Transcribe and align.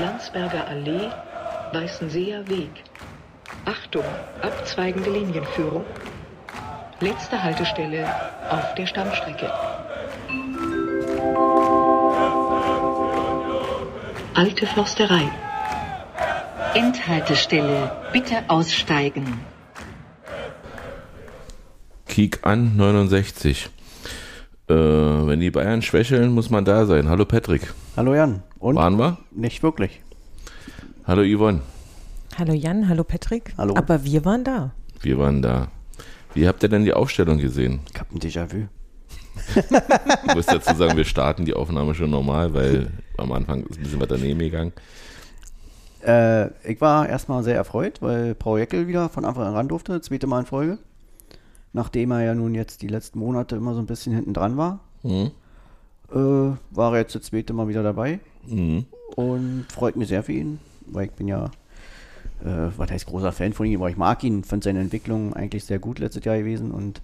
Landsberger 0.00 0.66
Allee, 0.66 1.10
Weißenseer 1.72 2.48
Weg. 2.48 2.70
Achtung, 3.66 4.04
abzweigende 4.40 5.10
Linienführung. 5.10 5.84
Letzte 7.00 7.42
Haltestelle 7.42 8.06
auf 8.50 8.74
der 8.74 8.86
Stammstrecke. 8.86 9.52
Alte 14.34 14.66
Försterei. 14.66 15.30
Endhaltestelle, 16.74 17.92
bitte 18.12 18.44
aussteigen. 18.48 19.40
Kiek 22.06 22.38
an 22.42 22.76
69. 22.76 23.68
Äh, 24.68 24.74
wenn 24.74 25.40
die 25.40 25.50
Bayern 25.50 25.82
schwächeln, 25.82 26.32
muss 26.32 26.48
man 26.48 26.64
da 26.64 26.86
sein. 26.86 27.08
Hallo 27.08 27.24
Patrick. 27.24 27.74
Hallo 27.96 28.14
Jan. 28.14 28.42
Und? 28.60 28.76
Waren 28.76 28.98
wir? 28.98 29.18
Nicht 29.40 29.62
wirklich. 29.62 30.02
Hallo 31.06 31.22
Yvonne. 31.22 31.62
Hallo 32.36 32.52
Jan, 32.52 32.90
hallo 32.90 33.04
Patrick. 33.04 33.54
Hallo. 33.56 33.74
Aber 33.74 34.04
wir 34.04 34.26
waren 34.26 34.44
da. 34.44 34.72
Wir 35.00 35.16
waren 35.16 35.40
da. 35.40 35.68
Wie 36.34 36.46
habt 36.46 36.62
ihr 36.62 36.68
denn 36.68 36.84
die 36.84 36.92
Aufstellung 36.92 37.38
gesehen? 37.38 37.80
Ich 37.90 37.98
hab 37.98 38.12
ein 38.12 38.18
Déjà-vu. 38.18 38.68
ich 40.26 40.34
muss 40.34 40.44
dazu 40.44 40.74
sagen, 40.74 40.94
wir 40.94 41.06
starten 41.06 41.46
die 41.46 41.54
Aufnahme 41.54 41.94
schon 41.94 42.10
normal, 42.10 42.52
weil 42.52 42.90
am 43.16 43.32
Anfang 43.32 43.62
ist 43.62 43.78
ein 43.78 43.82
bisschen 43.82 44.00
was 44.00 44.08
daneben 44.08 44.40
gegangen. 44.40 44.72
Äh, 46.06 46.48
ich 46.70 46.78
war 46.82 47.08
erstmal 47.08 47.42
sehr 47.42 47.56
erfreut, 47.56 48.02
weil 48.02 48.34
Paul 48.34 48.58
Jeckel 48.58 48.88
wieder 48.88 49.08
von 49.08 49.24
Anfang 49.24 49.44
an 49.44 49.54
ran 49.54 49.68
durfte, 49.68 50.02
zweite 50.02 50.26
Mal 50.26 50.40
in 50.40 50.46
Folge. 50.46 50.76
Nachdem 51.72 52.10
er 52.10 52.22
ja 52.22 52.34
nun 52.34 52.54
jetzt 52.54 52.82
die 52.82 52.88
letzten 52.88 53.18
Monate 53.18 53.56
immer 53.56 53.72
so 53.72 53.80
ein 53.80 53.86
bisschen 53.86 54.14
hinten 54.14 54.34
dran 54.34 54.58
war, 54.58 54.80
mhm. 55.02 55.30
äh, 56.12 56.56
war 56.72 56.92
er 56.92 56.98
jetzt 56.98 57.14
das 57.14 57.22
zweite 57.22 57.54
Mal 57.54 57.68
wieder 57.68 57.82
dabei. 57.82 58.20
Mhm. 58.46 58.84
Und 59.16 59.66
freut 59.70 59.96
mich 59.96 60.08
sehr 60.08 60.22
für 60.22 60.32
ihn, 60.32 60.60
weil 60.86 61.06
ich 61.06 61.12
bin 61.12 61.28
ja, 61.28 61.46
äh, 62.44 62.70
was 62.76 62.90
heißt 62.90 63.06
großer 63.06 63.32
Fan 63.32 63.52
von 63.52 63.66
ihm, 63.66 63.80
aber 63.80 63.90
ich 63.90 63.96
mag 63.96 64.22
ihn, 64.24 64.44
fand 64.44 64.64
seine 64.64 64.80
Entwicklung 64.80 65.34
eigentlich 65.34 65.64
sehr 65.64 65.78
gut 65.78 65.98
letztes 65.98 66.24
Jahr 66.24 66.38
gewesen 66.38 66.70
und 66.70 67.02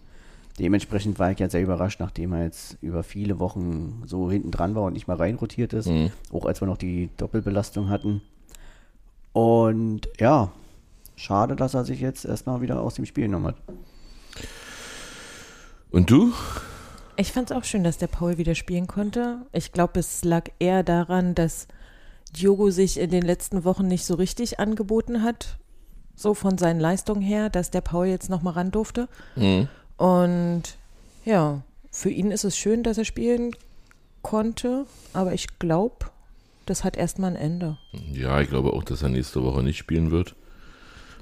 dementsprechend 0.59 1.19
war 1.19 1.31
ich 1.31 1.39
ja 1.39 1.49
sehr 1.49 1.63
überrascht, 1.63 2.01
nachdem 2.01 2.33
er 2.33 2.45
jetzt 2.45 2.79
über 2.81 3.03
viele 3.03 3.39
Wochen 3.39 4.03
so 4.07 4.31
hinten 4.31 4.51
dran 4.51 4.75
war 4.75 4.85
und 4.85 4.95
nicht 4.95 5.09
mal 5.09 5.17
reinrotiert 5.17 5.73
ist, 5.73 5.89
mhm. 5.89 6.11
auch 6.33 6.47
als 6.47 6.61
wir 6.61 6.67
noch 6.67 6.79
die 6.79 7.11
Doppelbelastung 7.17 7.89
hatten. 7.89 8.23
Und 9.33 10.09
ja, 10.19 10.51
schade, 11.15 11.57
dass 11.57 11.75
er 11.75 11.85
sich 11.85 12.01
jetzt 12.01 12.25
erstmal 12.25 12.61
wieder 12.63 12.81
aus 12.81 12.95
dem 12.95 13.05
Spiel 13.05 13.25
genommen 13.25 13.49
hat. 13.49 13.57
Und 15.91 16.11
du? 16.11 16.33
Ich 17.17 17.33
fand 17.33 17.51
es 17.51 17.57
auch 17.57 17.65
schön, 17.65 17.85
dass 17.85 17.99
der 17.99 18.07
Paul 18.07 18.39
wieder 18.39 18.55
spielen 18.55 18.87
konnte. 18.87 19.39
Ich 19.53 19.73
glaube, 19.73 20.01
es 20.01 20.25
lag 20.25 20.51
eher 20.59 20.83
daran, 20.83 21.35
dass 21.35 21.69
Diogo 22.39 22.71
sich 22.71 22.99
in 22.99 23.11
den 23.11 23.23
letzten 23.23 23.65
Wochen 23.65 23.87
nicht 23.89 24.05
so 24.05 24.15
richtig 24.15 24.61
angeboten 24.61 25.23
hat, 25.23 25.59
so 26.15 26.35
von 26.35 26.59
seinen 26.59 26.81
Leistungen 26.81 27.23
her, 27.23 27.51
dass 27.51 27.71
der 27.71 27.81
Paul 27.81 28.07
jetzt 28.07 28.31
nochmal 28.31 28.55
ran 28.55 28.71
durfte. 28.71 29.09
Mhm. 29.37 29.69
Und 29.97 30.63
ja, 31.25 31.63
für 31.91 32.11
ihn 32.11 32.31
ist 32.31 32.45
es 32.45 32.57
schön, 32.57 32.83
dass 32.83 32.99
er 32.99 33.05
spielen 33.05 33.53
konnte, 34.23 34.87
aber 35.13 35.33
ich 35.33 35.59
glaube, 35.59 36.07
das 36.67 36.85
hat 36.85 36.97
erstmal 36.97 37.31
ein 37.31 37.37
Ende. 37.37 37.79
Ja, 38.13 38.41
ich 38.41 38.49
glaube 38.49 38.73
auch, 38.73 38.83
dass 38.83 39.03
er 39.03 39.09
nächste 39.09 39.43
Woche 39.43 39.63
nicht 39.63 39.79
spielen 39.79 40.11
wird. 40.11 40.35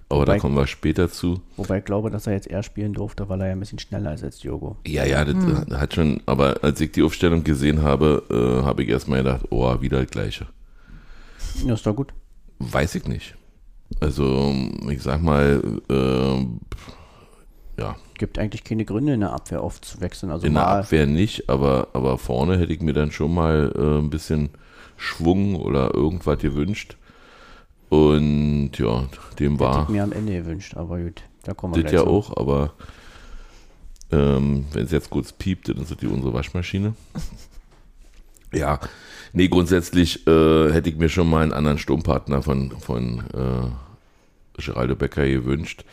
Aber 0.09 0.21
wobei, 0.21 0.35
da 0.35 0.39
kommen 0.39 0.57
wir 0.57 0.67
später 0.67 1.11
zu. 1.11 1.41
Wobei 1.57 1.79
ich 1.79 1.85
glaube, 1.85 2.11
dass 2.11 2.27
er 2.27 2.35
jetzt 2.35 2.47
eher 2.47 2.63
spielen 2.63 2.93
durfte, 2.93 3.29
weil 3.29 3.41
er 3.41 3.49
ja 3.49 3.53
ein 3.53 3.61
bisschen 3.61 3.79
schneller 3.79 4.15
ist 4.15 4.23
als 4.23 4.39
Diogo. 4.39 4.77
Ja, 4.87 5.05
ja, 5.05 5.25
das 5.25 5.35
hm. 5.35 5.79
hat 5.79 5.95
schon, 5.95 6.23
aber 6.27 6.63
als 6.63 6.81
ich 6.81 6.93
die 6.93 7.03
Aufstellung 7.03 7.43
gesehen 7.45 7.83
habe, 7.83 8.23
äh, 8.31 8.65
habe 8.65 8.83
ich 8.83 8.89
erstmal 8.89 9.23
gedacht, 9.23 9.47
oh, 9.51 9.81
wieder 9.81 10.01
das 10.01 10.11
Gleiche. 10.11 10.47
Ja, 11.65 11.75
ist 11.75 11.87
doch 11.87 11.95
gut. 11.95 12.13
Weiß 12.59 12.95
ich 12.95 13.07
nicht. 13.07 13.37
Also, 14.01 14.55
ich 14.89 15.03
sag 15.03 15.23
mal, 15.23 15.63
äh, 15.89 16.47
ja. 17.81 17.97
Gibt 18.19 18.39
eigentlich 18.39 18.65
keine 18.65 18.85
Gründe, 18.85 19.15
in 19.15 19.21
der 19.21 19.33
Abwehr 19.33 19.61
aufzuwechseln. 19.61 20.31
Also 20.33 20.47
in 20.47 20.55
der 20.55 20.67
Abwehr 20.67 21.07
nicht, 21.07 21.49
aber, 21.49 21.89
aber 21.93 22.19
vorne 22.19 22.59
hätte 22.59 22.73
ich 22.73 22.81
mir 22.81 22.93
dann 22.93 23.11
schon 23.11 23.35
mal 23.35 23.73
äh, 23.77 23.99
ein 23.99 24.11
bisschen 24.11 24.51
Schwung 24.97 25.57
oder 25.57 25.95
irgendwas 25.95 26.39
gewünscht. 26.39 26.97
Und 27.89 28.73
ja, 28.79 29.09
dem 29.39 29.61
war. 29.61 29.75
Hätte 29.75 29.83
ich 29.85 29.89
mir 29.91 30.05
am 30.05 30.13
Ende 30.13 30.33
gewünscht, 30.33 30.77
aber 30.77 30.99
gut, 30.99 31.23
da 31.45 31.55
kommen 31.55 31.75
wir 31.75 31.83
Das 31.83 31.93
ja 31.93 32.01
zu. 32.03 32.07
auch, 32.09 32.37
aber 32.37 32.73
ähm, 34.11 34.67
wenn 34.73 34.85
es 34.85 34.91
jetzt 34.91 35.11
kurz 35.11 35.33
piept, 35.33 35.69
dann 35.69 35.79
ist 35.79 36.01
die 36.01 36.07
unsere 36.07 36.33
Waschmaschine. 36.33 36.95
ja, 38.53 38.79
nee, 39.35 39.49
grundsätzlich 39.49 40.27
äh, 40.27 40.73
hätte 40.73 40.89
ich 40.89 40.97
mir 40.97 41.09
schon 41.09 41.29
mal 41.29 41.43
einen 41.43 41.53
anderen 41.53 41.79
Sturmpartner 41.79 42.43
von, 42.43 42.71
von 42.81 43.21
äh, 43.35 44.63
Geraldo 44.63 44.97
Becker 44.97 45.27
gewünscht, 45.27 45.85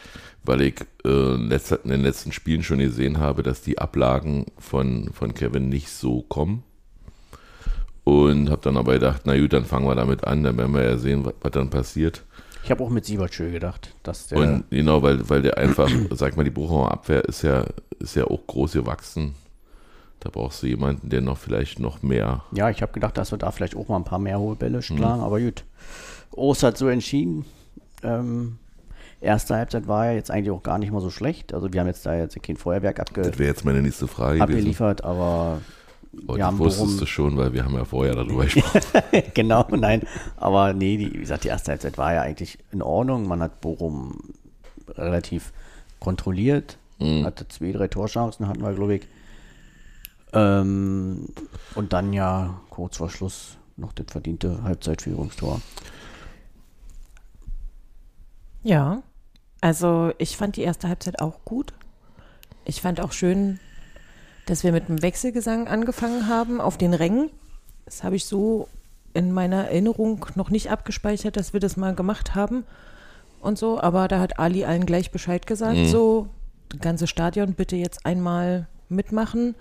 weil 0.43 0.61
ich 0.61 0.75
äh, 1.03 1.33
in 1.33 1.49
den 1.49 2.01
letzten 2.01 2.31
Spielen 2.31 2.63
schon 2.63 2.79
gesehen 2.79 3.19
habe, 3.19 3.43
dass 3.43 3.61
die 3.61 3.77
Ablagen 3.77 4.45
von, 4.57 5.09
von 5.13 5.33
Kevin 5.33 5.69
nicht 5.69 5.89
so 5.89 6.21
kommen. 6.21 6.63
Und 8.03 8.49
habe 8.49 8.61
dann 8.63 8.77
aber 8.77 8.93
gedacht, 8.93 9.21
na 9.25 9.37
gut, 9.37 9.53
dann 9.53 9.65
fangen 9.65 9.85
wir 9.85 9.95
damit 9.95 10.25
an, 10.25 10.43
dann 10.43 10.57
werden 10.57 10.73
wir 10.73 10.83
ja 10.83 10.97
sehen, 10.97 11.23
was, 11.23 11.33
was 11.41 11.51
dann 11.51 11.69
passiert. 11.69 12.23
Ich 12.63 12.71
habe 12.71 12.83
auch 12.83 12.89
mit 12.89 13.05
Siebert 13.05 13.33
schön 13.33 13.51
gedacht, 13.51 13.93
dass 14.03 14.27
der. 14.27 14.37
Und 14.37 14.63
genau, 14.69 15.01
weil, 15.01 15.27
weil 15.29 15.41
der 15.41 15.57
einfach, 15.57 15.89
sag 16.11 16.37
mal, 16.37 16.43
die 16.43 16.51
Buchauer 16.51 16.91
Abwehr 16.91 17.25
ist 17.25 17.41
ja, 17.43 17.65
ist 17.99 18.15
ja 18.15 18.25
auch 18.25 18.45
groß 18.45 18.73
gewachsen. 18.73 19.35
Da 20.21 20.29
brauchst 20.29 20.61
du 20.61 20.67
jemanden, 20.67 21.09
der 21.09 21.21
noch 21.21 21.37
vielleicht 21.37 21.79
noch 21.79 22.03
mehr. 22.03 22.43
Ja, 22.51 22.69
ich 22.69 22.81
habe 22.81 22.93
gedacht, 22.93 23.17
dass 23.17 23.31
wir 23.31 23.37
da 23.37 23.51
vielleicht 23.51 23.75
auch 23.75 23.87
mal 23.87 23.97
ein 23.97 24.03
paar 24.03 24.19
mehr 24.19 24.39
hohe 24.39 24.55
Bälle 24.55 24.81
schlagen, 24.81 25.19
mhm. 25.19 25.25
aber 25.25 25.39
gut. 25.39 25.65
Ost 26.31 26.63
hat 26.63 26.77
so 26.77 26.87
entschieden. 26.87 27.43
Ähm, 28.03 28.57
erste 29.19 29.55
Halbzeit 29.55 29.87
war 29.87 30.05
ja 30.05 30.13
jetzt 30.13 30.29
eigentlich 30.29 30.51
auch 30.51 30.63
gar 30.63 30.77
nicht 30.77 30.91
mal 30.91 31.01
so 31.01 31.09
schlecht. 31.09 31.53
Also 31.53 31.73
wir 31.73 31.79
haben 31.79 31.87
jetzt 31.87 32.05
da 32.05 32.15
jetzt 32.15 32.41
kein 32.41 32.55
Feuerwerk 32.55 32.99
abge 32.99 33.23
das 33.23 33.37
jetzt 33.39 33.65
meine 33.65 33.81
nächste 33.81 34.07
Frage 34.07 34.41
abgeliefert, 34.41 35.01
gewesen. 35.01 35.11
aber 35.11 35.61
Oh, 36.27 36.35
wir 36.35 36.59
wusstest 36.59 36.99
du 36.99 37.05
schon, 37.05 37.37
weil 37.37 37.53
wir 37.53 37.63
haben 37.63 37.73
ja 37.73 37.85
vorher 37.85 38.15
darüber 38.15 38.43
gesprochen. 38.43 38.81
genau, 39.33 39.65
nein. 39.71 40.01
Aber 40.35 40.73
nee, 40.73 40.97
die, 40.97 41.13
wie 41.13 41.19
gesagt, 41.19 41.45
die 41.45 41.47
erste 41.47 41.71
Halbzeit 41.71 41.97
war 41.97 42.13
ja 42.13 42.21
eigentlich 42.21 42.57
in 42.71 42.81
Ordnung. 42.81 43.27
Man 43.27 43.41
hat 43.41 43.61
Bochum 43.61 44.19
relativ 44.89 45.53
kontrolliert. 45.99 46.77
Mhm. 46.99 47.25
Hatte 47.25 47.47
zwei, 47.47 47.71
drei 47.71 47.87
Torchancen, 47.87 48.47
hatten 48.47 48.61
wir, 48.61 48.73
glaube 48.73 48.95
ich. 48.95 49.07
Ähm, 50.33 51.27
und 51.75 51.93
dann 51.93 52.13
ja 52.13 52.59
kurz 52.69 52.97
vor 52.97 53.09
Schluss 53.09 53.57
noch 53.77 53.93
das 53.93 54.07
verdiente 54.09 54.63
Halbzeitführungstor. 54.63 55.61
Ja, 58.63 59.01
also 59.59 60.13
ich 60.17 60.37
fand 60.37 60.55
die 60.55 60.61
erste 60.61 60.87
Halbzeit 60.87 61.19
auch 61.19 61.43
gut. 61.45 61.73
Ich 62.65 62.81
fand 62.81 63.01
auch 63.01 63.11
schön, 63.11 63.59
dass 64.45 64.63
wir 64.63 64.71
mit 64.71 64.87
dem 64.87 65.01
Wechselgesang 65.01 65.67
angefangen 65.67 66.27
haben 66.27 66.61
auf 66.61 66.77
den 66.77 66.93
Rängen. 66.93 67.29
Das 67.85 68.03
habe 68.03 68.15
ich 68.15 68.25
so 68.25 68.67
in 69.13 69.31
meiner 69.31 69.65
Erinnerung 69.65 70.25
noch 70.35 70.49
nicht 70.49 70.71
abgespeichert, 70.71 71.35
dass 71.35 71.53
wir 71.53 71.59
das 71.59 71.77
mal 71.77 71.95
gemacht 71.95 72.35
haben 72.35 72.63
und 73.41 73.57
so. 73.57 73.79
Aber 73.79 74.07
da 74.07 74.19
hat 74.19 74.39
Ali 74.39 74.63
allen 74.63 74.85
gleich 74.85 75.11
Bescheid 75.11 75.45
gesagt, 75.47 75.77
mhm. 75.77 75.87
so, 75.87 76.27
das 76.69 76.79
ganze 76.79 77.07
Stadion 77.07 77.53
bitte 77.53 77.75
jetzt 77.75 78.05
einmal 78.05 78.67
mitmachen. 78.89 79.55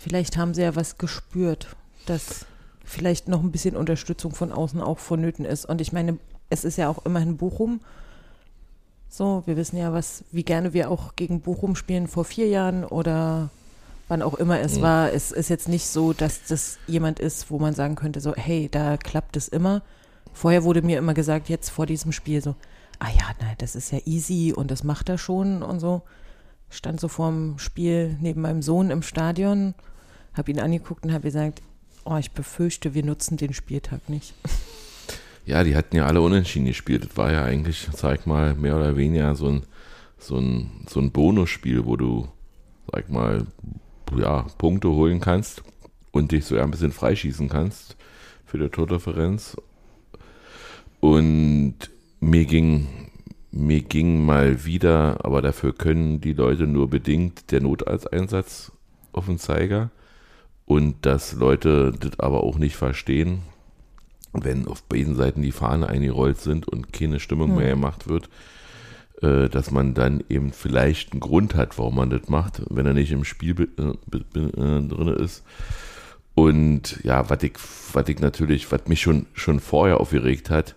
Vielleicht 0.00 0.38
haben 0.38 0.54
sie 0.54 0.62
ja 0.62 0.74
was 0.74 0.96
gespürt, 0.96 1.76
dass 2.06 2.46
vielleicht 2.86 3.28
noch 3.28 3.42
ein 3.42 3.52
bisschen 3.52 3.76
Unterstützung 3.76 4.34
von 4.34 4.50
außen 4.50 4.80
auch 4.80 4.98
vonnöten 4.98 5.44
ist. 5.44 5.66
Und 5.66 5.82
ich 5.82 5.92
meine, 5.92 6.18
es 6.48 6.64
ist 6.64 6.78
ja 6.78 6.88
auch 6.88 7.04
immerhin 7.04 7.36
Bochum. 7.36 7.80
So, 9.10 9.42
wir 9.44 9.58
wissen 9.58 9.76
ja, 9.76 9.92
was, 9.92 10.24
wie 10.32 10.42
gerne 10.42 10.72
wir 10.72 10.90
auch 10.90 11.16
gegen 11.16 11.42
Bochum 11.42 11.76
spielen 11.76 12.08
vor 12.08 12.24
vier 12.24 12.48
Jahren 12.48 12.82
oder 12.82 13.50
wann 14.08 14.22
auch 14.22 14.32
immer 14.32 14.58
es 14.60 14.78
mhm. 14.78 14.82
war, 14.82 15.12
es 15.12 15.32
ist 15.32 15.50
jetzt 15.50 15.68
nicht 15.68 15.86
so, 15.86 16.14
dass 16.14 16.44
das 16.48 16.78
jemand 16.86 17.20
ist, 17.20 17.50
wo 17.50 17.58
man 17.58 17.74
sagen 17.74 17.94
könnte, 17.94 18.22
so, 18.22 18.34
hey, 18.34 18.70
da 18.70 18.96
klappt 18.96 19.36
es 19.36 19.48
immer. 19.48 19.82
Vorher 20.32 20.64
wurde 20.64 20.80
mir 20.80 20.96
immer 20.96 21.12
gesagt, 21.12 21.50
jetzt 21.50 21.68
vor 21.68 21.84
diesem 21.84 22.12
Spiel 22.12 22.42
so, 22.42 22.54
ah 23.00 23.10
ja, 23.10 23.26
nein, 23.38 23.56
das 23.58 23.76
ist 23.76 23.92
ja 23.92 23.98
easy 24.06 24.54
und 24.56 24.70
das 24.70 24.82
macht 24.82 25.10
er 25.10 25.18
schon 25.18 25.62
und 25.62 25.78
so. 25.78 26.00
Stand 26.70 27.00
so 27.00 27.08
vorm 27.08 27.58
Spiel 27.58 28.16
neben 28.20 28.40
meinem 28.40 28.62
Sohn 28.62 28.90
im 28.90 29.02
Stadion, 29.02 29.74
habe 30.34 30.50
ihn 30.50 30.60
angeguckt 30.60 31.04
und 31.04 31.12
habe 31.12 31.22
gesagt, 31.22 31.62
oh, 32.04 32.16
ich 32.16 32.32
befürchte, 32.32 32.94
wir 32.94 33.04
nutzen 33.04 33.36
den 33.36 33.52
Spieltag 33.52 34.08
nicht. 34.08 34.34
Ja, 35.46 35.64
die 35.64 35.74
hatten 35.74 35.96
ja 35.96 36.06
alle 36.06 36.20
unentschieden 36.20 36.66
gespielt. 36.66 37.04
Das 37.04 37.16
war 37.16 37.32
ja 37.32 37.44
eigentlich, 37.44 37.88
sag 37.92 38.26
mal, 38.26 38.54
mehr 38.54 38.76
oder 38.76 38.96
weniger 38.96 39.34
so 39.34 39.48
ein, 39.48 39.62
so 40.18 40.38
ein, 40.38 40.84
so 40.88 41.00
ein 41.00 41.10
Bonusspiel, 41.10 41.86
wo 41.86 41.96
du, 41.96 42.28
sag 42.92 43.10
mal, 43.10 43.46
ja, 44.16 44.42
Punkte 44.58 44.90
holen 44.90 45.20
kannst 45.20 45.62
und 46.12 46.32
dich 46.32 46.44
so 46.44 46.56
ein 46.58 46.70
bisschen 46.70 46.92
freischießen 46.92 47.48
kannst 47.48 47.96
für 48.44 48.58
die 48.58 48.68
Tordifferenz. 48.68 49.56
Und 51.00 51.76
mir 52.20 52.44
ging, 52.44 52.86
mir 53.50 53.80
ging 53.80 54.24
mal 54.24 54.64
wieder, 54.64 55.24
aber 55.24 55.42
dafür 55.42 55.72
können 55.72 56.20
die 56.20 56.34
Leute 56.34 56.66
nur 56.66 56.90
bedingt 56.90 57.50
der 57.50 57.62
Notarzteinsatz 57.62 58.72
auf 59.12 59.26
den 59.26 59.38
Zeiger. 59.38 59.90
Und 60.70 61.04
dass 61.04 61.32
Leute 61.32 61.92
das 61.98 62.20
aber 62.20 62.44
auch 62.44 62.56
nicht 62.56 62.76
verstehen, 62.76 63.42
wenn 64.32 64.68
auf 64.68 64.84
beiden 64.84 65.16
Seiten 65.16 65.42
die 65.42 65.50
Fahne 65.50 65.88
eingerollt 65.88 66.40
sind 66.40 66.68
und 66.68 66.92
keine 66.92 67.18
Stimmung 67.18 67.56
mehr 67.56 67.70
gemacht 67.70 68.08
wird, 68.08 68.30
äh, 69.20 69.48
dass 69.48 69.72
man 69.72 69.94
dann 69.94 70.22
eben 70.28 70.52
vielleicht 70.52 71.10
einen 71.10 71.18
Grund 71.18 71.56
hat, 71.56 71.76
warum 71.76 71.96
man 71.96 72.10
das 72.10 72.28
macht, 72.28 72.62
wenn 72.70 72.86
er 72.86 72.94
nicht 72.94 73.10
im 73.10 73.24
Spiel 73.24 73.68
äh, 73.78 73.82
äh, 73.82 74.86
drin 74.86 75.08
ist. 75.18 75.42
Und 76.36 77.00
ja, 77.02 77.28
was 77.28 77.42
ich, 77.42 77.54
was 77.92 78.08
ich 78.08 78.20
natürlich, 78.20 78.70
was 78.70 78.86
mich 78.86 79.00
schon, 79.00 79.26
schon 79.34 79.58
vorher 79.58 79.98
aufgeregt 79.98 80.50
hat, 80.50 80.76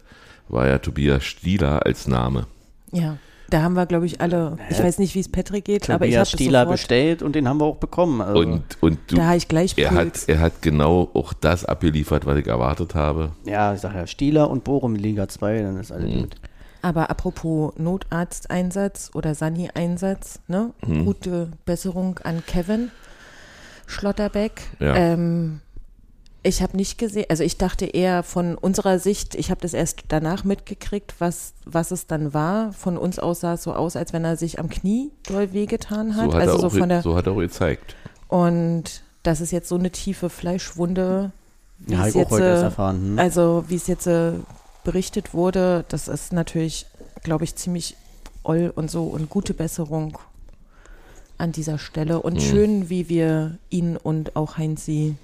war 0.50 0.66
ja 0.66 0.80
Tobias 0.80 1.24
Stieler 1.24 1.86
als 1.86 2.08
Name. 2.08 2.48
Ja. 2.92 3.20
Da 3.54 3.62
haben 3.62 3.76
wir, 3.76 3.86
glaube 3.86 4.08
ich, 4.08 4.20
alle, 4.20 4.58
ich 4.72 4.82
weiß 4.82 4.98
nicht, 4.98 5.14
wie 5.14 5.20
es 5.20 5.30
Patrick 5.30 5.66
geht, 5.66 5.88
aber 5.92 6.08
ich 6.08 6.16
habe 6.18 6.26
Stieler 6.26 6.66
bestellt 6.66 7.22
und 7.22 7.36
den 7.36 7.48
haben 7.48 7.60
wir 7.60 7.66
auch 7.66 7.76
bekommen. 7.76 8.20
Also, 8.20 8.40
Und, 8.40 8.64
und 8.82 8.98
du, 9.06 9.16
da 9.18 9.26
habe 9.28 9.38
ich 9.38 9.48
gleich 9.48 9.78
er, 9.78 9.90
Puls. 9.90 10.24
hat, 10.24 10.30
er 10.30 10.40
hat 10.40 10.62
genau 10.64 11.12
auch 11.14 11.34
das 11.34 11.64
abgeliefert, 11.64 12.26
was 12.26 12.40
ich 12.40 12.48
erwartet 12.48 12.96
habe. 12.96 13.34
ja, 13.46 13.72
ich 13.76 13.82
sag 13.82 13.94
ja, 13.94 14.08
Stieler 14.08 14.50
und 14.50 14.64
Bochum 14.64 14.96
Liga 14.96 15.28
2, 15.28 15.62
dann 15.62 15.80
ist 15.80 15.92
alles 15.92 16.10
Mhm. 16.12 16.20
gut. 16.22 16.36
Aber 16.82 17.12
apropos 17.12 17.74
Notarzteinsatz 17.78 19.12
oder 19.14 19.36
Sani-Einsatz, 19.36 20.40
ne? 20.48 20.72
Hm. 20.84 21.06
Gute 21.06 21.50
Besserung 21.66 22.20
an 22.24 22.42
Kevin 22.48 22.90
Schlotterbeck. 23.86 24.62
Ja. 24.80 24.96
Ähm, 24.96 25.60
ich 26.46 26.62
habe 26.62 26.76
nicht 26.76 26.98
gesehen, 26.98 27.26
also 27.30 27.44
ich 27.44 27.58
dachte 27.58 27.86
eher 27.86 28.22
von 28.24 28.56
unserer 28.56 29.00
Sicht, 29.00 29.34
ich 29.36 29.50
habe 29.50 29.62
das 29.62 29.74
erst 29.74 30.04
danach 30.10 30.44
mitgekriegt, 30.44 31.16
was, 31.20 31.54
was 31.66 31.92
es 31.92 32.06
dann 32.08 32.34
war. 32.34 32.74
Von 32.74 32.98
uns 32.98 33.18
aus 33.20 33.40
sah 33.40 33.54
es 33.54 33.64
so 33.64 33.74
aus, 33.74 33.96
als 33.96 34.12
wenn 34.14 34.26
er 34.26 34.36
sich 34.36 34.60
am 34.60 34.70
Knie 34.70 35.12
doll 35.28 35.54
wehgetan 35.54 36.16
hat. 36.18 36.32
So 36.32 36.34
hat, 36.38 36.42
also 36.42 36.56
er 36.56 36.60
so 36.60 36.68
auch, 36.68 36.80
von 36.80 36.90
der 36.90 37.02
so 37.02 37.16
hat 37.16 37.28
er 37.28 37.34
auch 37.34 37.38
gezeigt. 37.40 37.96
und 38.28 39.04
das 39.24 39.40
ist 39.40 39.52
jetzt 39.52 39.70
so 39.70 39.76
eine 39.76 39.90
tiefe 39.90 40.30
Fleischwunde, 40.30 41.32
wie 41.80 41.94
Ja, 41.94 42.08
ich 42.08 42.16
auch 42.16 42.30
heute 42.30 42.44
erst 42.46 42.62
äh, 42.62 42.66
erfahren. 42.66 42.96
Hm? 43.12 43.20
also 43.20 43.64
wie 43.70 43.76
es 43.76 43.88
jetzt 43.88 44.06
äh, 44.08 44.34
berichtet 44.84 45.34
wurde, 45.34 45.86
das 45.88 46.10
ist 46.10 46.34
natürlich, 46.34 46.86
glaube 47.24 47.46
ich, 47.46 47.56
ziemlich 47.56 47.96
oll 48.44 48.74
und 48.76 48.92
so 48.92 49.06
und 49.06 49.30
gute 49.30 49.54
Besserung 49.54 50.18
an 51.38 51.54
dieser 51.54 51.78
Stelle 51.80 52.22
und 52.22 52.34
Mhm. 52.36 52.40
schön, 52.42 52.90
wie 52.90 53.08
wir 53.08 53.58
ihn 53.70 53.96
und 53.96 54.36
auch 54.36 54.58
Heinzi 54.58 55.16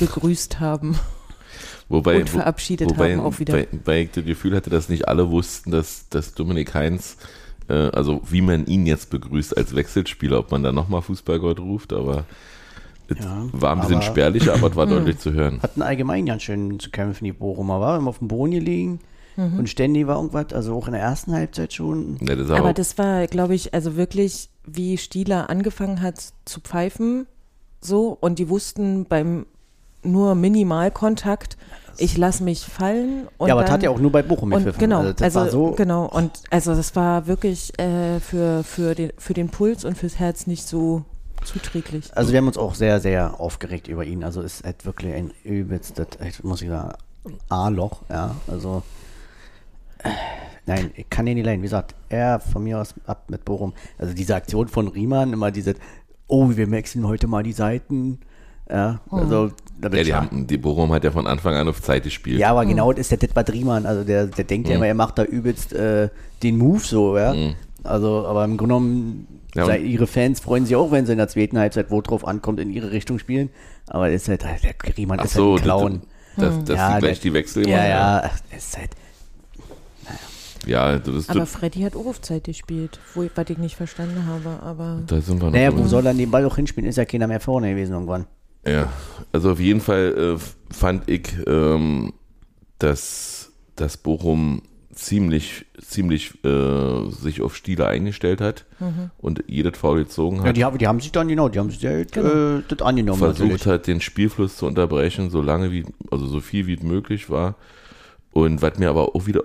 begrüßt 0.00 0.60
haben 0.60 0.98
Wobei, 1.88 2.20
und 2.20 2.28
verabschiedet 2.30 2.90
wobei, 2.90 3.12
haben 3.16 3.20
auch 3.24 3.38
wieder. 3.38 3.54
Weil, 3.54 3.68
weil 3.84 4.02
ich 4.04 4.10
das 4.10 4.24
Gefühl 4.24 4.54
hatte, 4.54 4.68
dass 4.70 4.88
nicht 4.88 5.08
alle 5.08 5.30
wussten, 5.30 5.70
dass, 5.70 6.08
dass 6.10 6.34
Dominik 6.34 6.74
Heinz, 6.74 7.16
äh, 7.68 7.72
also 7.72 8.20
wie 8.28 8.42
man 8.42 8.66
ihn 8.66 8.84
jetzt 8.86 9.08
begrüßt 9.10 9.56
als 9.56 9.74
Wechselspieler, 9.74 10.38
ob 10.38 10.50
man 10.50 10.62
da 10.62 10.70
nochmal 10.72 11.00
Fußballgott 11.02 11.60
ruft, 11.60 11.92
aber 11.94 12.24
es 13.08 13.24
Ja, 13.24 13.46
war 13.52 13.72
ein 13.72 13.80
bisschen 13.80 13.96
aber- 13.96 14.02
spärlicher, 14.04 14.52
aber 14.54 14.68
es 14.68 14.76
war 14.76 14.86
deutlich 14.86 15.18
zu 15.18 15.32
hören. 15.32 15.60
Hatten 15.62 15.80
allgemein 15.80 16.26
ganz 16.26 16.42
schön 16.42 16.78
zu 16.78 16.90
kämpfen, 16.90 17.24
die 17.24 17.32
Bochumer. 17.32 17.80
War 17.80 17.96
immer 17.96 18.10
auf 18.10 18.18
dem 18.18 18.28
Boden 18.28 18.50
gelegen 18.52 19.00
Mhm. 19.36 19.60
und 19.60 19.68
ständig 19.70 20.06
war 20.06 20.16
irgendwas, 20.16 20.52
also 20.52 20.74
auch 20.76 20.88
in 20.88 20.92
der 20.92 21.00
ersten 21.02 21.32
Halbzeit 21.32 21.72
schon. 21.72 22.18
Ja, 22.20 22.36
das 22.36 22.50
aber, 22.50 22.74
das 22.74 22.98
war, 22.98 23.26
glaube 23.28 23.54
ich, 23.54 23.72
also 23.72 23.96
wirklich, 23.96 24.50
wie 24.66 24.98
Stieler 24.98 25.48
angefangen 25.48 26.02
hat 26.02 26.20
zu 26.44 26.60
pfeifen, 26.60 27.26
so, 27.80 28.18
und 28.20 28.38
die 28.40 28.48
wussten 28.50 29.06
beim 29.06 29.46
nur 30.10 30.34
Minimalkontakt, 30.34 31.56
ich 31.98 32.16
lasse 32.16 32.44
mich 32.44 32.64
fallen. 32.64 33.28
Ja, 33.40 33.54
aber 33.54 33.54
dann, 33.54 33.58
das 33.62 33.70
hat 33.70 33.82
ja 33.82 33.90
auch 33.90 33.98
nur 33.98 34.12
bei 34.12 34.22
Bochum 34.22 34.52
und 34.52 34.78
genau, 34.78 35.00
Also 35.00 35.12
das 35.12 35.36
also, 35.36 35.40
war 35.40 35.50
so, 35.50 35.70
genau, 35.72 36.06
und 36.06 36.30
also 36.50 36.74
das 36.74 36.94
war 36.96 37.26
wirklich 37.26 37.78
äh, 37.78 38.20
für, 38.20 38.62
für, 38.64 38.94
den, 38.94 39.12
für 39.18 39.34
den 39.34 39.48
Puls 39.48 39.84
und 39.84 39.98
fürs 39.98 40.18
Herz 40.18 40.46
nicht 40.46 40.66
so 40.66 41.04
zuträglich. 41.44 42.10
Also 42.14 42.32
wir 42.32 42.38
haben 42.38 42.46
uns 42.46 42.58
auch 42.58 42.74
sehr, 42.74 43.00
sehr 43.00 43.40
aufgeregt 43.40 43.88
über 43.88 44.04
ihn. 44.04 44.24
Also 44.24 44.42
ist 44.42 44.64
halt 44.64 44.84
wirklich 44.84 45.14
ein 45.14 45.32
übelstes, 45.44 46.06
muss 46.42 46.62
ich 46.62 46.68
sagen, 46.68 46.92
A-Loch, 47.48 48.02
ja. 48.08 48.34
Also 48.46 48.82
äh, 50.04 50.10
nein, 50.66 50.90
ich 50.94 51.08
kann 51.10 51.26
den 51.26 51.34
nicht 51.34 51.46
leiden. 51.46 51.62
Wie 51.62 51.66
gesagt, 51.66 51.94
er 52.08 52.40
von 52.40 52.64
mir 52.64 52.80
aus 52.80 52.94
ab 53.06 53.24
mit 53.28 53.44
Bochum. 53.44 53.74
Also 53.98 54.14
diese 54.14 54.34
Aktion 54.34 54.68
von 54.68 54.88
Riemann, 54.88 55.32
immer 55.32 55.50
diese, 55.50 55.74
oh, 56.26 56.50
wir 56.50 56.70
wechseln 56.70 57.06
heute 57.06 57.26
mal 57.26 57.42
die 57.42 57.52
Seiten. 57.52 58.20
Ja, 58.70 59.00
also 59.10 59.50
da 59.80 59.88
ja, 59.96 60.02
die, 60.02 60.14
haben, 60.14 60.46
die 60.46 60.58
Bochum 60.58 60.92
hat 60.92 61.02
ja 61.04 61.10
von 61.10 61.26
Anfang 61.26 61.54
an 61.54 61.68
auf 61.68 61.80
Zeit 61.80 62.02
gespielt. 62.02 62.38
Ja, 62.38 62.50
aber 62.50 62.66
genau 62.66 62.92
das 62.92 63.00
ist 63.02 63.10
der 63.12 63.18
Detmar 63.18 63.48
Riemann. 63.48 63.86
Also 63.86 64.04
der, 64.04 64.26
der 64.26 64.44
denkt 64.44 64.68
ja 64.68 64.76
immer, 64.76 64.86
er 64.86 64.94
macht 64.94 65.18
da 65.18 65.24
übelst 65.24 65.72
äh, 65.72 66.10
den 66.42 66.58
Move 66.58 66.80
so, 66.80 67.16
ja. 67.16 67.34
Also, 67.84 68.26
aber 68.26 68.44
im 68.44 68.56
Grunde 68.58 68.74
genommen, 68.74 69.40
Ja, 69.54 69.74
ihre 69.74 70.06
Fans 70.06 70.40
freuen 70.40 70.66
sich 70.66 70.76
auch, 70.76 70.90
wenn 70.90 71.06
sie 71.06 71.12
in 71.12 71.18
der 71.18 71.28
zweiten 71.28 71.58
Halbzeit, 71.58 71.90
wo 71.90 72.02
drauf 72.02 72.26
ankommt, 72.26 72.60
in 72.60 72.70
ihre 72.70 72.90
Richtung 72.90 73.18
spielen. 73.18 73.48
Aber 73.86 74.10
das 74.10 74.22
ist 74.22 74.28
halt, 74.28 74.42
der 74.44 74.96
Riemann 74.96 75.20
Ach 75.20 75.24
ist 75.24 75.32
so, 75.34 75.52
halt 75.52 75.60
ein 75.60 75.64
Clown. 75.64 76.02
dass, 76.36 76.56
dass, 76.58 76.64
dass 76.64 76.76
Ja, 76.76 76.94
die 76.94 77.00
gleich 77.00 77.20
der- 77.20 77.30
die 77.30 77.34
Wechsel 77.34 77.68
Ja, 77.68 77.76
machen, 77.78 77.88
ja, 77.88 78.20
das 78.52 78.64
ist 78.66 78.76
halt, 78.78 78.90
Ja, 80.66 80.98
das 80.98 81.28
Aber 81.30 81.46
Freddy 81.46 81.80
hat 81.80 81.96
auch 81.96 82.04
auf 82.06 82.20
Zeit 82.20 82.44
gespielt, 82.44 82.98
wo 83.14 83.22
ich, 83.22 83.30
was 83.34 83.48
ich 83.48 83.56
nicht 83.58 83.76
verstanden 83.76 84.26
habe, 84.26 84.60
aber 84.62 85.02
da 85.06 85.20
sind 85.20 85.40
wir 85.40 85.46
noch. 85.46 85.52
naja, 85.52 85.76
wo 85.76 85.86
soll 85.86 86.04
er 86.04 86.12
den 86.12 86.30
Ball 86.30 86.44
auch 86.44 86.56
hinspielen? 86.56 86.90
Ist 86.90 86.96
ja 86.96 87.04
keiner 87.06 87.26
mehr 87.26 87.40
vorne 87.40 87.70
gewesen 87.70 87.92
irgendwann. 87.94 88.26
Ja, 88.66 88.92
also 89.32 89.52
auf 89.52 89.60
jeden 89.60 89.80
Fall 89.80 90.36
äh, 90.36 90.74
fand 90.74 91.08
ich, 91.08 91.28
ähm, 91.46 92.12
dass, 92.78 93.50
dass 93.76 93.96
Bochum 93.96 94.62
ziemlich, 94.92 95.64
ziemlich 95.80 96.44
äh, 96.44 97.08
sich 97.10 97.40
auf 97.40 97.54
Stieler 97.54 97.86
eingestellt 97.86 98.40
hat 98.40 98.66
und 99.18 99.44
jedes 99.46 99.78
Foul 99.78 100.00
gezogen 100.04 100.38
Ja, 100.38 100.46
hat. 100.46 100.56
die, 100.56 100.64
haben- 100.64 100.76
die 100.78 100.86
haben 100.88 100.98
sich 101.00 101.12
dann, 101.12 101.28
genau, 101.28 101.48
die 101.48 101.58
haben 101.60 101.70
sich 101.70 101.84
halt, 101.86 102.10
Genau. 102.12 102.58
äh, 102.58 102.62
das 102.66 102.82
angenommen. 102.82 103.18
versucht 103.20 103.40
natürlich. 103.48 103.66
hat, 103.66 103.86
den 103.86 104.00
Spielfluss 104.00 104.56
zu 104.56 104.66
unterbrechen, 104.66 105.30
so 105.30 105.40
lange 105.40 105.70
wie, 105.70 105.84
also 106.10 106.26
so 106.26 106.40
viel 106.40 106.66
wie 106.66 106.76
möglich 106.78 107.30
war. 107.30 107.54
Und 108.32 108.60
was 108.60 108.78
mir 108.78 108.90
aber 108.90 109.14
auch 109.14 109.26
wieder 109.26 109.42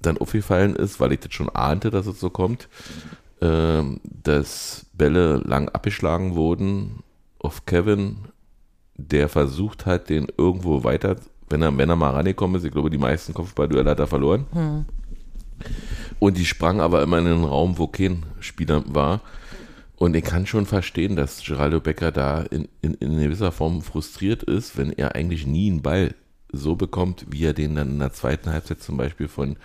dann 0.00 0.16
aufgefallen 0.18 0.74
ist, 0.74 1.00
weil 1.00 1.12
ich 1.12 1.20
das 1.20 1.32
schon 1.34 1.50
ahnte, 1.50 1.90
dass 1.90 2.06
es 2.06 2.18
so 2.18 2.30
kommt, 2.30 2.68
ähm, 3.42 4.00
dass 4.04 4.86
Bälle 4.94 5.36
lang 5.44 5.68
abgeschlagen 5.68 6.34
wurden 6.34 7.02
auf 7.38 7.66
Kevin, 7.66 8.16
der 8.96 9.28
versucht 9.28 9.86
hat, 9.86 10.08
den 10.08 10.26
irgendwo 10.36 10.84
weiter, 10.84 11.16
wenn 11.48 11.62
er, 11.62 11.76
wenn 11.76 11.90
er 11.90 11.96
mal 11.96 12.10
rangekommen 12.10 12.56
ist, 12.56 12.64
ich 12.64 12.72
glaube, 12.72 12.90
die 12.90 12.98
meisten 12.98 13.34
Kopfballduelle 13.34 13.90
hat 13.90 13.98
er 13.98 14.06
verloren. 14.06 14.46
Und 16.18 16.36
die 16.36 16.44
sprang 16.44 16.80
aber 16.80 17.02
immer 17.02 17.18
in 17.18 17.26
einen 17.26 17.44
Raum, 17.44 17.78
wo 17.78 17.86
kein 17.86 18.24
Spieler 18.40 18.82
war. 18.86 19.20
Und 19.96 20.16
ich 20.16 20.24
kann 20.24 20.46
schon 20.46 20.66
verstehen, 20.66 21.16
dass 21.16 21.44
Geraldo 21.44 21.80
Becker 21.80 22.10
da 22.10 22.42
in, 22.42 22.68
in, 22.82 22.94
in 22.94 23.20
gewisser 23.20 23.52
Form 23.52 23.82
frustriert 23.82 24.42
ist, 24.42 24.76
wenn 24.76 24.92
er 24.92 25.14
eigentlich 25.14 25.46
nie 25.46 25.70
einen 25.70 25.82
Ball 25.82 26.14
so 26.52 26.76
bekommt, 26.76 27.26
wie 27.30 27.44
er 27.44 27.52
den 27.52 27.76
dann 27.76 27.90
in 27.90 27.98
der 27.98 28.12
zweiten 28.12 28.50
Halbzeit 28.50 28.82
zum 28.82 28.96
Beispiel 28.96 29.28
von 29.28 29.56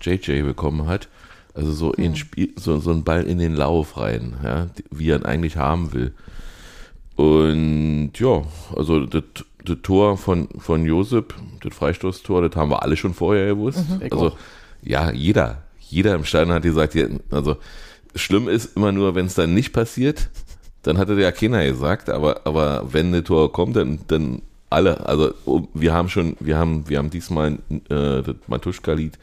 JJ 0.00 0.42
bekommen 0.42 0.86
hat. 0.86 1.08
Also 1.54 1.72
so, 1.72 1.92
in 1.92 2.14
Spiel, 2.14 2.52
so, 2.56 2.78
so 2.78 2.92
ein 2.92 3.04
Ball 3.04 3.24
in 3.24 3.38
den 3.38 3.54
Lauf 3.54 3.96
rein, 3.96 4.36
ja, 4.44 4.68
wie 4.90 5.10
er 5.10 5.18
ihn 5.18 5.26
eigentlich 5.26 5.56
haben 5.56 5.92
will. 5.92 6.14
Und 7.20 8.12
ja, 8.14 8.42
also 8.74 9.04
das, 9.04 9.24
das 9.62 9.76
Tor 9.82 10.16
von, 10.16 10.48
von 10.56 10.86
Josep, 10.86 11.34
das 11.62 11.74
Freistoßtor, 11.74 12.48
das 12.48 12.56
haben 12.56 12.70
wir 12.70 12.82
alle 12.82 12.96
schon 12.96 13.12
vorher 13.12 13.48
gewusst. 13.48 13.84
Ich 14.02 14.10
Also 14.10 14.32
ja, 14.82 15.10
jeder, 15.10 15.62
jeder 15.80 16.14
im 16.14 16.24
Stadion 16.24 16.54
hat 16.54 16.62
gesagt, 16.62 16.96
also 17.30 17.58
schlimm 18.14 18.48
ist 18.48 18.74
immer 18.74 18.90
nur, 18.90 19.14
wenn 19.14 19.26
es 19.26 19.34
dann 19.34 19.52
nicht 19.52 19.74
passiert, 19.74 20.30
dann 20.82 20.96
hatte 20.96 21.12
ja 21.20 21.30
keiner 21.30 21.62
gesagt, 21.66 22.08
aber, 22.08 22.46
aber 22.46 22.86
wenn 22.90 23.14
ein 23.14 23.22
Tor 23.22 23.52
kommt, 23.52 23.76
dann, 23.76 24.00
dann 24.06 24.40
alle, 24.70 25.06
also 25.06 25.34
wir 25.74 25.92
haben 25.92 26.08
schon, 26.08 26.36
wir 26.40 26.56
haben, 26.56 26.88
wir 26.88 26.96
haben 26.96 27.10
diesmal 27.10 27.58
äh, 27.90 28.22
das 28.22 28.36
Matuschka-Lied 28.46 29.18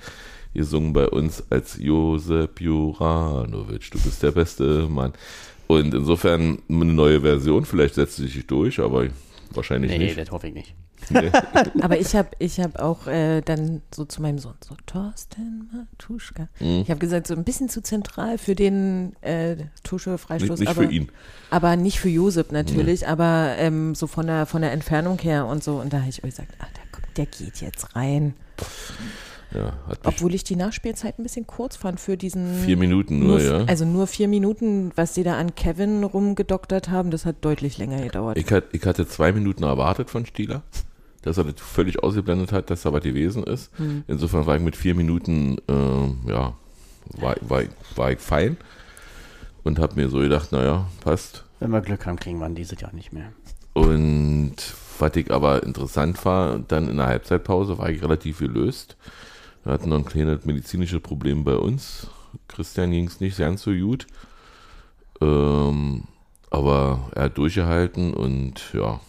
gesungen 0.54 0.94
bei 0.94 1.08
uns 1.08 1.44
als 1.50 1.80
Josep 1.80 2.62
Juranovic, 2.62 3.90
du 3.90 4.00
bist 4.00 4.22
der 4.22 4.32
beste 4.32 4.88
Mann. 4.88 5.14
Und 5.68 5.94
insofern 5.94 6.60
eine 6.70 6.86
neue 6.86 7.22
Version, 7.22 7.66
vielleicht 7.66 7.96
setzt 7.96 8.16
sie 8.18 8.28
sich 8.28 8.48
durch, 8.48 8.80
aber 8.80 9.08
wahrscheinlich 9.52 9.92
Nee, 9.92 9.98
nicht. 9.98 10.18
das 10.18 10.32
hoffe 10.32 10.48
ich 10.48 10.54
nicht. 10.54 10.74
Nee. 11.10 11.32
Aber 11.82 11.98
ich 12.00 12.16
habe 12.16 12.30
ich 12.40 12.60
hab 12.60 12.80
auch 12.80 13.08
äh, 13.08 13.42
dann 13.42 13.82
so 13.94 14.04
zu 14.04 14.22
meinem 14.22 14.40
Sohn, 14.40 14.56
so 14.60 14.76
Thorsten 14.86 15.70
Matuschka. 15.72 16.50
Mhm. 16.60 16.82
Ich 16.82 16.90
habe 16.90 17.00
gesagt, 17.00 17.28
so 17.28 17.36
ein 17.36 17.44
bisschen 17.44 17.70
zu 17.70 17.82
zentral 17.82 18.38
für 18.38 18.56
den 18.56 19.16
äh, 19.22 19.56
Tusche-Freistoß. 19.84 20.60
Nicht, 20.60 20.60
nicht 20.62 20.70
aber, 20.70 20.84
für 20.84 20.92
ihn. 20.92 21.10
Aber 21.50 21.76
nicht 21.76 22.00
für 22.00 22.10
Josep 22.10 22.52
natürlich, 22.52 23.08
aber 23.08 23.56
ähm, 23.58 23.96
so 23.96 24.08
von 24.08 24.28
der, 24.28 24.46
von 24.48 24.62
der 24.62 24.72
Entfernung 24.72 25.20
her 25.20 25.46
und 25.46 25.64
so. 25.64 25.80
Und 25.80 25.94
da 25.94 26.00
habe 26.00 26.10
ich 26.10 26.22
gesagt, 26.22 26.50
ach, 26.60 26.68
der, 26.72 27.02
der 27.16 27.26
geht 27.26 27.62
jetzt 27.62 27.96
rein. 27.96 28.34
Ja, 29.54 29.74
Obwohl 30.04 30.36
ich 30.36 30.44
die 30.44 30.56
Nachspielzeit 30.56 31.18
ein 31.20 31.24
bisschen 31.24 31.48
kurz 31.48 31.78
fand 31.78 32.00
für 32.00 32.18
diesen. 32.18 32.54
vier 32.54 32.76
Minuten 32.78 33.20
nur, 33.20 33.42
ja. 33.42 33.64
Also 33.66 33.86
nur 33.86 34.08
vier 34.08 34.28
Minuten, 34.28 34.92
was 34.96 35.14
die 35.14 35.24
da 35.24 35.38
an 35.38 35.56
Kevin 35.56 36.04
rumgedoktert 36.04 36.90
haben, 36.90 37.12
das 37.12 37.26
hat 37.26 37.38
deutlich 37.42 37.78
länger 37.78 38.02
gedauert. 38.02 38.38
Ich, 38.38 38.52
hat, 38.52 38.66
ich 38.74 38.86
hatte 38.86 39.08
zwei 39.08 39.32
Minuten 39.32 39.64
erwartet 39.64 40.10
von 40.10 40.26
Stieler, 40.26 40.64
dass 41.22 41.38
er 41.38 41.46
das 41.46 41.56
völlig 41.58 42.04
ausgeblendet 42.04 42.52
hat, 42.52 42.70
dass 42.70 42.84
er 42.84 42.92
was 42.92 43.04
gewesen 43.04 43.44
ist. 43.44 43.72
Hm. 43.78 44.04
Insofern 44.08 44.46
war 44.46 44.58
ich 44.58 44.62
mit 44.62 44.76
vier 44.76 44.96
Minuten, 44.96 45.58
ähm, 45.70 46.18
ja, 46.28 46.54
war, 47.18 47.36
war, 47.42 47.64
war 47.96 48.12
ich 48.12 48.20
fein 48.20 48.58
und 49.64 49.80
habe 49.80 49.96
mir 49.96 50.10
so 50.10 50.20
gedacht, 50.20 50.52
naja, 50.52 50.88
passt. 51.02 51.46
Wenn 51.60 51.72
wir 51.72 51.82
Glück 51.82 52.06
haben, 52.06 52.18
kriegen 52.18 52.40
wir 52.40 52.48
ihn 52.48 52.56
dieses 52.56 52.80
Jahr 52.80 52.94
nicht 52.94 53.14
mehr. 53.14 53.32
Und 53.74 54.56
was 55.00 55.16
ich 55.16 55.32
aber 55.32 55.64
interessant 55.64 56.24
war, 56.26 56.60
dann 56.60 56.90
in 56.90 56.98
der 56.98 57.08
Halbzeitpause 57.08 57.78
war 57.78 57.90
ich 57.90 58.02
relativ 58.02 58.40
gelöst. 58.40 58.98
Wir 59.68 59.74
hatten 59.74 59.90
noch 59.90 59.98
ein 59.98 60.06
kleines 60.06 60.46
medizinisches 60.46 61.02
Problem 61.02 61.44
bei 61.44 61.58
uns. 61.58 62.08
Christian 62.48 62.90
ging 62.92 63.06
es 63.06 63.20
nicht 63.20 63.38
ganz 63.38 63.64
so 63.64 63.72
gut. 63.74 64.08
Ähm, 65.20 66.06
aber 66.50 67.10
er 67.14 67.24
hat 67.24 67.38
durchgehalten 67.38 68.14
und 68.14 68.74
ja, 68.74 69.02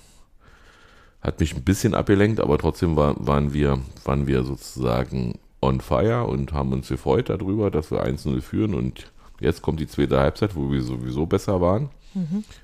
hat 1.22 1.38
mich 1.38 1.54
ein 1.54 1.62
bisschen 1.62 1.94
abgelenkt, 1.94 2.40
aber 2.40 2.58
trotzdem 2.58 2.96
war, 2.96 3.14
waren, 3.24 3.54
wir, 3.54 3.78
waren 4.02 4.26
wir 4.26 4.42
sozusagen 4.42 5.38
on 5.62 5.80
fire 5.80 6.24
und 6.24 6.52
haben 6.52 6.72
uns 6.72 6.88
gefreut 6.88 7.28
darüber, 7.28 7.70
dass 7.70 7.92
wir 7.92 8.04
1-0 8.04 8.40
führen 8.40 8.74
und 8.74 9.12
jetzt 9.38 9.62
kommt 9.62 9.78
die 9.78 9.86
zweite 9.86 10.18
Halbzeit, 10.18 10.56
wo 10.56 10.72
wir 10.72 10.82
sowieso 10.82 11.24
besser 11.26 11.60
waren 11.60 11.90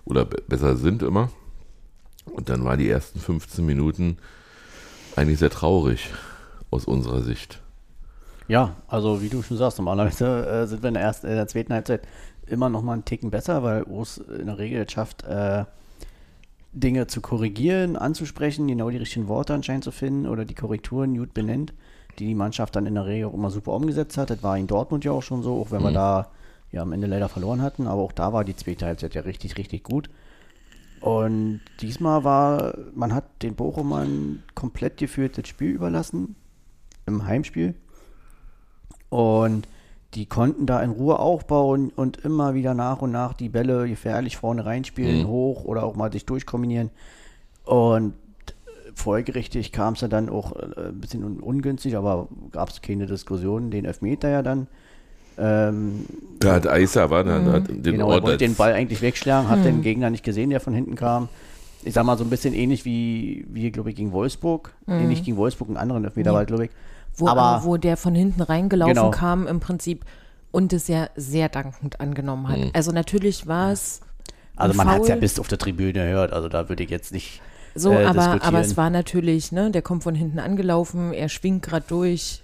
oder 0.04 0.24
be 0.24 0.42
besser 0.48 0.76
sind 0.76 1.04
immer. 1.04 1.30
Und 2.24 2.48
dann 2.48 2.64
waren 2.64 2.80
die 2.80 2.88
ersten 2.88 3.20
15 3.20 3.64
Minuten 3.64 4.18
eigentlich 5.14 5.38
sehr 5.38 5.50
traurig 5.50 6.10
aus 6.72 6.86
unserer 6.86 7.22
Sicht. 7.22 7.60
Ja, 8.46 8.76
also 8.88 9.22
wie 9.22 9.28
du 9.28 9.42
schon 9.42 9.56
sagst, 9.56 9.78
normalerweise 9.78 10.46
äh, 10.46 10.66
sind 10.66 10.82
wir 10.82 10.88
in 10.88 10.94
der, 10.94 11.02
ersten, 11.02 11.26
in 11.28 11.36
der 11.36 11.48
zweiten 11.48 11.72
Halbzeit 11.72 12.06
immer 12.46 12.68
noch 12.68 12.82
mal 12.82 12.92
einen 12.92 13.04
Ticken 13.04 13.30
besser, 13.30 13.62
weil 13.62 13.84
Urs 13.84 14.18
in 14.18 14.46
der 14.46 14.58
Regel 14.58 14.82
es 14.82 14.92
schafft, 14.92 15.24
äh, 15.24 15.64
Dinge 16.72 17.06
zu 17.06 17.20
korrigieren, 17.20 17.96
anzusprechen, 17.96 18.66
genau 18.66 18.90
die 18.90 18.96
richtigen 18.96 19.28
Worte 19.28 19.54
anscheinend 19.54 19.84
zu 19.84 19.92
finden 19.92 20.26
oder 20.26 20.44
die 20.44 20.54
Korrekturen 20.54 21.16
gut 21.16 21.32
benennt, 21.32 21.72
die 22.18 22.26
die 22.26 22.34
Mannschaft 22.34 22.76
dann 22.76 22.86
in 22.86 22.94
der 22.94 23.06
Regel 23.06 23.28
auch 23.28 23.34
immer 23.34 23.50
super 23.50 23.72
umgesetzt 23.72 24.18
hat. 24.18 24.30
Das 24.30 24.42
war 24.42 24.58
in 24.58 24.66
Dortmund 24.66 25.04
ja 25.04 25.12
auch 25.12 25.22
schon 25.22 25.42
so, 25.42 25.60
auch 25.60 25.70
wenn 25.70 25.82
wir 25.82 25.92
da 25.92 26.30
ja 26.72 26.82
am 26.82 26.92
Ende 26.92 27.06
leider 27.06 27.28
verloren 27.28 27.62
hatten, 27.62 27.86
aber 27.86 28.02
auch 28.02 28.12
da 28.12 28.32
war 28.32 28.44
die 28.44 28.56
zweite 28.56 28.86
Halbzeit 28.86 29.14
ja 29.14 29.22
richtig, 29.22 29.56
richtig 29.56 29.84
gut. 29.84 30.10
Und 31.00 31.60
diesmal 31.80 32.24
war, 32.24 32.76
man 32.94 33.14
hat 33.14 33.42
den 33.42 33.54
Bochumern 33.54 34.42
komplett 34.54 34.96
geführt 34.96 35.38
das 35.38 35.48
Spiel 35.48 35.70
überlassen, 35.70 36.34
im 37.06 37.26
Heimspiel. 37.26 37.74
Und 39.14 39.68
die 40.14 40.26
konnten 40.26 40.66
da 40.66 40.82
in 40.82 40.90
Ruhe 40.90 41.18
aufbauen 41.20 41.92
und 41.94 42.16
immer 42.24 42.54
wieder 42.54 42.74
nach 42.74 43.00
und 43.00 43.12
nach 43.12 43.32
die 43.32 43.48
Bälle 43.48 43.86
gefährlich 43.88 44.36
vorne 44.36 44.66
reinspielen, 44.66 45.22
Mhm. 45.22 45.28
hoch 45.28 45.64
oder 45.64 45.84
auch 45.84 45.94
mal 45.94 46.10
sich 46.12 46.26
durchkombinieren. 46.26 46.90
Und 47.64 48.14
folgerichtig 48.94 49.70
kam 49.72 49.94
es 49.94 50.00
ja 50.00 50.08
dann 50.08 50.28
auch 50.28 50.52
äh, 50.56 50.88
ein 50.88 51.00
bisschen 51.00 51.24
un 51.24 51.40
ungünstig, 51.40 51.96
aber 51.96 52.28
gab 52.52 52.70
es 52.70 52.82
keine 52.82 53.06
Diskussion, 53.06 53.70
den 53.70 53.84
Elfmeter 53.84 54.28
ja 54.28 54.42
dann. 54.42 54.66
Ähm, 55.36 56.04
Da 56.40 56.54
hat 56.54 56.66
Eisa 56.68 57.10
war 57.10 57.24
dann 57.24 57.50
hat 57.52 57.68
den 57.68 57.82
genau, 57.82 58.08
er 58.08 58.14
Ort 58.14 58.22
wollte 58.24 58.38
den 58.38 58.54
Ball 58.54 58.72
eigentlich 58.72 59.02
wegschlagen, 59.02 59.48
hat 59.48 59.64
den 59.64 59.82
Gegner 59.82 60.10
nicht 60.10 60.24
gesehen, 60.24 60.50
der 60.50 60.60
von 60.60 60.74
hinten 60.74 60.94
kam. 60.94 61.28
Ich 61.84 61.92
sag 61.94 62.04
mal 62.04 62.16
so 62.16 62.24
ein 62.24 62.30
bisschen 62.30 62.54
ähnlich 62.54 62.84
wie, 62.84 63.44
wie 63.50 63.70
glaube 63.70 63.90
ich, 63.90 63.96
gegen 63.96 64.12
Wolfsburg. 64.12 64.72
Nee, 64.86 65.06
nicht 65.06 65.24
gegen 65.24 65.36
Wolfsburg, 65.36 65.68
einen 65.68 65.76
anderen 65.76 66.04
Elfmeter 66.04 66.32
war, 66.32 66.44
glaube 66.46 66.66
ich. 66.66 66.70
Wo, 67.16 67.28
aber, 67.28 67.64
wo 67.64 67.76
der 67.76 67.96
von 67.96 68.14
hinten 68.14 68.42
reingelaufen 68.42 68.94
Genau. 68.94 69.10
kam 69.10 69.46
im 69.46 69.60
Prinzip 69.60 70.04
und 70.50 70.72
es 70.72 70.88
ja 70.88 71.08
sehr 71.16 71.48
dankend 71.48 72.00
angenommen 72.00 72.48
hat. 72.48 72.58
Mhm. 72.58 72.70
Also 72.74 72.92
natürlich 72.92 73.46
war 73.46 73.72
es 73.72 74.00
Also 74.56 74.74
man 74.76 74.88
hat 74.88 75.02
es 75.02 75.08
ja 75.08 75.16
bis 75.16 75.38
auf 75.38 75.48
der 75.48 75.58
Tribüne 75.58 75.92
gehört, 76.06 76.32
also 76.32 76.48
da 76.48 76.68
würde 76.68 76.82
ich 76.84 76.90
jetzt 76.90 77.12
nicht 77.12 77.40
so, 77.76 77.90
äh, 77.92 78.04
aber, 78.04 78.40
aber 78.44 78.60
es 78.60 78.76
war 78.76 78.88
natürlich, 78.88 79.50
ne, 79.50 79.70
der 79.72 79.82
kommt 79.82 80.04
von 80.04 80.14
hinten 80.14 80.38
angelaufen, 80.38 81.12
er 81.12 81.28
schwingt 81.28 81.62
gerade 81.64 81.84
durch. 81.88 82.40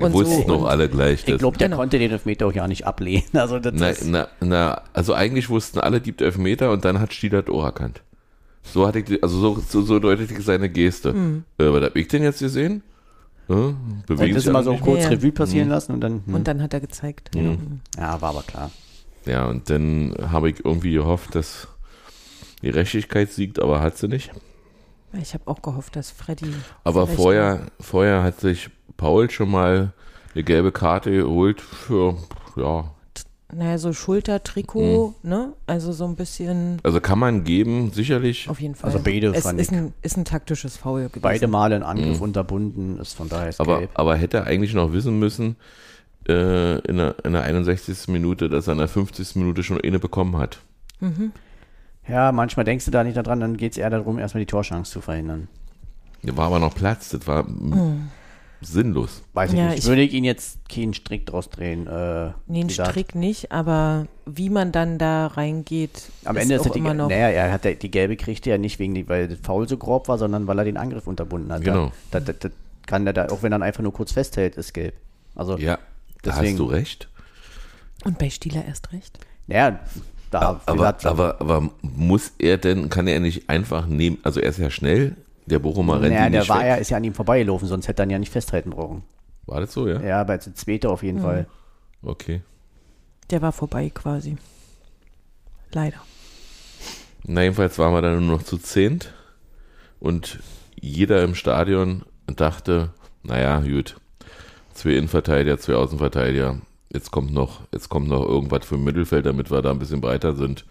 Und 0.00 0.12
so 0.12 0.18
wussten 0.20 0.48
doch 0.48 0.62
und- 0.62 0.66
alle 0.68 0.88
gleich. 0.88 1.28
Ich 1.28 1.36
glaube, 1.38 1.58
der 1.58 1.68
Genau. 1.68 1.76
konnte 1.76 1.98
den 1.98 2.10
Elfmeter 2.10 2.46
auch 2.46 2.52
ja 2.52 2.66
nicht 2.66 2.86
ablehnen. 2.86 3.24
Also 3.34 3.58
das 3.58 3.74
Na, 3.76 3.92
na, 4.02 4.28
na, 4.40 4.80
also 4.94 5.12
eigentlich 5.12 5.50
wussten 5.50 5.78
alle, 5.80 6.00
gibt 6.00 6.22
Elfmeter 6.22 6.70
und 6.72 6.84
dann 6.84 6.98
hat 6.98 7.12
Stieler 7.12 7.42
das 7.42 7.54
Ohr 7.54 7.66
erkannt. 7.66 8.00
So 8.62 8.86
hatte 8.86 9.00
ich, 9.00 9.04
die- 9.04 9.22
also 9.22 9.38
so, 9.38 9.60
so, 9.68 9.82
so 9.82 9.98
deutete 9.98 10.32
ich 10.32 10.44
seine 10.44 10.70
Geste. 10.70 11.12
Hm. 11.12 11.44
Äh, 11.58 11.64
was 11.70 11.82
hab 11.84 11.94
ich 11.96 12.08
denn 12.08 12.22
jetzt 12.22 12.38
gesehen? 12.40 12.82
Äh, 13.48 13.52
und 13.52 14.04
bewegen 14.06 14.34
das 14.34 14.44
sich 14.44 14.52
mal 14.52 14.66
alle 14.66 14.78
so 14.78 14.84
kurz 14.84 15.02
Ja. 15.04 15.08
Revue 15.10 15.32
passieren 15.32 15.68
lassen 15.68 15.92
und 15.92 16.00
dann, 16.00 16.22
hm. 16.24 16.34
Und 16.34 16.48
dann 16.48 16.62
hat 16.62 16.72
er 16.74 16.80
gezeigt. 16.80 17.34
Mhm. 17.34 17.80
ja, 17.96 18.20
war 18.20 18.30
aber 18.30 18.42
klar. 18.42 18.70
Ja, 19.26 19.46
und 19.46 19.70
dann 19.70 20.14
habe 20.30 20.50
ich 20.50 20.64
irgendwie 20.64 20.92
gehofft, 20.92 21.34
dass 21.34 21.68
die 22.62 22.70
Rechtigkeit 22.70 23.30
siegt, 23.30 23.60
aber 23.60 23.80
hat 23.80 23.96
sie 23.98 24.08
nicht. 24.08 24.30
Ich 25.20 25.34
habe 25.34 25.46
auch 25.46 25.62
gehofft, 25.62 25.96
dass 25.96 26.10
Freddy. 26.10 26.52
Aber 26.82 27.06
vorher, 27.06 27.66
vorher 27.80 28.22
hat 28.22 28.40
sich 28.40 28.70
Paul 28.96 29.30
schon 29.30 29.50
mal 29.50 29.92
eine 30.34 30.44
gelbe 30.44 30.72
Karte 30.72 31.10
geholt 31.10 31.60
für, 31.60 32.16
ja, 32.56 32.90
Naja, 33.56 33.78
so 33.78 33.92
Schulter-Trikot, 33.92 35.14
Mhm. 35.22 35.28
ne? 35.30 35.52
Also 35.66 35.92
so 35.92 36.04
ein 36.06 36.16
bisschen, 36.16 36.78
also 36.82 37.00
kann 37.00 37.18
man 37.18 37.44
geben, 37.44 37.92
sicherlich. 37.92 38.48
auf 38.48 38.60
jeden 38.60 38.74
Fall. 38.74 38.90
Also 38.90 39.02
beide 39.04 39.28
es 39.28 39.44
fand 39.44 39.60
ist 39.60 39.70
ich. 39.72 39.78
ein, 39.78 39.94
ist 40.02 40.16
ein 40.16 40.24
taktisches 40.24 40.76
Foul 40.76 41.02
gewesen. 41.04 41.20
Beide 41.22 41.46
Male 41.46 41.76
ein 41.76 41.82
Angriff 41.82 42.20
unterbunden, 42.20 42.98
ist 42.98 43.14
von 43.14 43.28
daher 43.28 43.48
ist 43.50 43.60
Mhm. 43.60 43.66
Aber, 43.66 43.78
gelb. 43.78 43.90
aber 43.94 44.16
hätte 44.16 44.38
er 44.38 44.46
eigentlich 44.46 44.74
noch 44.74 44.92
wissen 44.92 45.18
müssen, 45.18 45.56
äh, 46.28 46.78
in, 46.80 46.96
der, 46.96 47.16
in 47.24 47.32
der 47.34 47.42
61. 47.42 48.08
Minute, 48.08 48.48
dass 48.48 48.66
er 48.66 48.72
in 48.72 48.78
der 48.78 48.88
50. 48.88 49.36
Minute 49.36 49.62
schon 49.62 49.80
eine 49.80 49.98
bekommen 49.98 50.36
hat. 50.38 50.58
Ja, 52.08 52.32
manchmal 52.32 52.64
denkst 52.64 52.84
du 52.86 52.90
da 52.90 53.04
nicht 53.04 53.16
daran, 53.16 53.40
dann 53.40 53.56
geht 53.56 53.72
es 53.72 53.78
eher 53.78 53.90
darum, 53.90 54.18
erstmal 54.18 54.40
die 54.42 54.46
Torchance 54.50 54.90
zu 54.90 55.00
verhindern. 55.00 55.48
Da 56.22 56.36
war 56.36 56.46
aber 56.46 56.58
noch 56.58 56.74
Platz, 56.74 57.10
das 57.10 57.26
war 57.26 57.42
mm, 57.44 58.08
sinnlos. 58.64 59.22
Weiß 59.32 59.52
ich 59.52 59.58
Ja, 59.58 59.68
nicht. 59.68 59.78
ich- 59.78 59.86
Würde 59.86 60.02
ich 60.02 60.12
ihn 60.12 60.24
jetzt 60.24 60.68
keinen 60.68 60.94
Strick 60.94 61.26
draus 61.26 61.48
drehen. 61.50 61.86
Äh, 61.86 62.30
Nee, 62.46 62.60
einen 62.60 62.70
Strick 62.70 63.14
nicht, 63.14 63.52
aber 63.52 64.06
wie 64.26 64.50
man 64.50 64.72
dann 64.72 64.98
da 64.98 65.26
reingeht, 65.28 66.10
Am 66.24 66.36
Ende 66.36 66.54
ist 66.56 66.62
auch 66.62 66.66
es 66.66 66.72
die, 66.72 66.78
immer 66.78 66.94
noch. 66.94 67.08
naja, 67.08 67.28
er 67.28 67.52
hat 67.52 67.64
ja- 67.64 67.74
die 67.74 67.90
gelbe 67.90 68.16
kriegte 68.16 68.50
ja 68.50 68.58
nicht 68.58 68.78
wegen, 68.78 68.94
die, 68.94 69.08
weil 69.08 69.28
das 69.28 69.38
Foul 69.42 69.68
so 69.68 69.76
grob 69.76 70.08
war, 70.08 70.18
sondern 70.18 70.46
weil 70.46 70.58
er 70.58 70.64
den 70.64 70.76
Angriff 70.76 71.06
unterbunden 71.06 71.52
hat. 71.52 71.62
Genau. 71.62 71.92
Da, 72.10 72.20
da, 72.20 72.32
da, 72.32 72.48
kann 72.86 73.06
er 73.06 73.12
da, 73.12 73.26
auch 73.28 73.42
wenn 73.42 73.52
er 73.52 73.58
ihn 73.58 73.62
einfach 73.62 73.82
nur 73.82 73.92
kurz 73.92 74.12
festhält, 74.12 74.56
ist 74.56 74.72
gelb. 74.74 74.94
Also, 75.34 75.56
Ja, 75.58 75.78
da 76.22 76.32
Deswegen- 76.32 76.52
hast 76.52 76.58
du 76.58 76.64
recht. 76.66 77.08
Und 78.04 78.18
bei 78.18 78.28
Stieler 78.30 78.64
erst 78.66 78.92
recht. 78.92 79.18
naja, 79.46 79.78
da, 80.30 80.60
Aber, 80.66 80.96
aber, 81.04 81.40
aber 81.40 81.70
muss 81.82 82.32
er 82.38 82.58
denn, 82.58 82.88
kann 82.90 83.06
er 83.06 83.20
nicht 83.20 83.48
einfach 83.48 83.86
nehmen, 83.86 84.18
also 84.24 84.40
er 84.40 84.50
ist 84.50 84.58
ja 84.58 84.68
schnell, 84.68 85.16
der 85.46 85.58
Bochumer 85.58 86.00
rennt 86.00 86.14
naja, 86.14 86.26
ihn 86.26 86.32
der 86.32 86.40
nicht 86.42 86.48
war 86.50 86.60
weg. 86.60 86.66
ja, 86.66 86.74
ist 86.76 86.90
ja 86.90 86.96
an 86.96 87.04
ihm 87.04 87.14
vorbeigelaufen, 87.14 87.68
sonst 87.68 87.88
hätte 87.88 88.02
er 88.02 88.06
ihn 88.06 88.10
ja 88.10 88.18
nicht 88.18 88.32
festhalten 88.32 88.70
brauchen. 88.70 89.02
War 89.46 89.60
das 89.60 89.72
so, 89.72 89.86
ja? 89.86 90.00
Ja, 90.00 90.20
aber 90.20 90.34
jetzt 90.34 90.46
der 90.46 90.54
zweite 90.54 90.88
auf 90.88 91.02
Mhm. 91.02 91.06
jeden 91.06 91.20
Fall. 91.20 91.46
Okay. 92.02 92.42
Der 93.30 93.42
war 93.42 93.52
vorbei 93.52 93.90
quasi. 93.92 94.36
Leider. 95.72 95.96
Na, 97.26 97.42
jedenfalls 97.42 97.78
waren 97.78 97.92
wir 97.94 98.02
dann 98.02 98.26
nur 98.26 98.36
noch 98.38 98.42
zu 98.44 98.58
zehnt 98.58 99.12
und 100.00 100.40
jeder 100.80 101.22
im 101.24 101.34
Stadion 101.34 102.04
dachte, 102.26 102.90
naja, 103.22 103.60
gut, 103.60 103.96
zwei 104.74 104.90
Innenverteidiger, 104.90 105.58
zwei 105.58 105.74
Außenverteidiger, 105.74 106.58
jetzt 106.92 107.10
kommt 107.10 107.32
noch, 107.32 107.62
jetzt 107.72 107.88
kommt 107.88 108.08
noch 108.08 108.22
irgendwas 108.26 108.66
für 108.66 108.74
ein 108.74 108.84
Mittelfeld, 108.84 109.24
damit 109.26 109.50
wir 109.50 109.62
da 109.62 109.70
ein 109.70 109.78
bisschen 109.78 110.00
breiter 110.02 110.34
sind 110.34 110.64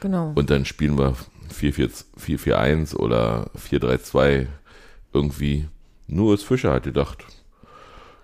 Genau. 0.00 0.32
und 0.34 0.50
dann 0.50 0.64
spielen 0.64 0.98
wir 0.98 1.14
4-4-1 1.52 2.94
oder 2.96 3.50
4-3-2 3.56 4.46
irgendwie. 5.12 5.68
Nur 6.06 6.32
als 6.32 6.42
Fischer 6.42 6.72
hat 6.72 6.84
gedacht, 6.84 7.24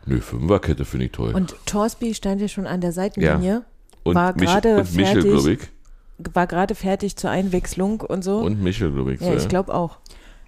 nö, 0.06 0.20
Fünferkette 0.20 0.84
finde 0.84 1.06
ich 1.06 1.12
toll. 1.12 1.32
Und 1.34 1.54
Torsby 1.66 2.14
stand 2.14 2.40
ja 2.40 2.48
schon 2.48 2.66
an 2.66 2.80
der 2.80 2.92
Seitenlinie, 2.92 3.64
Und, 4.04 4.14
war 4.14 4.34
Mich- 4.34 4.44
gerade 4.48 4.78
und 4.78 4.94
Michel, 4.94 5.22
fertig. 5.22 5.30
glaube 5.32 5.52
ich. 5.52 5.60
war 6.34 6.46
gerade 6.46 6.74
fertig 6.74 7.16
zur 7.16 7.30
Einwechslung 7.30 8.00
und 8.02 8.22
so. 8.22 8.38
Und 8.38 8.62
Michel, 8.62 8.92
glaube 8.92 9.14
ich. 9.14 9.20
ja, 9.20 9.28
so, 9.32 9.36
ich 9.38 9.48
glaube 9.48 9.72
auch. 9.74 9.98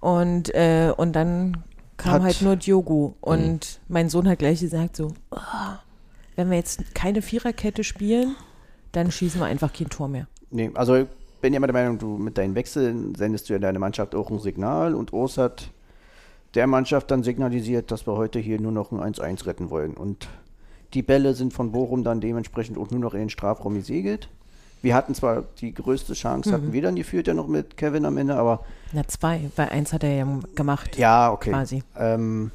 Und, 0.01 0.55
äh, 0.55 0.93
und 0.97 1.13
dann 1.15 1.63
kam 1.97 2.15
Hat- 2.15 2.23
halt 2.23 2.43
nur 2.43 2.57
Diogo. 2.57 3.09
Mhm. 3.09 3.15
Und 3.21 3.81
mein 3.89 4.09
Sohn 4.11 4.29
hat 4.29 4.39
gleich 4.41 4.61
gesagt 4.61 4.97
so, 4.97 5.15
"Oh, 5.31 5.37
wenn 6.37 6.51
wir 6.51 6.57
jetzt 6.59 6.95
keine 6.95 7.23
Viererkette 7.23 7.85
spielen, 7.85 8.35
dann 8.93 9.11
schießen 9.11 9.41
wir 9.41 9.47
einfach 9.47 9.73
kein 9.73 9.89
Tor 9.89 10.09
mehr. 10.09 10.27
Nee, 10.51 10.71
also 10.75 11.07
bin 11.43 11.53
ja 11.53 11.59
immer 11.59 11.67
der 11.67 11.75
Meinung, 11.75 11.99
du 11.99 12.17
mit 12.17 12.39
deinen 12.39 12.55
Wechseln 12.55 13.15
sendest 13.15 13.49
du 13.49 13.53
ja 13.53 13.59
deine 13.59 13.79
Mannschaft 13.79 14.15
auch 14.15 14.31
ein 14.31 14.39
Signal 14.39 14.95
und 14.95 15.13
Urs 15.13 15.37
hat 15.37 15.71
der 16.55 16.67
Mannschaft 16.67 17.11
dann 17.11 17.23
signalisiert, 17.23 17.91
dass 17.91 18.07
wir 18.07 18.17
heute 18.17 18.39
hier 18.39 18.61
nur 18.61 18.73
noch 18.73 18.93
ein 18.93 19.01
1-1 19.15 19.47
retten 19.47 19.71
wollen. 19.71 19.95
Und 19.95 20.29
die 20.95 21.03
Bälle 21.03 21.35
sind 21.35 21.53
von 21.55 21.73
Bochum 21.73 22.05
dann 22.05 22.21
dementsprechend 22.21 22.77
auch 22.79 22.91
nur 22.91 23.01
noch 23.01 23.15
in 23.15 23.21
den 23.21 23.31
Strafraum 23.31 23.75
gesegelt. 23.75 24.29
Wir 24.83 24.95
hatten 24.95 25.15
zwar 25.15 25.45
die 25.61 25.73
größte 25.73 26.13
Chance, 26.15 26.51
Mhm. 26.51 26.55
hatten 26.55 26.73
wir 26.73 26.83
dann 26.83 26.97
geführt 26.97 27.27
ja 27.27 27.35
noch 27.35 27.47
mit 27.49 27.77
Kevin 27.77 28.05
am 28.05 28.19
Ende, 28.19 28.35
aber 28.37 28.65
Na, 28.93 29.07
zwei, 29.09 29.51
weil 29.57 29.69
eins 29.71 29.93
hat 29.93 30.05
er 30.05 30.13
ja 30.15 30.27
gemacht. 30.55 30.97
ja, 30.99 31.33
okay. 31.33 31.51
Quasi. 31.51 31.83
Ähm, 31.97 32.51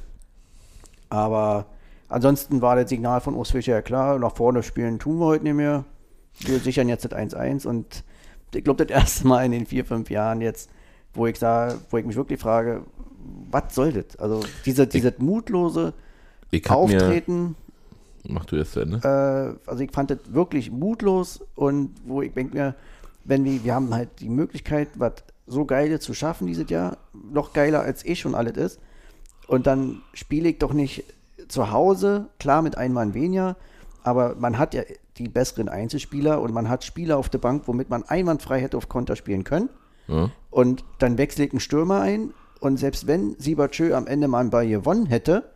aber 1.09 1.65
ansonsten 2.09 2.61
war 2.61 2.75
das 2.75 2.89
Signal 2.89 3.21
von 3.21 3.33
Urs 3.35 3.51
Fischer 3.51 3.73
ja 3.73 3.81
klar, 3.81 4.19
nach 4.19 4.35
vorne 4.35 4.61
spielen 4.63 4.99
tun 4.99 5.19
wir 5.19 5.25
heute 5.25 5.43
nicht 5.45 5.55
mehr. 5.55 5.85
Wir 6.39 6.59
sichern 6.59 6.87
jetzt 6.89 7.05
das 7.05 7.13
1-1 7.13 7.65
und 7.65 8.03
ich 8.57 8.63
glaube, 8.63 8.85
das 8.85 8.95
erste 8.95 9.27
Mal 9.27 9.45
in 9.45 9.51
den 9.51 9.65
vier, 9.65 9.85
fünf 9.85 10.09
Jahren 10.09 10.41
jetzt, 10.41 10.69
wo 11.13 11.27
ich 11.27 11.37
sage, 11.37 11.79
wo 11.89 11.97
ich 11.97 12.05
mich 12.05 12.15
wirklich 12.15 12.39
frage, 12.39 12.83
was 13.49 13.75
soll 13.75 13.93
das? 13.93 14.17
Also 14.17 14.43
diese, 14.65 14.87
dieses 14.87 15.17
mutlose 15.19 15.93
Ich 16.51 16.63
hab 16.65 16.87
mir, 16.87 16.95
Auftreten, 16.97 17.55
mach 18.27 18.45
du 18.45 18.55
jetzt 18.55 18.73
zu 18.73 18.81
Ende. 18.81 18.97
äh, 19.03 19.69
also 19.69 19.83
ich 19.83 19.91
fand 19.91 20.11
das 20.11 20.19
wirklich 20.29 20.71
mutlos 20.71 21.43
und 21.55 21.91
wo 22.05 22.21
ich 22.21 22.33
denke 22.33 22.55
mir, 22.55 22.75
wenn 23.23 23.43
wir, 23.43 23.63
wir 23.63 23.75
haben 23.75 23.93
halt 23.93 24.09
die 24.19 24.29
Möglichkeit, 24.29 24.89
was 24.95 25.13
so 25.45 25.65
geile 25.65 25.99
zu 25.99 26.13
schaffen 26.13 26.47
dieses 26.47 26.69
Jahr. 26.69 26.97
Noch 27.13 27.53
geiler 27.53 27.81
als 27.81 28.05
eh 28.05 28.15
schon 28.15 28.35
alles 28.35 28.57
ist. 28.57 28.79
Und 29.47 29.65
dann 29.67 30.01
spiele 30.13 30.49
ich 30.49 30.59
doch 30.59 30.73
nicht 30.73 31.03
zu 31.47 31.71
Hause, 31.71 32.27
klar 32.39 32.61
mit 32.61 32.77
einem 32.77 32.93
Mann 32.93 33.13
weniger, 33.13 33.55
aber 34.03 34.35
man 34.35 34.57
hat 34.57 34.73
ja 34.73 34.83
die 35.17 35.27
besseren 35.27 35.69
Einzelspieler 35.69 36.41
und 36.41 36.53
man 36.53 36.69
hat 36.69 36.83
Spieler 36.83 37.17
auf 37.17 37.29
der 37.29 37.39
Bank, 37.39 37.63
womit 37.65 37.89
man 37.89 38.03
einwandfrei 38.03 38.61
hätte 38.61 38.77
auf 38.77 38.89
Konter 38.89 39.15
spielen 39.15 39.43
können. 39.43 39.69
Ja. 40.07 40.31
Und 40.49 40.83
dann 40.99 41.17
wechsle 41.17 41.45
ich 41.45 41.51
einen 41.51 41.59
Stürmer 41.59 42.01
ein 42.01 42.33
und 42.59 42.77
selbst 42.77 43.07
wenn 43.07 43.35
Siebertschö 43.39 43.93
am 43.93 44.07
Ende 44.07 44.27
mal 44.27 44.39
einen 44.39 44.49
Ball 44.49 44.67
gewonnen 44.67 45.05
hätte, 45.05 45.51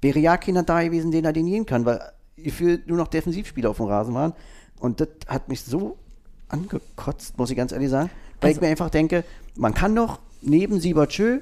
wäre 0.00 0.18
ja 0.18 0.36
keiner 0.36 0.62
da 0.62 0.82
gewesen, 0.82 1.10
den 1.10 1.24
er 1.24 1.32
denieren 1.32 1.66
kann, 1.66 1.84
weil 1.84 2.00
gefühlt 2.36 2.86
nur 2.88 2.96
noch 2.96 3.08
Defensivspieler 3.08 3.70
auf 3.70 3.76
dem 3.76 3.86
Rasen 3.86 4.14
waren. 4.14 4.32
Und 4.80 5.00
das 5.00 5.08
hat 5.28 5.48
mich 5.48 5.62
so 5.62 5.96
angekotzt, 6.48 7.38
muss 7.38 7.50
ich 7.50 7.56
ganz 7.56 7.72
ehrlich 7.72 7.90
sagen, 7.90 8.10
weil 8.40 8.48
Also- 8.48 8.58
ich 8.58 8.62
mir 8.62 8.68
einfach 8.68 8.90
denke, 8.90 9.24
man 9.56 9.74
kann 9.74 9.94
doch 9.94 10.18
neben 10.40 10.80
Siebertschö 10.80 11.40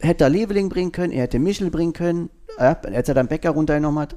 hätte 0.00 0.24
er 0.24 0.30
Leveling 0.30 0.68
bringen 0.68 0.92
können, 0.92 1.12
er 1.12 1.22
hätte 1.22 1.38
Michel 1.38 1.70
bringen 1.70 1.92
können, 1.92 2.28
äh, 2.58 2.74
als 2.92 3.08
er 3.08 3.14
dann 3.14 3.28
Becker 3.28 3.50
runtergenommen 3.50 4.00
hat. 4.00 4.16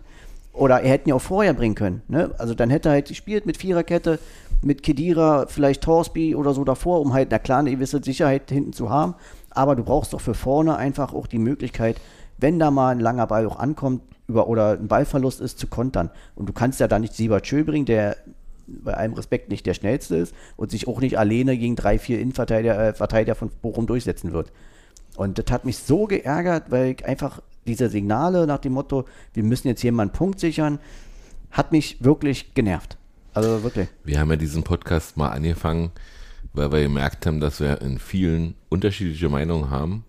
Oder 0.55 0.81
er 0.81 0.89
hätte 0.89 1.05
ihn 1.05 1.09
ja 1.09 1.15
auch 1.15 1.21
vorher 1.21 1.53
bringen 1.53 1.75
können. 1.75 2.01
Ne? 2.07 2.31
Also 2.37 2.53
dann 2.53 2.69
hätte 2.69 2.89
er 2.89 2.93
halt 2.93 3.09
gespielt 3.09 3.45
mit 3.45 3.57
Viererkette, 3.57 4.19
mit 4.61 4.83
Kedira, 4.83 5.45
vielleicht 5.47 5.83
Torsby 5.83 6.33
oder 6.33 6.53
so 6.53 6.63
davor, 6.63 7.01
um 7.01 7.13
halt, 7.13 7.27
na 7.31 7.39
klar, 7.39 7.59
eine 7.59 7.71
gewisse 7.71 8.01
Sicherheit 8.01 8.49
hinten 8.49 8.73
zu 8.73 8.89
haben. 8.89 9.15
Aber 9.49 9.75
du 9.75 9.83
brauchst 9.83 10.13
doch 10.13 10.21
für 10.21 10.33
vorne 10.33 10.77
einfach 10.77 11.13
auch 11.13 11.27
die 11.27 11.39
Möglichkeit, 11.39 11.99
wenn 12.37 12.59
da 12.59 12.71
mal 12.71 12.89
ein 12.89 12.99
langer 12.99 13.27
Ball 13.27 13.45
auch 13.45 13.59
ankommt 13.59 14.01
über, 14.27 14.47
oder 14.47 14.71
ein 14.71 14.87
Ballverlust 14.87 15.41
ist, 15.41 15.59
zu 15.59 15.67
kontern. 15.67 16.09
Und 16.35 16.47
du 16.47 16.53
kannst 16.53 16.79
ja 16.79 16.87
da 16.87 16.99
nicht 16.99 17.13
Siebertschö 17.13 17.63
bringen, 17.63 17.85
der 17.85 18.17
bei 18.67 18.93
allem 18.93 19.13
Respekt 19.13 19.49
nicht 19.49 19.65
der 19.65 19.73
schnellste 19.73 20.15
ist 20.15 20.33
und 20.55 20.71
sich 20.71 20.87
auch 20.87 20.99
nicht 20.99 21.19
alleine 21.19 21.57
gegen 21.57 21.75
drei, 21.75 21.99
vier 21.99 22.19
Innenverteidiger 22.19 22.87
äh, 22.87 22.93
Verteidiger 22.93 23.35
von 23.35 23.49
Bochum 23.61 23.87
durchsetzen 23.87 24.33
wird. 24.33 24.51
Und 25.15 25.37
das 25.37 25.45
hat 25.51 25.65
mich 25.65 25.77
so 25.77 26.05
geärgert, 26.05 26.71
weil 26.71 26.95
ich 26.97 27.05
einfach 27.05 27.41
diese 27.67 27.89
Signale 27.89 28.47
nach 28.47 28.59
dem 28.59 28.73
Motto, 28.73 29.05
wir 29.33 29.43
müssen 29.43 29.67
jetzt 29.67 29.83
einen 29.83 30.11
Punkt 30.11 30.39
sichern, 30.39 30.79
hat 31.51 31.71
mich 31.71 32.03
wirklich 32.03 32.53
genervt. 32.53 32.97
Also 33.33 33.63
wirklich. 33.63 33.89
Wir 34.03 34.19
haben 34.19 34.29
ja 34.29 34.37
diesen 34.37 34.63
Podcast 34.63 35.17
mal 35.17 35.29
angefangen, 35.29 35.91
weil 36.53 36.71
wir 36.71 36.81
gemerkt 36.83 37.25
haben, 37.25 37.39
dass 37.39 37.59
wir 37.59 37.81
in 37.81 37.99
vielen 37.99 38.55
unterschiedliche 38.69 39.29
Meinungen 39.29 39.69
haben. 39.69 40.05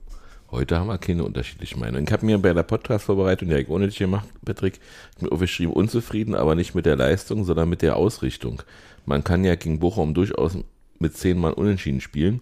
Heute 0.51 0.79
haben 0.79 0.87
wir 0.87 0.99
keine 0.99 1.25
unterschiedliche 1.25 1.77
Meinung. 1.77 2.05
Ich 2.05 2.13
habe 2.13 2.25
mir 2.25 2.39
bei 2.39 2.53
der 2.53 2.63
Podcast-Vorbereitung, 2.63 3.51
habe 3.51 3.63
ich 3.63 3.69
ohne 3.69 3.87
dich 3.87 3.99
gemacht, 3.99 4.29
Patrick, 4.45 4.79
mir 5.21 5.33
aufgeschrieben, 5.33 5.75
unzufrieden, 5.75 6.37
aber 6.37 6.55
nicht 6.55 6.75
mit 6.75 6.87
der 6.87 6.95
Leistung, 6.95 7.45
sondern 7.45 7.69
mit 7.69 7.83
der 7.83 7.97
Ausrichtung. 7.97 8.63
Man 9.07 9.25
kann 9.25 9.45
ja 9.45 9.57
gegen 9.57 9.81
Bochum 9.81 10.15
durchaus 10.15 10.57
mit 10.99 11.17
zehn 11.17 11.39
Mann 11.39 11.53
unentschieden 11.53 12.01
spielen. 12.01 12.41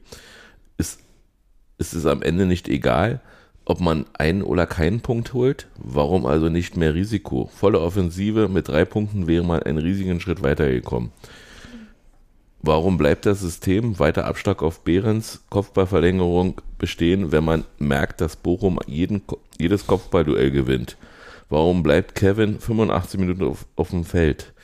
Ist, 0.77 1.01
ist 1.79 1.95
es 1.95 2.05
am 2.05 2.21
Ende 2.21 2.45
nicht 2.45 2.69
egal, 2.69 3.21
ob 3.65 3.81
man 3.81 4.07
einen 4.15 4.43
oder 4.43 4.67
keinen 4.67 5.01
Punkt 5.01 5.33
holt? 5.33 5.69
Warum 5.77 6.27
also 6.27 6.49
nicht 6.49 6.77
mehr 6.77 6.95
Risiko? 6.95 7.51
Volle 7.55 7.81
Offensive 7.81 8.49
mit 8.49 8.69
drei 8.69 8.85
Punkten 8.85 9.27
wäre 9.27 9.45
man 9.45 9.63
einen 9.63 9.79
riesigen 9.79 10.21
Schritt 10.21 10.43
weitergekommen. 10.43 11.13
Warum 12.67 12.97
bleibt 12.97 13.27
das 13.27 13.41
System 13.41 13.99
weiter 13.99 14.25
Abschlag 14.25 14.63
auf 14.63 14.81
Behrens 14.85 15.43
Kopfballverlängerung 15.51 16.63
bestehen, 16.79 17.31
wenn 17.31 17.45
man 17.45 17.65
merkt, 17.79 18.23
dass 18.23 18.37
Bochum 18.37 18.79
jeden, 18.87 19.23
jedes 19.61 19.87
Kopfballduell 19.87 20.51
gewinnt? 20.51 20.97
Warum 21.51 21.83
bleibt 21.83 22.15
Kevin 22.15 22.59
85 22.59 23.21
Minuten 23.21 23.45
auf, 23.45 23.67
auf 23.77 23.91
dem 23.91 24.05
Feld? 24.05 24.55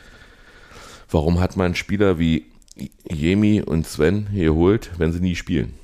Warum 1.11 1.41
hat 1.41 1.57
man 1.59 1.75
Spieler 1.75 2.19
wie 2.19 2.47
Jemi 3.11 3.61
und 3.61 3.87
Sven 3.87 4.29
geholt, 4.33 4.91
wenn 4.97 5.13
sie 5.13 5.21
nie 5.21 5.37
spielen? 5.37 5.75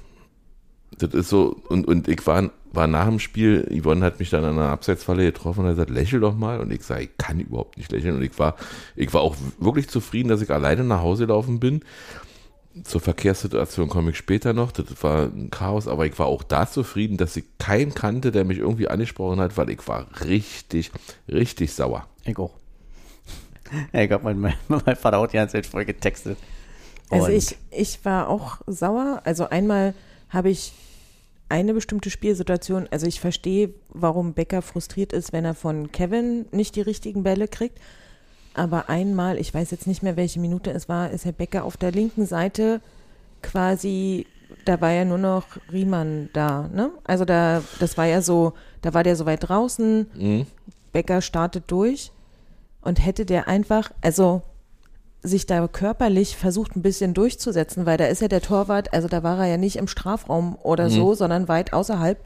Das 0.98 1.12
ist 1.12 1.28
so, 1.28 1.60
und, 1.68 1.86
und 1.86 2.08
ich 2.08 2.26
war, 2.26 2.50
war 2.76 2.86
nach 2.86 3.06
dem 3.06 3.18
Spiel, 3.18 3.66
Yvonne 3.80 4.04
hat 4.04 4.18
mich 4.18 4.30
dann 4.30 4.44
an 4.44 4.58
einer 4.58 4.68
Abseitsfalle 4.70 5.24
getroffen 5.24 5.60
und 5.60 5.66
hat 5.66 5.72
gesagt, 5.74 5.90
lächel 5.90 6.20
doch 6.20 6.34
mal. 6.36 6.60
Und 6.60 6.70
ich 6.72 6.82
sage, 6.82 7.04
ich 7.04 7.16
kann 7.18 7.40
überhaupt 7.40 7.76
nicht 7.76 7.90
lächeln. 7.90 8.16
Und 8.16 8.22
ich 8.22 8.38
war, 8.38 8.54
ich 8.94 9.12
war 9.14 9.22
auch 9.22 9.34
wirklich 9.58 9.88
zufrieden, 9.88 10.28
dass 10.28 10.42
ich 10.42 10.50
alleine 10.50 10.84
nach 10.84 11.00
Hause 11.02 11.26
gelaufen 11.26 11.58
bin. 11.58 11.80
Zur 12.84 13.00
Verkehrssituation 13.00 13.88
komme 13.88 14.10
ich 14.10 14.18
später 14.18 14.52
noch. 14.52 14.70
Das 14.70 14.86
war 15.02 15.24
ein 15.24 15.48
Chaos, 15.50 15.88
aber 15.88 16.04
ich 16.06 16.18
war 16.18 16.26
auch 16.26 16.42
da 16.42 16.68
zufrieden, 16.70 17.16
dass 17.16 17.34
ich 17.36 17.44
keinen 17.58 17.94
kannte, 17.94 18.30
der 18.32 18.44
mich 18.44 18.58
irgendwie 18.58 18.88
angesprochen 18.88 19.40
hat, 19.40 19.56
weil 19.56 19.70
ich 19.70 19.86
war 19.88 20.06
richtig, 20.26 20.92
richtig 21.28 21.72
sauer. 21.72 22.06
Ich 22.24 22.38
auch. 22.38 22.52
Ich 23.92 24.08
glaube, 24.08 24.24
mein, 24.24 24.38
mein, 24.38 24.54
mein 24.68 24.94
Vater 24.96 25.20
hat 25.20 25.32
die 25.32 25.38
ganze 25.38 25.54
Zeit 25.54 25.66
voll 25.66 25.84
getextet. 25.84 26.38
Also 27.10 27.26
Und- 27.26 27.32
ich, 27.32 27.56
ich 27.70 28.04
war 28.04 28.28
auch 28.28 28.58
sauer. 28.66 29.22
Also 29.24 29.48
einmal 29.48 29.94
habe 30.28 30.50
ich 30.50 30.72
eine 31.48 31.74
bestimmte 31.74 32.10
Spielsituation, 32.10 32.88
also 32.90 33.06
ich 33.06 33.20
verstehe, 33.20 33.70
warum 33.90 34.34
Becker 34.34 34.62
frustriert 34.62 35.12
ist, 35.12 35.32
wenn 35.32 35.44
er 35.44 35.54
von 35.54 35.92
Kevin 35.92 36.46
nicht 36.50 36.76
die 36.76 36.80
richtigen 36.80 37.22
Bälle 37.22 37.48
kriegt. 37.48 37.78
Aber 38.54 38.88
einmal, 38.88 39.38
ich 39.38 39.52
weiß 39.52 39.70
jetzt 39.70 39.86
nicht 39.86 40.02
mehr, 40.02 40.16
welche 40.16 40.40
Minute 40.40 40.70
es 40.70 40.88
war, 40.88 41.10
ist 41.10 41.24
Herr 41.24 41.32
Becker 41.32 41.64
auf 41.64 41.76
der 41.76 41.92
linken 41.92 42.26
Seite 42.26 42.80
quasi, 43.42 44.26
da 44.64 44.80
war 44.80 44.90
ja 44.92 45.04
nur 45.04 45.18
noch 45.18 45.44
Riemann 45.70 46.30
da, 46.32 46.68
ne? 46.68 46.90
Also 47.04 47.24
da, 47.24 47.62
das 47.80 47.96
war 47.98 48.06
ja 48.06 48.22
so, 48.22 48.54
da 48.82 48.94
war 48.94 49.02
der 49.02 49.16
so 49.16 49.26
weit 49.26 49.48
draußen, 49.48 50.06
Mhm. 50.14 50.46
Becker 50.92 51.20
startet 51.20 51.64
durch 51.66 52.10
und 52.80 53.04
hätte 53.04 53.26
der 53.26 53.48
einfach, 53.48 53.90
also 54.00 54.42
sich 55.26 55.46
da 55.46 55.66
körperlich 55.66 56.36
versucht 56.36 56.76
ein 56.76 56.82
bisschen 56.82 57.14
durchzusetzen, 57.14 57.86
weil 57.86 57.96
da 57.96 58.06
ist 58.06 58.22
ja 58.22 58.28
der 58.28 58.40
Torwart, 58.40 58.92
also 58.92 59.08
da 59.08 59.22
war 59.22 59.38
er 59.38 59.46
ja 59.46 59.56
nicht 59.56 59.76
im 59.76 59.88
Strafraum 59.88 60.56
oder 60.62 60.88
so, 60.88 61.14
sondern 61.14 61.48
weit 61.48 61.72
außerhalb. 61.72 62.18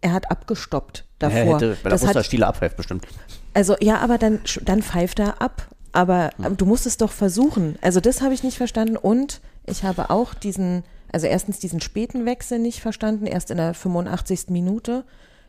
Er 0.00 0.12
hat 0.12 0.30
abgestoppt 0.30 1.04
davor. 1.18 1.38
Er 1.38 1.44
hätte 1.44 1.76
der 1.82 1.90
das 1.90 2.00
hat, 2.00 2.08
Musterstiele 2.08 2.46
abpfeift 2.46 2.76
bestimmt. 2.76 3.06
also 3.54 3.76
ja, 3.80 3.98
aber 3.98 4.18
dann, 4.18 4.40
dann 4.62 4.82
pfeift 4.82 5.18
er 5.18 5.40
ab. 5.40 5.68
Aber 5.92 6.30
ähm, 6.42 6.56
du 6.56 6.66
musst 6.66 6.86
es 6.86 6.96
doch 6.96 7.10
versuchen. 7.10 7.76
Also 7.82 8.00
das 8.00 8.22
habe 8.22 8.32
ich 8.32 8.42
nicht 8.42 8.56
verstanden. 8.56 8.96
Und 8.96 9.40
ich 9.66 9.84
habe 9.84 10.10
auch 10.10 10.34
diesen, 10.34 10.84
also 11.12 11.26
erstens 11.26 11.58
diesen 11.58 11.80
späten 11.80 12.26
Wechsel 12.26 12.58
nicht 12.58 12.80
verstanden, 12.80 13.26
erst 13.26 13.50
in 13.50 13.56
der 13.56 13.74
85. 13.74 14.48
Minute. 14.48 15.04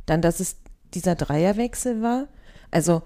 Dann, 0.05 0.21
dass 0.21 0.39
es 0.39 0.57
dieser 0.93 1.15
Dreierwechsel 1.15 2.01
war. 2.01 2.27
Also 2.71 3.03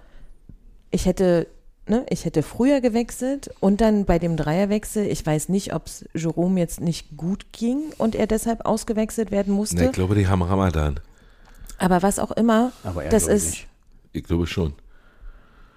ich 0.92 1.06
hätte, 1.06 1.48
ne, 1.88 2.06
ich 2.10 2.26
hätte 2.26 2.44
früher 2.44 2.82
gewechselt 2.82 3.50
und 3.60 3.82
dann 3.82 4.06
bei 4.06 4.20
dem 4.20 4.38
Dreierwechsel, 4.38 5.06
ich 5.06 5.26
weiß 5.26 5.50
nicht, 5.50 5.74
ob 5.74 5.88
es 5.88 6.06
Jerome 6.14 6.60
jetzt 6.60 6.82
nicht 6.82 7.18
gut 7.18 7.48
ging 7.52 7.94
und 7.98 8.16
er 8.16 8.28
deshalb 8.28 8.66
ausgewechselt 8.66 9.32
werden 9.32 9.54
musste. 9.54 9.78
Ne, 9.78 9.86
ich 9.86 9.92
glaube, 9.92 10.16
die 10.16 10.28
haben 10.28 10.42
Ramadan. 10.42 11.00
aber 11.78 12.02
was 12.04 12.20
auch 12.20 12.32
immer, 12.32 12.72
Aber 12.84 13.04
er 13.04 13.10
das 13.10 13.28
ist, 13.28 13.52
nicht. 13.52 13.68
Ich 14.14 14.24
glaube 14.24 14.48
schon. 14.48 14.74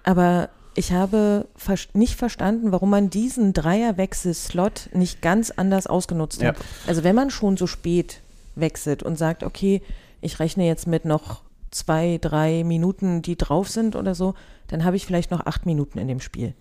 Aber 0.03 0.49
ich 0.75 0.93
habe 0.93 1.45
nicht 1.93 2.15
verstanden, 2.15 2.71
warum 2.71 2.89
man 2.89 3.09
diesen 3.09 3.53
Dreierwechsel-Slot 3.53 4.89
nicht 4.93 5.21
ganz 5.21 5.51
anders 5.51 5.87
ausgenutzt 5.87 6.41
hat. 6.43 6.57
Ja. 6.57 6.63
Also 6.87 7.03
wenn 7.03 7.15
man 7.15 7.31
schon 7.31 7.57
so 7.57 7.67
spät 7.67 8.21
wechselt 8.55 9.03
und 9.03 9.17
sagt, 9.17 9.43
okay, 9.43 9.81
ich 10.21 10.39
rechne 10.39 10.65
jetzt 10.65 10.87
mit 10.87 11.03
noch 11.05 11.41
zwei, 11.71 12.17
drei 12.21 12.63
Minuten, 12.63 13.21
die 13.21 13.35
drauf 13.35 13.69
sind 13.69 13.95
oder 13.95 14.15
so, 14.15 14.35
dann 14.69 14.85
habe 14.85 14.95
ich 14.95 15.05
vielleicht 15.05 15.31
noch 15.31 15.45
acht 15.45 15.65
Minuten 15.65 15.99
in 15.99 16.07
dem 16.07 16.19
Spiel. 16.19 16.53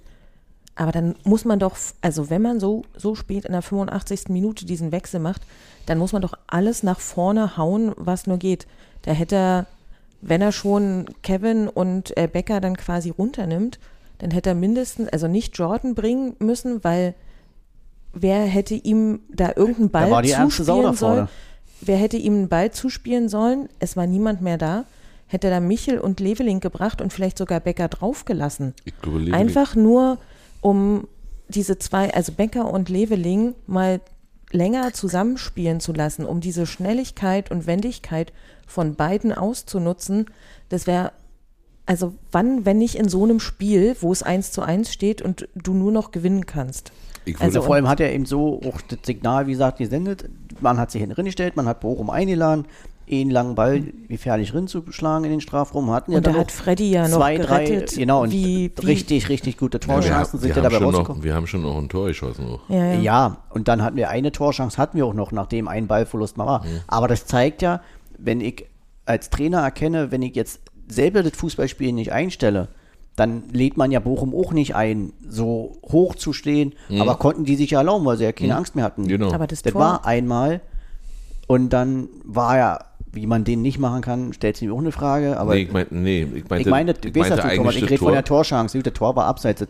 Aber 0.75 0.93
dann 0.93 1.17
muss 1.25 1.45
man 1.45 1.59
doch, 1.59 1.77
also 2.03 2.31
wenn 2.31 2.43
man 2.43 2.61
so, 2.61 2.85
so 2.97 3.15
spät 3.15 3.45
in 3.45 3.53
der 3.53 3.63
85. 3.63 4.29
Minute 4.29 4.65
diesen 4.65 4.93
Wechsel 4.93 5.19
macht, 5.19 5.43
dann 5.87 5.99
muss 5.99 6.13
man 6.13 6.23
doch 6.23 6.35
alles 6.47 6.83
nach 6.83 7.01
vorne 7.01 7.57
hauen, 7.57 7.93
was 7.97 8.27
nur 8.27 8.39
geht. 8.39 8.67
Da 9.03 9.13
hätte 9.13 9.37
er, 9.37 9.67
wenn 10.21 10.41
er 10.41 10.53
schon 10.53 11.07
Kevin 11.23 11.69
und 11.69 12.17
äh, 12.17 12.29
Becker 12.29 12.61
dann 12.61 12.77
quasi 12.77 13.11
runternimmt, 13.11 13.81
dann 14.19 14.31
hätte 14.31 14.51
er 14.51 14.55
mindestens, 14.55 15.09
also 15.09 15.27
nicht 15.27 15.57
Jordan 15.59 15.95
bringen 15.95 16.37
müssen, 16.39 16.83
weil 16.85 17.15
wer 18.13 18.43
hätte 18.43 18.75
ihm 18.75 19.21
da 19.31 19.53
irgendeinen 19.57 19.91
Ball 19.91 20.23
Da 20.23 20.49
zuspielen 20.49 20.95
sollen? 20.95 21.29
Wer 21.81 21.97
hätte 21.97 22.17
ihm 22.17 22.35
einen 22.35 22.49
Ball 22.49 22.71
zuspielen 22.71 23.29
sollen? 23.29 23.69
Es 23.79 23.97
war 23.97 24.07
niemand 24.07 24.43
mehr 24.43 24.59
da. 24.59 24.85
Hätte 25.29 25.51
da 25.51 25.61
Michel 25.61 25.99
und 25.99 26.21
Leveling 26.21 26.61
gebracht 26.61 27.01
und 27.01 27.13
vielleicht 27.13 27.39
sogar 27.39 27.61
Becker 27.61 27.89
draufgelassen. 27.89 28.75
Ich 28.85 29.01
glaube, 29.01 29.19
Leveling- 29.19 29.35
Einfach 29.35 29.77
nur, 29.77 30.19
um 30.61 31.07
diese 31.49 31.79
zwei, 31.79 32.13
also 32.13 32.33
Becker 32.33 32.71
und 32.71 32.89
Leveling, 32.89 33.55
mal 33.67 34.01
länger 34.51 34.93
zusammenspielen 34.95 35.81
zu 35.81 35.93
lassen, 35.93 36.25
um 36.25 36.41
diese 36.41 36.67
Schnelligkeit 36.67 37.51
und 37.51 37.67
Wendigkeit 37.67 38.33
von 38.67 38.95
beiden 38.95 39.33
auszunutzen. 39.33 40.27
Das 40.71 40.87
wäre, 40.87 41.13
also 41.85 42.15
wann, 42.33 42.65
wenn 42.65 42.79
nicht 42.79 42.95
in 42.95 43.09
so 43.09 43.25
einem 43.25 43.41
Spiel, 43.41 43.97
wo 44.01 44.11
es 44.13 44.23
eins 44.23 44.51
zu 44.53 44.63
eins 44.63 44.93
steht 44.93 45.21
und 45.23 45.49
du 45.55 45.75
nur 45.75 45.93
noch 45.93 46.11
gewinnen 46.11 46.47
kannst. 46.47 46.93
Also 47.41 47.61
Vor 47.61 47.75
allem 47.75 47.89
hat 47.89 48.01
er 48.01 48.11
eben 48.15 48.25
so 48.25 48.61
auch 48.67 48.81
das 48.89 49.01
Signal, 49.05 49.47
wie 49.47 49.53
gesagt, 49.53 49.77
gesendet. 49.79 50.31
Man 50.61 50.79
hat 50.79 50.91
sich 50.91 51.01
hinten 51.01 51.15
drin 51.15 51.27
gestellt, 51.27 51.57
man 51.57 51.67
hat 51.67 51.81
Bochum 51.81 52.09
eingeladen. 52.09 52.65
Einen 53.11 53.31
langen 53.31 53.55
Ball 53.55 53.81
gefährlich 54.09 54.55
rinzuschlagen 54.55 55.25
in 55.25 55.31
den 55.31 55.41
Strafraum. 55.41 55.91
Hatten 55.91 56.13
ja 56.13 56.19
Und 56.19 56.27
da 56.27 56.35
hat 56.35 56.47
auch 56.47 56.51
Freddy 56.51 56.91
ja 56.91 57.09
noch 57.09 57.19
zwei, 57.19 57.37
drei, 57.39 57.85
genau, 57.95 58.23
und 58.23 58.33
wie- 58.33 58.71
wie- 58.81 58.87
richtig, 58.87 59.29
richtig 59.29 59.57
gute 59.57 59.79
Ja, 59.79 59.87
wir, 59.89 59.95
Torchancen 59.95 60.15
haben, 60.15 60.31
sind 60.39 60.43
wir, 60.43 60.49
ja 60.51 60.55
haben 60.57 60.63
dabei 60.65 60.77
schon 60.77 60.85
rausgekommen. 60.87 61.19
noch, 61.21 61.25
wir 61.25 61.35
haben 61.35 61.47
schon 61.47 61.63
noch 61.63 61.79
ein 61.79 61.89
Tor 61.89 62.07
geschossen. 62.09 62.47
Auch. 62.47 62.61
Ja, 62.69 62.93
ja. 62.95 63.01
Ja, 63.01 63.37
und 63.51 63.69
dann 63.69 63.83
hatten 63.83 63.97
wir 63.97 64.09
eine 64.11 64.33
Torchance, 64.33 64.79
hatten 64.79 64.97
wir 64.97 65.07
auch 65.07 65.15
noch, 65.15 65.33
nachdem 65.33 65.69
ein 65.69 65.87
Ballverlust 65.87 66.37
mal 66.37 66.47
war. 66.47 66.65
Mhm. 66.65 66.81
Aber 66.87 67.09
das 67.09 67.27
zeigt 67.27 67.63
ja, 67.63 67.81
wenn 68.19 68.41
ich 68.41 68.67
als 69.07 69.31
Trainer 69.31 69.61
erkenne, 69.61 70.11
wenn 70.13 70.23
ich 70.23 70.35
jetzt 70.37 70.61
selber 70.89 71.23
das 71.23 71.33
Fußballspielen 71.37 71.95
nicht 71.95 72.13
einstelle, 72.13 72.69
dann 73.17 73.45
lädt 73.53 73.77
man 73.77 73.91
ja 73.91 73.99
Bochum 73.99 74.33
auch 74.35 74.53
nicht 74.53 74.77
ein, 74.77 75.13
so 75.29 75.79
hoch 75.91 76.15
zu 76.15 76.33
stehen. 76.33 76.75
Aber 77.01 77.17
konnten 77.17 77.45
die 77.45 77.57
sich 77.57 77.71
ja 77.73 77.79
erlauben, 77.81 78.05
weil 78.05 78.17
sie 78.17 78.23
ja 78.25 78.33
keine 78.33 78.55
Angst 78.55 78.77
mehr 78.77 78.85
hatten. 78.85 79.03
Mhm. 79.03 79.09
Genau. 79.09 79.33
Aber 79.33 79.47
das, 79.49 79.63
Das 79.63 79.73
Tor, 79.73 79.81
war 79.83 80.07
einmal 80.07 80.61
und 81.49 81.71
dann 81.71 82.09
war 82.25 82.57
ja, 82.59 82.79
wie 83.13 83.27
man 83.27 83.45
den 83.45 83.63
nicht 83.63 83.79
machen 83.79 84.03
kann, 84.03 84.33
stellt 84.33 84.57
sich 84.57 84.69
mir 84.69 84.75
auch 84.75 84.79
eine 84.79 84.93
Frage. 84.93 85.39
Aber 85.39 85.55
nee, 85.55 85.63
ich 85.63 85.73
meinte, 85.73 85.95
nee, 85.95 86.23
ich 86.23 86.49
meinte, 86.49 86.69
ich 86.69 86.71
meine, 86.71 86.95
du 86.95 87.15
weißt 87.15 87.31
das, 87.31 87.55
Thomas, 87.55 87.75
ich 87.77 87.85
rede 87.85 87.99
von 87.99 88.13
der 88.13 88.25
Torchance. 88.25 88.79
Der 88.83 88.95
Tor 88.95 89.17
war 89.17 89.27
abseits. 89.27 89.61
Das 89.61 89.69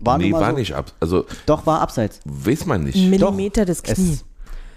war 0.00 0.18
nee, 0.18 0.32
war 0.32 0.50
so. 0.50 0.56
nicht 0.56 0.74
ab. 0.74 0.92
Also, 1.00 1.24
Doch, 1.46 1.66
war 1.66 1.80
abseits. 1.80 2.20
weiß 2.24 2.66
man 2.66 2.84
nicht. 2.84 2.96
ein 2.96 3.10
Millimeter 3.10 3.64
das 3.64 3.80
Es- 3.80 3.94
Knie. 3.94 4.18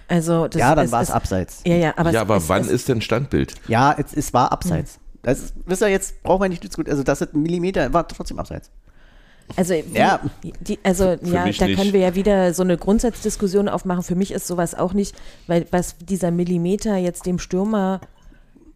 also 0.08 0.48
das, 0.48 0.58
Ja, 0.60 0.74
dann 0.74 0.90
war 0.90 1.02
es 1.02 1.10
abseits. 1.10 1.60
Ja, 1.66 1.76
ja, 1.76 1.92
aber, 1.96 2.10
ja, 2.10 2.22
aber 2.22 2.36
es, 2.36 2.48
wann 2.48 2.62
es, 2.62 2.68
ist 2.68 2.88
denn 2.88 3.00
Standbild? 3.00 3.54
Ja, 3.68 3.94
es, 3.96 4.14
es 4.14 4.32
war 4.32 4.50
abseits. 4.50 4.94
Hm. 4.94 5.00
Das 5.22 5.38
ist, 5.40 5.54
wisst 5.66 5.82
ihr, 5.82 5.88
jetzt 5.88 6.22
braucht 6.22 6.40
man 6.40 6.48
nicht 6.50 6.64
diskutieren. 6.64 6.92
Also, 6.92 7.02
das 7.04 7.20
ist 7.20 7.34
ein 7.34 7.42
Millimeter, 7.42 7.92
war 7.92 8.08
trotzdem 8.08 8.38
abseits. 8.38 8.70
Also, 9.56 9.74
wie, 9.74 9.98
Ja. 9.98 10.20
die, 10.60 10.78
also 10.82 11.04
ja, 11.04 11.16
da 11.18 11.44
nicht. 11.44 11.58
können 11.58 11.92
wir 11.92 12.00
ja 12.00 12.14
wieder 12.14 12.54
so 12.54 12.62
eine 12.62 12.76
Grundsatzdiskussion 12.76 13.68
aufmachen. 13.68 14.02
Für 14.02 14.14
mich 14.14 14.30
ist 14.32 14.46
sowas 14.46 14.74
auch 14.74 14.92
nicht, 14.92 15.14
weil 15.46 15.66
was 15.70 15.96
dieser 15.98 16.30
Millimeter 16.30 16.96
jetzt 16.96 17.26
dem 17.26 17.38
Stürmer 17.38 18.00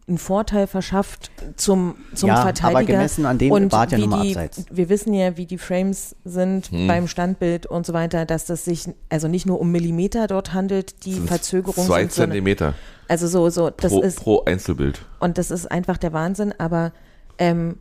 einen 0.07 0.19
Vorteil 0.19 0.67
verschafft 0.67 1.31
zum, 1.57 1.95
zum 2.15 2.29
Ja, 2.29 2.35
aber 2.35 2.43
Verteidiger. 2.55 2.93
gemessen 2.93 3.25
an 3.25 3.39
dem 3.39 3.51
und 3.51 3.73
war 3.73 3.89
ja 3.89 3.97
wie 3.97 4.01
nun 4.03 4.11
mal 4.11 4.23
die, 4.23 4.29
abseits. 4.37 4.67
Wir 4.71 4.91
wissen 4.91 5.15
ja, 5.15 5.39
wie 5.39 5.47
die 5.47 5.57
Frames 5.57 6.15
sind 6.27 6.71
Hm. 6.71 6.87
beim 6.89 7.09
Standbild 7.09 7.65
und 7.65 7.87
so 7.87 7.95
weiter, 7.95 8.27
dass 8.27 8.45
das 8.45 8.67
sich 8.67 8.87
also 9.09 9.29
nicht 9.29 9.47
nur 9.47 9.61
um 9.61 9.71
Millimeter 9.73 10.27
dort 10.27 10.53
handelt, 10.53 11.07
die 11.07 11.15
Verzögerung 11.21 11.87
Zwei 11.87 12.05
Zentimeter 12.07 12.75
also 13.09 13.29
so, 13.29 13.49
so, 13.51 13.71
das 13.71 13.93
pro, 13.93 14.01
ist 14.03 14.21
pro 14.21 14.43
Einzelbild. 14.45 15.01
und 15.21 15.37
das 15.39 15.51
ist 15.51 15.71
einfach 15.71 15.97
der 15.99 16.13
Wahnsinn, 16.13 16.53
aber 16.59 16.93
ähm, 17.39 17.77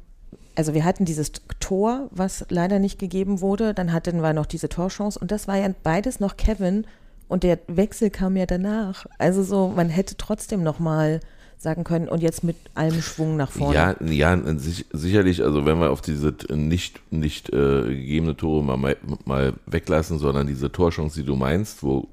also 0.56 0.74
wir 0.74 0.86
hatten 0.86 1.06
dieses 1.06 1.32
Tor, 1.60 2.10
was 2.12 2.46
leider 2.50 2.80
nicht 2.80 3.00
gegeben 3.00 3.42
wurde, 3.42 3.74
dann 3.74 3.92
hatten 3.92 4.22
wir 4.22 4.34
noch 4.34 4.46
diese 4.46 4.70
Torchance 4.70 5.20
und 5.20 5.32
das 5.32 5.48
war 5.48 5.58
ja 5.58 5.70
beides 5.84 6.20
noch 6.20 6.38
Kevin 6.38 6.86
und 7.28 7.44
der 7.44 7.60
Wechsel 7.68 8.10
kam 8.10 8.36
ja 8.36 8.46
danach. 8.46 9.06
Also 9.18 9.44
so, 9.44 9.74
man 9.76 9.90
hätte 9.90 10.16
trotzdem 10.18 10.64
noch 10.64 10.80
mal 10.80 11.20
sagen 11.58 11.84
können 11.84 12.08
und 12.08 12.22
jetzt 12.22 12.44
mit 12.44 12.58
allem 12.76 13.02
Schwung 13.02 13.38
nach 13.38 13.50
vorne. 13.50 13.74
Ja, 13.74 13.96
ja, 14.06 14.58
sich, 14.58 14.86
sicherlich, 14.92 15.42
also 15.44 15.66
wenn 15.66 15.80
wir 15.80 15.90
auf 15.90 16.02
diese 16.02 16.36
nicht, 16.54 17.00
nicht 17.12 17.50
äh, 17.50 17.84
gegebene 17.84 18.36
Tore 18.36 18.64
mal, 18.64 18.98
mal, 19.26 19.54
weglassen, 19.66 20.20
sondern 20.20 20.46
diese 20.46 20.72
Torchance, 20.72 21.20
die 21.20 21.26
du 21.26 21.36
meinst, 21.36 21.82
wo, 21.82 22.10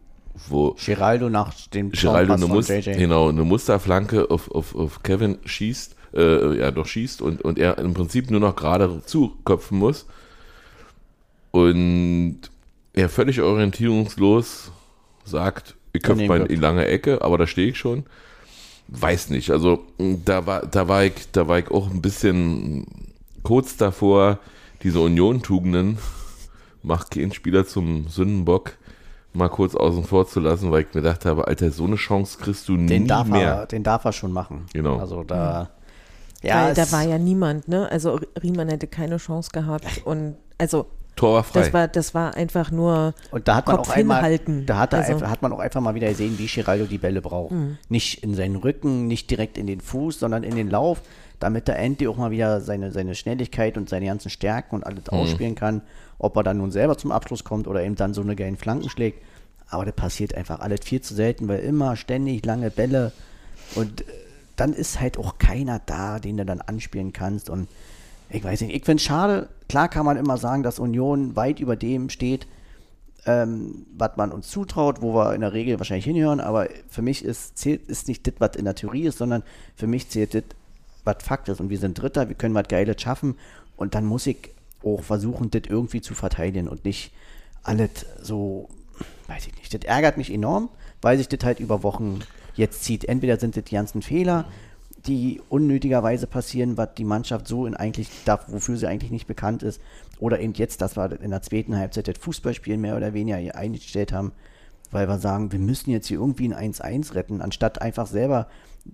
wo 0.48 0.76
Geraldo 0.84 1.28
nach 1.28 1.52
dem 1.68 1.90
Geraldo 1.90 2.34
eine, 2.34 2.42
von 2.42 2.52
Mus 2.52 2.68
JJ. 2.68 2.92
genau, 2.92 3.28
eine 3.28 3.44
Musterflanke 3.44 4.30
auf, 4.30 4.50
auf, 4.52 4.74
auf 4.74 5.02
Kevin 5.02 5.38
schießt, 5.44 5.96
äh, 6.14 6.58
ja 6.58 6.70
doch 6.70 6.86
schießt 6.86 7.22
und, 7.22 7.42
und 7.42 7.58
er 7.58 7.78
im 7.78 7.94
Prinzip 7.94 8.30
nur 8.30 8.40
noch 8.40 8.56
gerade 8.56 9.02
zuköpfen 9.04 9.78
muss. 9.78 10.06
Und 11.50 12.38
er 12.92 13.08
völlig 13.08 13.40
orientierungslos 13.40 14.70
sagt, 15.24 15.76
ich 15.92 16.02
köpfe 16.02 16.26
mal 16.26 16.34
in 16.36 16.42
köpft. 16.42 16.50
die 16.50 16.60
lange 16.60 16.86
Ecke, 16.86 17.22
aber 17.22 17.38
da 17.38 17.46
stehe 17.46 17.68
ich 17.68 17.78
schon. 17.78 18.04
Weiß 18.88 19.30
nicht. 19.30 19.50
Also 19.50 19.84
da 19.98 20.46
war, 20.46 20.66
da 20.66 20.88
war 20.88 21.04
ich, 21.04 21.30
da 21.32 21.46
war 21.48 21.58
ich 21.58 21.70
auch 21.70 21.90
ein 21.90 22.02
bisschen 22.02 22.86
kurz 23.42 23.76
davor, 23.76 24.38
diese 24.82 25.00
Union-Tugenden, 25.00 25.98
macht 26.82 27.12
keinen 27.12 27.32
Spieler 27.32 27.66
zum 27.66 28.08
Sündenbock, 28.08 28.72
mal 29.32 29.48
kurz 29.48 29.74
außen 29.74 30.04
vor 30.04 30.26
zu 30.26 30.40
lassen, 30.40 30.70
weil 30.70 30.82
ich 30.82 30.88
mir 30.88 31.02
gedacht 31.02 31.24
habe, 31.24 31.46
Alter, 31.46 31.70
so 31.70 31.84
eine 31.84 31.96
Chance 31.96 32.38
kriegst 32.40 32.68
du 32.68 32.76
Den 32.76 33.02
nie 33.02 33.08
darf, 33.08 33.28
mehr. 33.28 33.52
er, 33.52 33.66
den 33.66 33.82
darf 33.82 34.04
er 34.04 34.12
schon 34.12 34.32
machen. 34.32 34.66
Genau. 34.72 34.98
Also 34.98 35.22
da. 35.22 35.70
Ja, 36.42 36.66
Weil 36.66 36.74
da 36.74 36.90
war 36.92 37.02
ja 37.02 37.18
niemand, 37.18 37.68
ne? 37.68 37.90
Also 37.90 38.18
Riemann 38.42 38.68
hätte 38.68 38.86
keine 38.86 39.18
Chance 39.18 39.50
gehabt 39.52 40.02
und 40.04 40.36
also 40.58 40.86
Tor 41.16 41.34
war 41.34 41.44
frei. 41.44 41.60
das 41.60 41.72
war 41.74 41.88
das 41.88 42.14
war 42.14 42.34
einfach 42.34 42.70
nur 42.70 43.12
Und 43.30 43.46
da 43.46 43.56
hat 43.56 43.66
man 43.66 43.76
Kopf 43.76 43.90
auch 43.90 43.96
einmal, 43.96 44.22
hinhalten. 44.22 44.64
da 44.64 44.78
hat, 44.78 44.92
er 44.94 45.00
Also- 45.00 45.12
einfach, 45.14 45.28
hat 45.30 45.42
man 45.42 45.52
auch 45.52 45.58
einfach 45.58 45.80
mal 45.82 45.94
wieder 45.94 46.08
gesehen, 46.08 46.38
wie 46.38 46.46
Giraldo 46.46 46.86
die 46.86 46.96
Bälle 46.98 47.20
braucht. 47.20 47.52
Nicht 47.90 48.22
in 48.22 48.34
seinen 48.34 48.56
Rücken, 48.56 49.06
nicht 49.06 49.30
direkt 49.30 49.58
in 49.58 49.66
den 49.66 49.80
Fuß, 49.82 50.18
sondern 50.18 50.42
in 50.44 50.54
den 50.56 50.70
Lauf, 50.70 51.02
damit 51.40 51.68
er 51.68 51.78
endlich 51.78 52.08
auch 52.08 52.16
mal 52.16 52.30
wieder 52.30 52.60
seine, 52.62 52.90
seine 52.90 53.14
Schnelligkeit 53.14 53.76
und 53.76 53.90
seine 53.90 54.06
ganzen 54.06 54.30
Stärken 54.30 54.76
und 54.76 54.86
alles 54.86 55.08
ausspielen 55.10 55.56
kann. 55.56 55.82
Ob 56.18 56.36
er 56.36 56.42
dann 56.42 56.56
nun 56.58 56.70
selber 56.70 56.96
zum 56.96 57.12
Abschluss 57.12 57.44
kommt 57.44 57.66
oder 57.68 57.82
eben 57.82 57.96
dann 57.96 58.14
so 58.14 58.22
eine 58.22 58.34
geilen 58.36 58.56
Flanken 58.56 58.88
schlägt. 58.88 59.22
Aber 59.68 59.84
das 59.84 59.94
passiert 59.94 60.34
einfach 60.34 60.60
alles 60.60 60.80
viel 60.84 61.00
zu 61.02 61.14
selten, 61.14 61.48
weil 61.48 61.60
immer 61.60 61.96
ständig 61.96 62.44
lange 62.46 62.70
Bälle 62.70 63.12
und 63.74 64.00
äh, 64.02 64.04
dann 64.60 64.74
ist 64.74 65.00
halt 65.00 65.16
auch 65.16 65.38
keiner 65.38 65.80
da, 65.86 66.18
den 66.18 66.36
du 66.36 66.44
dann 66.44 66.60
anspielen 66.60 67.14
kannst. 67.14 67.48
Und 67.48 67.68
ich 68.28 68.44
weiß 68.44 68.60
nicht, 68.60 68.74
ich 68.74 68.84
finde 68.84 69.00
es 69.00 69.04
schade. 69.04 69.48
Klar 69.68 69.88
kann 69.88 70.04
man 70.04 70.18
immer 70.18 70.36
sagen, 70.36 70.62
dass 70.62 70.78
Union 70.78 71.34
weit 71.34 71.60
über 71.60 71.76
dem 71.76 72.10
steht, 72.10 72.46
ähm, 73.24 73.86
was 73.96 74.16
man 74.16 74.32
uns 74.32 74.48
zutraut, 74.50 75.00
wo 75.00 75.14
wir 75.14 75.34
in 75.34 75.40
der 75.40 75.54
Regel 75.54 75.78
wahrscheinlich 75.78 76.04
hinhören, 76.04 76.40
aber 76.40 76.68
für 76.88 77.00
mich 77.00 77.24
ist, 77.24 77.56
zählt, 77.56 77.88
ist 77.88 78.06
nicht 78.06 78.26
das, 78.26 78.34
was 78.38 78.56
in 78.56 78.66
der 78.66 78.74
Theorie 78.74 79.06
ist, 79.06 79.18
sondern 79.18 79.42
für 79.76 79.86
mich 79.86 80.10
zählt 80.10 80.34
das, 80.34 80.44
was 81.04 81.16
Fakt 81.20 81.48
ist. 81.48 81.60
Und 81.60 81.70
wir 81.70 81.78
sind 81.78 81.98
Dritter, 81.98 82.28
wir 82.28 82.36
können 82.36 82.54
was 82.54 82.68
Geiles 82.68 83.00
schaffen 83.00 83.36
und 83.76 83.94
dann 83.94 84.04
muss 84.04 84.26
ich 84.26 84.50
auch 84.84 85.02
versuchen, 85.02 85.50
das 85.50 85.62
irgendwie 85.68 86.02
zu 86.02 86.14
verteidigen 86.14 86.68
und 86.68 86.84
nicht 86.84 87.12
alles 87.62 87.90
so, 88.20 88.68
weiß 89.26 89.46
ich 89.46 89.56
nicht. 89.56 89.72
Das 89.72 89.84
ärgert 89.84 90.18
mich 90.18 90.30
enorm, 90.30 90.68
weil 91.00 91.16
sich 91.16 91.28
das 91.28 91.44
halt 91.44 91.60
über 91.60 91.82
Wochen 91.82 92.20
jetzt 92.54 92.84
zieht. 92.84 93.04
Entweder 93.04 93.38
sind 93.38 93.56
das 93.56 93.64
die 93.64 93.74
ganzen 93.74 94.02
Fehler, 94.02 94.46
die 95.06 95.40
unnötigerweise 95.48 96.26
passieren, 96.26 96.76
was 96.76 96.90
die 96.96 97.04
Mannschaft 97.04 97.48
so 97.48 97.66
in 97.66 97.74
eigentlich, 97.74 98.08
darf, 98.24 98.44
wofür 98.48 98.76
sie 98.76 98.86
eigentlich 98.86 99.10
nicht 99.10 99.26
bekannt 99.26 99.62
ist. 99.62 99.80
Oder 100.18 100.40
eben 100.40 100.52
jetzt, 100.54 100.82
dass 100.82 100.96
wir 100.96 101.20
in 101.20 101.30
der 101.30 101.42
zweiten 101.42 101.76
Halbzeit 101.76 102.08
das 102.08 102.18
Fußballspiel 102.18 102.76
mehr 102.76 102.96
oder 102.96 103.14
weniger 103.14 103.56
eingestellt 103.56 104.12
haben, 104.12 104.32
weil 104.90 105.08
wir 105.08 105.18
sagen, 105.18 105.52
wir 105.52 105.58
müssen 105.58 105.90
jetzt 105.90 106.08
hier 106.08 106.18
irgendwie 106.18 106.52
ein 106.52 106.72
1-1 106.74 107.14
retten, 107.14 107.40
anstatt 107.40 107.80
einfach 107.80 108.06
selber 108.06 108.48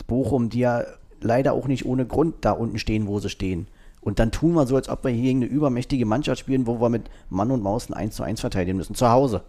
Bochum, 0.07 0.51
die 0.51 0.61
ja 0.61 0.85
leider 1.21 1.53
auch 1.53 1.67
nicht 1.67 1.87
ohne 1.87 2.07
Grund 2.07 2.37
da 2.43 2.53
unten 2.53 2.79
stehen, 2.79 3.07
wo 3.07 3.19
sie 3.19 3.31
stehen. 3.31 3.67
Und 4.01 4.21
dann 4.21 4.31
tun 4.31 4.53
wir 4.53 4.67
so, 4.67 4.77
als 4.77 4.89
ob 4.89 5.03
wir 5.03 5.11
hier 5.11 5.23
gegen 5.23 5.43
eine 5.43 5.51
übermächtige 5.51 6.07
Mannschaft 6.07 6.39
spielen, 6.39 6.69
wo 6.69 6.81
wir 6.81 6.89
mit 6.89 7.11
Mann 7.29 7.51
und 7.51 7.63
Maus 7.63 7.89
ein 7.89 7.95
1 7.95 8.15
zu 8.15 8.23
1 8.23 8.41
verteidigen 8.41 8.77
müssen. 8.77 8.95
Zu 8.95 9.11
Hause. 9.11 9.43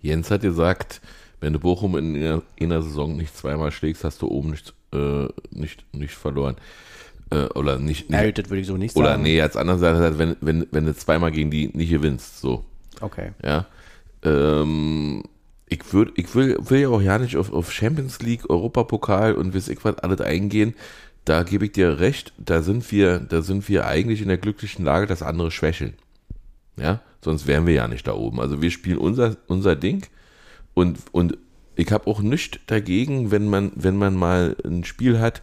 Jens 0.00 0.30
hat 0.30 0.40
gesagt, 0.40 1.02
wenn 1.42 1.52
du 1.52 1.58
Bochum 1.58 1.96
in 1.96 2.14
einer, 2.16 2.42
in 2.54 2.72
einer 2.72 2.82
Saison 2.82 3.16
nicht 3.16 3.36
zweimal 3.36 3.72
schlägst, 3.72 4.04
hast 4.04 4.22
du 4.22 4.28
oben 4.28 4.50
nicht, 4.50 4.72
äh, 4.94 5.26
nicht, 5.50 5.84
nicht 5.92 6.14
verloren. 6.14 6.54
Äh, 7.30 7.46
oder 7.54 7.80
nicht, 7.80 8.10
nicht 8.10 8.20
Ja, 8.20 8.30
das 8.30 8.48
würde 8.48 8.60
ich 8.60 8.66
so 8.68 8.76
nicht 8.76 8.94
oder 8.94 9.10
sagen. 9.10 9.24
nee, 9.24 9.40
als 9.40 9.56
andere 9.56 9.78
Seite, 9.78 10.18
wenn, 10.18 10.36
wenn, 10.40 10.68
wenn 10.70 10.86
du 10.86 10.94
zweimal 10.94 11.32
gegen 11.32 11.50
die 11.50 11.68
nicht 11.74 11.90
gewinnst, 11.90 12.40
so. 12.40 12.64
Okay. 13.00 13.32
Ja. 13.44 13.66
Ähm, 14.22 15.24
ich 15.68 15.92
würd, 15.92 16.12
ich 16.14 16.32
will, 16.36 16.56
will 16.60 16.80
ja 16.80 16.88
auch 16.90 17.02
ja 17.02 17.18
nicht 17.18 17.36
auf, 17.36 17.52
auf 17.52 17.72
Champions 17.72 18.20
League, 18.22 18.48
Europapokal 18.48 19.34
und 19.34 19.52
weiß 19.52 19.68
ich 19.68 19.84
was 19.84 19.98
alles 19.98 20.20
eingehen. 20.20 20.74
Da 21.24 21.42
gebe 21.42 21.64
ich 21.64 21.72
dir 21.72 21.98
recht, 21.98 22.32
da 22.38 22.62
sind 22.62 22.92
wir, 22.92 23.18
da 23.18 23.42
sind 23.42 23.68
wir 23.68 23.86
eigentlich 23.86 24.22
in 24.22 24.28
der 24.28 24.38
glücklichen 24.38 24.84
Lage, 24.84 25.06
dass 25.06 25.22
andere 25.22 25.50
schwächeln. 25.50 25.94
Ja, 26.76 27.00
sonst 27.20 27.48
wären 27.48 27.66
wir 27.66 27.74
ja 27.74 27.88
nicht 27.88 28.06
da 28.06 28.14
oben. 28.14 28.40
Also 28.40 28.62
wir 28.62 28.70
spielen 28.70 28.98
unser, 28.98 29.36
unser 29.48 29.74
Ding 29.74 30.06
und, 30.74 30.98
und 31.12 31.38
ich 31.76 31.90
habe 31.90 32.06
auch 32.06 32.20
nichts 32.20 32.58
dagegen, 32.66 33.30
wenn 33.30 33.48
man, 33.48 33.72
wenn 33.74 33.96
man 33.96 34.14
mal 34.14 34.56
ein 34.64 34.84
Spiel 34.84 35.18
hat, 35.18 35.42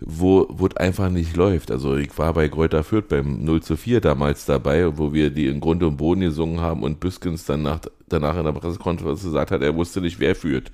wo, 0.00 0.46
wo 0.50 0.66
es 0.66 0.76
einfach 0.76 1.10
nicht 1.10 1.36
läuft. 1.36 1.70
Also 1.70 1.96
ich 1.96 2.16
war 2.18 2.34
bei 2.34 2.48
Kräuter 2.48 2.82
Fürth 2.82 3.08
beim 3.08 3.44
0 3.44 3.62
zu 3.62 3.76
4 3.76 4.00
damals 4.00 4.46
dabei, 4.46 4.98
wo 4.98 5.12
wir 5.12 5.30
die 5.30 5.46
in 5.46 5.60
Grund 5.60 5.82
und 5.82 5.96
Boden 5.96 6.22
gesungen 6.22 6.60
haben 6.60 6.82
und 6.82 7.00
Büskens 7.00 7.44
dann 7.44 7.62
nach, 7.62 7.80
danach 8.08 8.36
in 8.36 8.44
der 8.44 8.52
Pressekonferenz 8.52 9.22
gesagt 9.22 9.50
hat, 9.50 9.62
er 9.62 9.76
wusste 9.76 10.00
nicht, 10.00 10.18
wer 10.18 10.34
führt. 10.34 10.72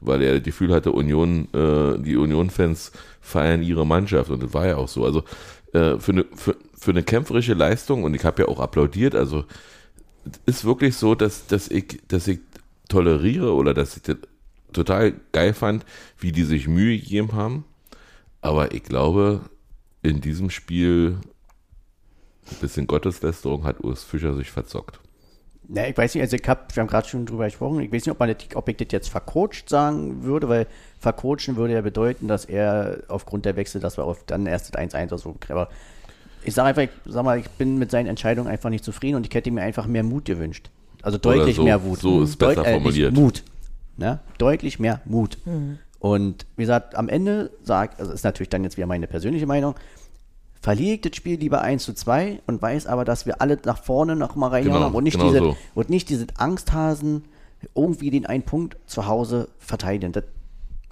Weil 0.00 0.22
er 0.22 0.34
das 0.34 0.44
Gefühl 0.44 0.72
hatte, 0.72 0.92
Union, 0.92 1.48
äh, 1.52 1.98
die 1.98 2.16
Union-Fans 2.16 2.92
feiern 3.20 3.62
ihre 3.62 3.86
Mannschaft 3.86 4.30
und 4.30 4.42
das 4.42 4.54
war 4.54 4.66
ja 4.66 4.76
auch 4.76 4.88
so. 4.88 5.04
Also 5.04 5.22
äh, 5.72 5.98
für, 5.98 6.12
eine, 6.12 6.24
für, 6.34 6.56
für 6.74 6.90
eine 6.90 7.02
kämpferische 7.02 7.54
Leistung 7.54 8.04
und 8.04 8.14
ich 8.14 8.24
habe 8.24 8.42
ja 8.42 8.48
auch 8.48 8.60
applaudiert, 8.60 9.14
also 9.14 9.44
ist 10.46 10.64
wirklich 10.64 10.96
so, 10.96 11.14
dass, 11.14 11.46
dass 11.46 11.68
ich, 11.68 12.00
dass 12.08 12.28
ich 12.28 12.40
toleriere 12.88 13.54
oder 13.54 13.74
dass 13.74 13.96
ich 13.96 14.02
das 14.02 14.16
total 14.72 15.14
geil 15.32 15.54
fand, 15.54 15.84
wie 16.18 16.32
die 16.32 16.44
sich 16.44 16.68
Mühe 16.68 16.98
gegeben 16.98 17.32
haben. 17.32 17.64
Aber 18.40 18.72
ich 18.72 18.82
glaube, 18.82 19.42
in 20.02 20.20
diesem 20.20 20.50
Spiel 20.50 21.18
ein 22.50 22.56
bisschen 22.60 22.86
Gotteslästerung 22.86 23.64
hat 23.64 23.82
Urs 23.82 24.04
Fischer 24.04 24.34
sich 24.34 24.50
verzockt. 24.50 25.00
Na, 25.70 25.86
ich 25.86 25.96
weiß 25.96 26.14
nicht, 26.14 26.22
also 26.22 26.36
ich 26.36 26.48
hab, 26.48 26.74
wir 26.74 26.80
haben 26.80 26.88
gerade 26.88 27.06
schon 27.06 27.26
drüber 27.26 27.44
gesprochen, 27.44 27.80
ich 27.80 27.92
weiß 27.92 28.06
nicht, 28.06 28.12
ob, 28.12 28.18
man 28.18 28.34
das, 28.34 28.56
ob 28.56 28.68
ich 28.70 28.76
das 28.78 28.88
jetzt 28.90 29.10
vercoacht 29.10 29.68
sagen 29.68 30.22
würde, 30.22 30.48
weil 30.48 30.66
vercoachen 30.98 31.56
würde 31.56 31.74
ja 31.74 31.82
bedeuten, 31.82 32.26
dass 32.26 32.46
er 32.46 33.02
aufgrund 33.08 33.44
der 33.44 33.56
Wechsel, 33.56 33.78
dass 33.78 33.98
wir 33.98 34.04
auf 34.04 34.24
dann 34.24 34.46
erst 34.46 34.74
das 34.74 34.80
1-1 34.80 35.08
oder 35.08 35.18
so, 35.18 35.36
aber 35.50 35.68
ich 36.42 36.54
sage 36.54 36.68
einfach, 36.68 36.82
ich 36.82 37.12
sag 37.12 37.22
mal, 37.22 37.38
ich 37.38 37.50
bin 37.50 37.76
mit 37.76 37.90
seinen 37.90 38.06
Entscheidungen 38.06 38.48
einfach 38.48 38.70
nicht 38.70 38.82
zufrieden 38.82 39.16
und 39.16 39.26
ich 39.26 39.34
hätte 39.34 39.50
mir 39.50 39.60
einfach 39.60 39.86
mehr 39.86 40.02
Mut 40.02 40.24
gewünscht. 40.24 40.70
Also 41.02 41.18
deutlich 41.18 41.56
so, 41.56 41.62
mehr 41.64 41.78
Mut. 41.78 41.98
so 42.00 42.22
ist 42.22 42.36
besser 42.36 42.54
Deut- 42.56 42.64
nicht 42.64 42.72
formuliert. 42.74 43.14
Mut. 43.14 43.42
Ne? 43.96 44.20
Deutlich 44.38 44.78
mehr 44.78 45.00
Mut. 45.04 45.38
Und 45.98 46.46
wie 46.56 46.62
gesagt, 46.62 46.94
am 46.96 47.08
Ende 47.08 47.50
sagt, 47.62 47.98
also 48.00 48.12
ist 48.12 48.24
natürlich 48.24 48.48
dann 48.50 48.62
jetzt 48.64 48.76
wieder 48.76 48.86
meine 48.86 49.06
persönliche 49.08 49.46
Meinung, 49.46 49.74
verliere 50.60 50.94
ich 50.96 51.00
das 51.02 51.16
Spiel 51.16 51.38
lieber 51.38 51.62
1 51.62 51.84
zu 51.84 51.92
2 51.94 52.40
und 52.46 52.60
weiß 52.62 52.86
aber, 52.86 53.04
dass 53.04 53.26
wir 53.26 53.40
alle 53.40 53.58
nach 53.64 53.82
vorne 53.82 54.16
noch 54.16 54.34
mal 54.36 54.48
reinhauen 54.48 54.82
Genau, 54.84 54.96
und 54.96 55.04
nicht 55.04 55.14
genau 55.18 55.28
diese 55.30 55.38
so. 55.40 55.56
und 55.74 55.90
nicht 55.90 56.08
diese 56.08 56.26
Angsthasen 56.36 57.24
irgendwie 57.74 58.10
den 58.10 58.26
einen 58.26 58.42
Punkt 58.44 58.76
zu 58.86 59.06
Hause 59.06 59.48
verteidigen. 59.58 60.12
Das 60.12 60.24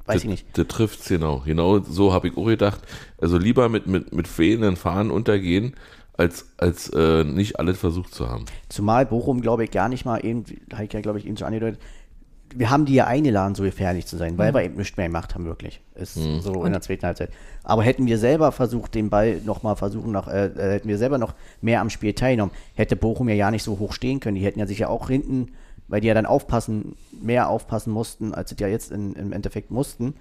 weiß 0.07 0.23
ich 0.25 0.29
nicht. 0.31 0.47
Das 0.59 0.67
trifft 0.69 1.05
genau. 1.07 1.43
Genau 1.45 1.81
so 1.81 2.13
habe 2.13 2.29
ich 2.29 2.37
auch 2.37 2.47
gedacht. 2.47 2.81
Also 3.21 3.39
lieber 3.39 3.69
mit, 3.69 3.87
mit, 3.87 4.13
mit 4.13 4.27
fehlenden 4.29 4.77
Fahnen 4.77 5.11
untergehen, 5.11 5.75
als, 6.17 6.47
als 6.57 6.89
äh, 6.91 7.25
nicht 7.25 7.59
alles 7.59 7.79
versucht 7.79 8.15
zu 8.15 8.29
haben. 8.29 8.47
Zumal 8.69 9.07
Bochum, 9.07 9.41
glaube 9.41 9.65
ich, 9.65 9.71
gar 9.71 9.89
nicht 9.89 10.05
mal 10.05 10.25
eben, 10.25 10.45
habe 10.73 10.85
ich 10.85 10.93
ja, 10.93 11.01
glaube 11.01 11.19
ich, 11.19 11.27
eben 11.27 11.37
schon 11.37 11.47
angedeutet, 11.47 11.81
wir 12.55 12.71
haben 12.71 12.85
die 12.85 12.95
ja 12.95 13.07
eingeladen, 13.07 13.55
so 13.55 13.63
gefährlich 13.63 14.07
zu 14.07 14.17
sein, 14.17 14.39
weil 14.39 14.55
wir 14.55 14.63
eben 14.63 14.77
nichts 14.77 14.97
mehr 14.97 15.07
gemacht 15.07 15.35
haben, 15.35 15.45
wirklich. 15.45 15.81
Ist 15.95 16.15
so 16.15 16.65
in 16.65 16.73
der 16.73 16.81
zweiten 16.81 17.05
Halbzeit. 17.05 17.31
Aber 17.65 17.83
hätten 17.83 18.07
wir 18.07 18.19
selber 18.19 18.53
versucht, 18.53 18.95
den 18.95 19.11
Ball 19.11 19.41
nochmal 19.45 19.77
versuchen, 19.77 20.13
noch, 20.13 20.29
äh, 20.29 20.47
äh, 20.47 20.73
hätten 20.75 20.89
wir 20.89 20.99
selber 20.99 21.19
noch 21.19 21.35
mehr 21.61 21.81
am 21.81 21.91
Spiel 21.91 22.13
teilgenommen, 22.13 22.55
hätte 22.75 22.97
Bochum 22.97 23.29
ja 23.29 23.35
ja 23.35 23.51
nicht 23.51 23.63
so 23.63 23.79
hoch 23.79 23.93
stehen 23.93 24.21
können. 24.21 24.37
Die 24.37 24.45
hätten 24.45 24.61
ja 24.61 24.67
sicher 24.67 24.91
auch 24.91 25.09
hinten, 25.09 25.53
weil 25.89 26.01
die 26.01 26.09
ja 26.09 26.15
dann 26.15 26.27
aufpassen, 26.27 26.97
mehr 27.21 27.49
aufpassen 27.49 27.93
mussten, 27.93 28.33
als 28.33 28.51
sie 28.51 28.57
ja 28.59 28.69
jetzt 28.69 28.93
in, 28.93 29.15
im 29.15 29.33
Endeffekt 29.33 29.71
mussten, 29.71 30.15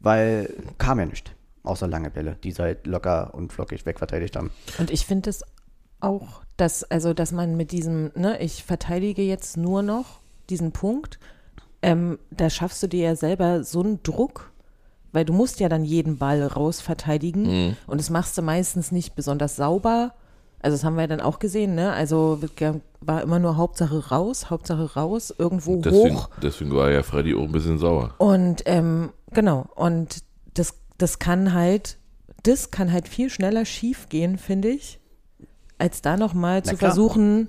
weil 0.00 0.50
kam 0.78 0.98
ja 0.98 1.06
nicht. 1.06 1.34
Außer 1.64 1.86
lange 1.86 2.10
Bälle, 2.10 2.36
die 2.42 2.52
sie 2.52 2.62
halt 2.62 2.86
locker 2.86 3.34
und 3.34 3.52
flockig 3.52 3.86
wegverteidigt 3.86 4.36
haben. 4.36 4.50
Und 4.78 4.90
ich 4.90 5.06
finde 5.06 5.30
es 5.30 5.44
auch, 6.00 6.42
dass, 6.56 6.82
also, 6.84 7.14
dass 7.14 7.32
man 7.32 7.56
mit 7.56 7.70
diesem, 7.72 8.10
ne, 8.16 8.40
ich 8.40 8.64
verteidige 8.64 9.22
jetzt 9.22 9.56
nur 9.56 9.82
noch 9.82 10.20
diesen 10.50 10.72
Punkt, 10.72 11.18
ähm, 11.82 12.18
da 12.30 12.50
schaffst 12.50 12.82
du 12.82 12.88
dir 12.88 13.04
ja 13.04 13.16
selber 13.16 13.62
so 13.64 13.80
einen 13.80 14.02
Druck, 14.02 14.50
weil 15.12 15.24
du 15.24 15.32
musst 15.32 15.60
ja 15.60 15.68
dann 15.68 15.84
jeden 15.84 16.18
Ball 16.18 16.42
raus 16.44 16.80
verteidigen 16.80 17.76
und 17.86 18.00
das 18.00 18.08
machst 18.08 18.38
du 18.38 18.42
meistens 18.42 18.92
nicht 18.92 19.14
besonders 19.14 19.56
sauber. 19.56 20.14
Also 20.62 20.76
das 20.76 20.84
haben 20.84 20.96
wir 20.96 21.06
dann 21.08 21.20
auch 21.20 21.38
gesehen, 21.38 21.74
ne? 21.74 21.92
Also 21.92 22.40
war 23.00 23.20
immer 23.20 23.38
nur 23.40 23.56
Hauptsache 23.56 24.08
raus, 24.10 24.48
Hauptsache 24.48 24.94
raus, 24.94 25.34
irgendwo 25.36 25.76
Deswegen, 25.80 26.16
hoch. 26.16 26.30
deswegen 26.40 26.74
war 26.74 26.90
ja 26.90 27.02
Freddy 27.02 27.34
auch 27.34 27.42
ein 27.42 27.52
bisschen 27.52 27.78
sauer. 27.78 28.14
Und 28.18 28.62
ähm, 28.66 29.10
genau, 29.32 29.66
und 29.74 30.22
das, 30.98 31.18
kann 31.18 31.52
halt, 31.52 31.98
das 32.42 32.70
kann 32.70 32.92
halt 32.92 33.08
viel 33.08 33.30
schneller 33.30 33.64
schief 33.64 34.08
gehen, 34.08 34.38
finde 34.38 34.68
ich, 34.68 34.98
als 35.78 36.02
da 36.02 36.16
nochmal 36.16 36.62
zu 36.62 36.76
klar. 36.76 36.90
versuchen, 36.90 37.48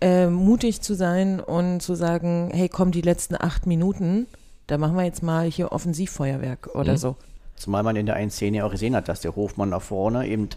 äh, 0.00 0.26
mutig 0.28 0.82
zu 0.82 0.94
sein 0.94 1.40
und 1.40 1.80
zu 1.80 1.94
sagen, 1.94 2.50
hey, 2.52 2.68
komm, 2.68 2.90
die 2.92 3.00
letzten 3.02 3.34
acht 3.38 3.66
Minuten, 3.66 4.26
da 4.66 4.76
machen 4.78 4.96
wir 4.96 5.04
jetzt 5.04 5.22
mal 5.22 5.50
hier 5.50 5.72
Offensivfeuerwerk 5.72 6.74
oder 6.74 6.92
Mhm. 6.92 6.96
so. 6.98 7.16
Zumal 7.56 7.82
man 7.82 7.96
in 7.96 8.04
der 8.04 8.16
einen 8.16 8.30
Szene 8.30 8.58
ja 8.58 8.64
auch 8.66 8.70
gesehen 8.72 8.94
hat, 8.94 9.08
dass 9.08 9.20
der 9.22 9.34
Hofmann 9.36 9.70
da 9.70 9.80
vorne 9.80 10.26
eben 10.28 10.50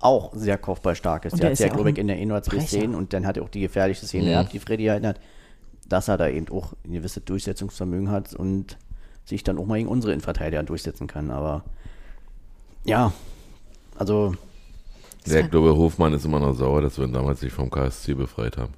auch 0.00 0.32
sehr 0.34 0.58
kopfballstark 0.58 1.24
ist. 1.26 1.34
Und 1.34 1.38
der 1.40 1.46
der 1.46 1.50
hat 1.50 1.52
ist 1.54 1.60
ja, 1.60 1.68
glaube 1.68 1.90
ich, 1.90 1.98
in 1.98 2.08
der 2.08 2.16
Brecher. 2.40 2.66
Szenen 2.66 2.94
und 2.96 3.12
dann 3.12 3.26
hat 3.26 3.36
er 3.36 3.44
auch 3.44 3.48
die 3.48 3.60
gefährliche 3.60 4.04
Szene 4.06 4.24
Mhm. 4.24 4.28
gehabt, 4.30 4.52
die 4.52 4.58
Freddy 4.58 4.86
erinnert, 4.86 5.20
dass 5.88 6.08
er 6.08 6.16
da 6.16 6.28
eben 6.28 6.48
auch 6.50 6.72
ein 6.84 6.92
gewisses 6.92 7.24
Durchsetzungsvermögen 7.24 8.10
hat 8.10 8.34
und 8.34 8.76
sich 9.28 9.44
dann 9.44 9.58
auch 9.58 9.66
mal 9.66 9.76
gegen 9.78 9.88
unsere 9.88 10.12
Innenverteidiger 10.12 10.62
durchsetzen 10.62 11.06
kann. 11.06 11.30
Aber 11.30 11.64
ja, 12.84 13.12
also 13.96 14.34
Ja, 15.26 15.40
ich 15.40 15.50
glaube, 15.50 15.76
Hofmann 15.76 16.12
ist 16.14 16.24
immer 16.24 16.40
noch 16.40 16.54
sauer, 16.54 16.80
dass 16.80 16.98
wir 16.98 17.04
ihn 17.04 17.12
damals 17.12 17.42
nicht 17.42 17.52
vom 17.52 17.70
KSC 17.70 18.14
befreit 18.14 18.56
haben. 18.56 18.72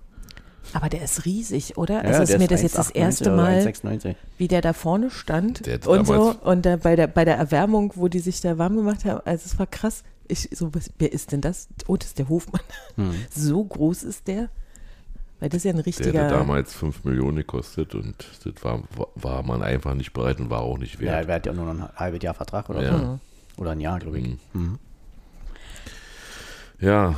Aber 0.72 0.88
der 0.88 1.02
ist 1.02 1.24
riesig, 1.24 1.78
oder? 1.78 2.02
ja, 2.04 2.10
Also 2.10 2.22
ist 2.22 2.32
der 2.32 2.38
mir 2.38 2.46
das 2.48 2.62
jetzt 2.62 2.76
das 2.78 2.92
1,98 2.94 2.96
erste 2.98 3.30
Mal, 3.30 3.58
1,96. 3.60 4.14
wie 4.38 4.48
der 4.48 4.60
da 4.60 4.72
vorne 4.72 5.10
stand 5.10 5.66
Der 5.66 5.84
und 5.88 6.06
so 6.06 6.34
und 6.42 6.66
da 6.66 6.76
bei 6.76 6.96
der 6.96 7.06
bei 7.06 7.24
der 7.24 7.36
Erwärmung, 7.36 7.92
wo 7.96 8.08
die 8.08 8.18
sich 8.20 8.40
da 8.40 8.58
warm 8.58 8.76
gemacht 8.76 9.04
haben, 9.04 9.20
also 9.24 9.42
es 9.46 9.58
war 9.58 9.66
krass. 9.66 10.02
Ich 10.28 10.48
so 10.52 10.72
was, 10.74 10.90
wer 10.98 11.12
ist 11.12 11.32
denn 11.32 11.40
das? 11.40 11.68
Oh, 11.88 11.96
das 11.96 12.08
ist 12.08 12.18
der 12.18 12.28
Hofmann. 12.28 12.60
So 13.34 13.64
groß 13.64 14.02
ist 14.04 14.28
der? 14.28 14.48
Weil 15.40 15.48
das 15.48 15.59
ist 15.59 15.64
ja 15.64 15.70
ein 15.70 15.76
Der 15.79 15.87
richtiger 15.87 16.24
hätte 16.24 16.35
damals 16.35 16.74
5 16.74 17.05
Millionen 17.05 17.37
gekostet 17.38 17.94
und 17.94 18.14
das 18.44 18.62
war, 18.62 18.83
war 19.14 19.42
man 19.42 19.62
einfach 19.62 19.94
nicht 19.94 20.12
bereit 20.12 20.38
und 20.38 20.50
war 20.50 20.61
auch 20.61 20.76
nicht 20.79 21.00
Ja, 21.00 21.12
wert. 21.12 21.29
er 21.29 21.35
hat 21.37 21.46
ja 21.46 21.53
nur 21.55 21.72
noch 21.72 21.88
ein 21.88 21.96
halbes 21.96 22.22
Jahr 22.22 22.35
Vertrag 22.35 22.68
oder 22.68 22.83
Ja. 22.83 22.98
so. 22.98 23.20
Oder 23.57 23.70
ein 23.72 23.81
Jahr, 23.81 23.98
glaube 23.98 24.18
ich. 24.18 24.37
Mhm. 24.53 24.79
Ja, 26.81 27.14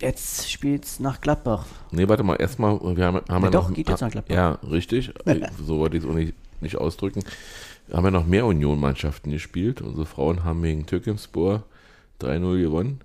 Jetzt 0.00 0.50
spielt's 0.50 1.00
nach 1.00 1.20
Gladbach. 1.20 1.64
nee, 1.92 2.06
warte 2.08 2.24
mal, 2.24 2.34
erstmal, 2.36 2.78
wir 2.96 3.06
haben, 3.06 3.16
haben 3.16 3.24
Ja, 3.28 3.40
ja 3.44 3.50
doch, 3.50 3.68
noch. 3.68 3.74
geht 3.74 3.88
jetzt 3.88 4.00
nach 4.00 4.10
Gladbach. 4.10 4.34
Ja, 4.34 4.50
richtig. 4.68 5.12
so 5.66 5.78
wollte 5.78 5.96
ich 5.96 6.02
es 6.04 6.10
auch 6.10 6.14
nicht, 6.14 6.34
nicht 6.60 6.76
ausdrücken. 6.76 7.22
Wir 7.86 7.96
haben 7.96 8.04
ja 8.04 8.10
noch 8.10 8.26
mehr 8.26 8.44
Union-Mannschaften 8.44 9.30
gespielt. 9.30 9.80
Unsere 9.80 10.04
Frauen 10.04 10.44
haben 10.44 10.62
gegen 10.62 10.84
Türkimspor 10.84 11.62
3-0 12.20 12.60
gewonnen. 12.60 13.00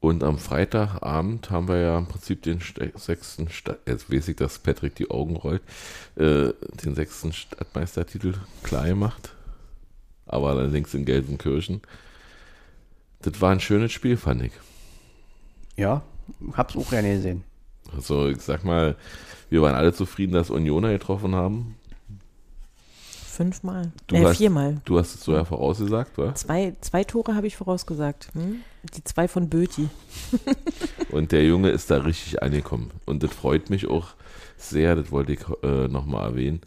Und 0.00 0.24
am 0.24 0.38
Freitagabend 0.38 1.50
haben 1.50 1.68
wir 1.68 1.76
ja 1.76 1.98
im 1.98 2.06
Prinzip 2.06 2.42
den 2.42 2.60
ste- 2.62 2.90
sechsten, 2.96 3.50
Sta 3.50 3.76
jetzt 3.86 4.10
weiß 4.10 4.28
ich, 4.28 4.36
dass 4.36 4.58
Patrick 4.58 4.94
die 4.94 5.10
Augen 5.10 5.36
rollt, 5.36 5.60
äh, 6.16 6.52
den 6.84 6.94
sechsten 6.94 7.32
Stadtmeistertitel 7.34 8.34
klar 8.62 8.86
gemacht. 8.86 9.34
Aber 10.26 10.50
allerdings 10.50 10.94
in 10.94 11.04
Gelsenkirchen. 11.04 11.82
Das 13.20 13.38
war 13.42 13.50
ein 13.50 13.60
schönes 13.60 13.92
Spiel, 13.92 14.16
fand 14.16 14.42
ich. 14.44 14.52
Ja, 15.76 16.00
hab's 16.54 16.76
auch 16.76 16.88
gerne 16.88 17.16
gesehen. 17.16 17.44
Also 17.94 18.28
ich 18.28 18.40
sag 18.40 18.64
mal, 18.64 18.96
wir 19.50 19.60
waren 19.60 19.74
alle 19.74 19.92
zufrieden, 19.92 20.32
dass 20.32 20.48
Unioner 20.48 20.92
getroffen 20.92 21.34
haben. 21.34 21.74
fünfmal. 23.26 23.92
Du 24.06 24.16
äh, 24.16 24.24
hast- 24.24 24.38
viermal. 24.38 24.80
Du 24.86 24.98
hast 24.98 25.14
es 25.14 25.24
so 25.24 25.32
ja 25.34 25.44
vorausgesagt, 25.44 26.16
wa? 26.16 26.34
Zwei, 26.34 26.74
zwei 26.80 27.04
Tore 27.04 27.34
habe 27.34 27.46
ich 27.46 27.56
vorausgesagt. 27.56 28.30
Hm? 28.32 28.62
Die 28.94 29.04
zwei 29.04 29.28
von 29.28 29.48
Böti. 29.50 29.88
Und 31.10 31.32
der 31.32 31.44
Junge 31.44 31.70
ist 31.70 31.90
da 31.90 31.98
richtig 31.98 32.42
angekommen. 32.42 32.90
Und 33.06 33.22
das 33.22 33.32
freut 33.32 33.68
mich 33.70 33.88
auch 33.88 34.08
sehr, 34.56 34.94
das 34.94 35.10
wollte 35.10 35.32
ich 35.34 35.40
äh, 35.62 35.88
nochmal 35.88 36.30
erwähnen, 36.30 36.60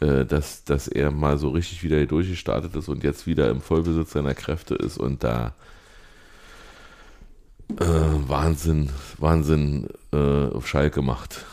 äh, 0.00 0.24
dass, 0.24 0.64
dass 0.64 0.86
er 0.88 1.10
mal 1.10 1.38
so 1.38 1.48
richtig 1.50 1.82
wieder 1.82 1.96
hier 1.96 2.06
durchgestartet 2.06 2.74
ist 2.76 2.88
und 2.88 3.02
jetzt 3.02 3.26
wieder 3.26 3.50
im 3.50 3.60
Vollbesitz 3.60 4.12
seiner 4.12 4.34
Kräfte 4.34 4.74
ist 4.74 4.96
und 4.96 5.24
da 5.24 5.54
äh, 7.78 7.84
Wahnsinn, 7.84 8.90
Wahnsinn 9.18 9.88
äh, 10.12 10.46
auf 10.48 10.66
Schalke 10.68 11.02
macht. 11.02 11.44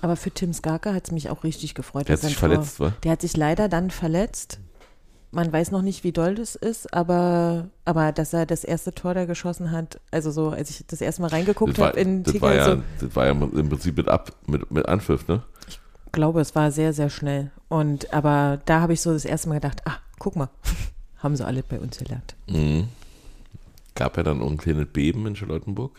Aber 0.00 0.16
für 0.16 0.30
Tim 0.30 0.52
Skarke 0.52 0.94
hat 0.94 1.06
es 1.06 1.10
mich 1.12 1.30
auch 1.30 1.42
richtig 1.42 1.74
gefreut. 1.74 2.08
Der 2.08 2.14
hat 2.14 2.22
sich 2.22 2.34
Tor- 2.36 2.48
verletzt, 2.48 2.78
wa? 2.80 2.92
Der 3.02 3.12
hat 3.12 3.20
sich 3.20 3.36
leider 3.36 3.68
dann 3.68 3.90
verletzt. 3.90 4.60
Man 5.30 5.52
weiß 5.52 5.72
noch 5.72 5.82
nicht, 5.82 6.04
wie 6.04 6.12
doll 6.12 6.34
das 6.34 6.54
ist, 6.54 6.94
aber, 6.94 7.68
aber 7.84 8.12
dass 8.12 8.32
er 8.32 8.46
das 8.46 8.64
erste 8.64 8.94
Tor 8.94 9.12
da 9.12 9.26
geschossen 9.26 9.72
hat, 9.72 10.00
also 10.10 10.30
so, 10.30 10.50
als 10.50 10.70
ich 10.70 10.86
das 10.86 11.02
erste 11.02 11.20
Mal 11.20 11.28
reingeguckt 11.28 11.78
habe 11.78 12.00
in 12.00 12.22
das, 12.22 12.32
Ticker, 12.32 12.46
war 12.46 12.54
ja, 12.54 12.64
so, 12.64 12.82
das 13.00 13.16
war 13.16 13.26
ja 13.26 13.32
im 13.32 13.68
Prinzip 13.68 13.96
mit, 13.96 14.08
Ab, 14.08 14.32
mit, 14.46 14.70
mit 14.70 14.88
Anpfiff, 14.88 15.28
ne? 15.28 15.42
glaube, 16.12 16.40
es 16.40 16.54
war 16.54 16.70
sehr, 16.70 16.92
sehr 16.92 17.10
schnell. 17.10 17.50
Und 17.68 18.12
aber 18.12 18.60
da 18.64 18.80
habe 18.80 18.92
ich 18.92 19.00
so 19.00 19.12
das 19.12 19.24
erste 19.24 19.48
Mal 19.48 19.56
gedacht, 19.56 19.82
ah, 19.84 19.98
guck 20.18 20.36
mal, 20.36 20.50
haben 21.18 21.36
sie 21.36 21.46
alle 21.46 21.62
bei 21.62 21.78
uns 21.78 21.98
gelernt. 21.98 22.34
Mhm. 22.48 22.88
Gab 23.94 24.16
ja 24.16 24.22
dann 24.22 24.42
ein 24.42 24.56
kleines 24.56 24.86
Beben 24.86 25.26
in 25.26 25.36
Charlottenburg. 25.36 25.92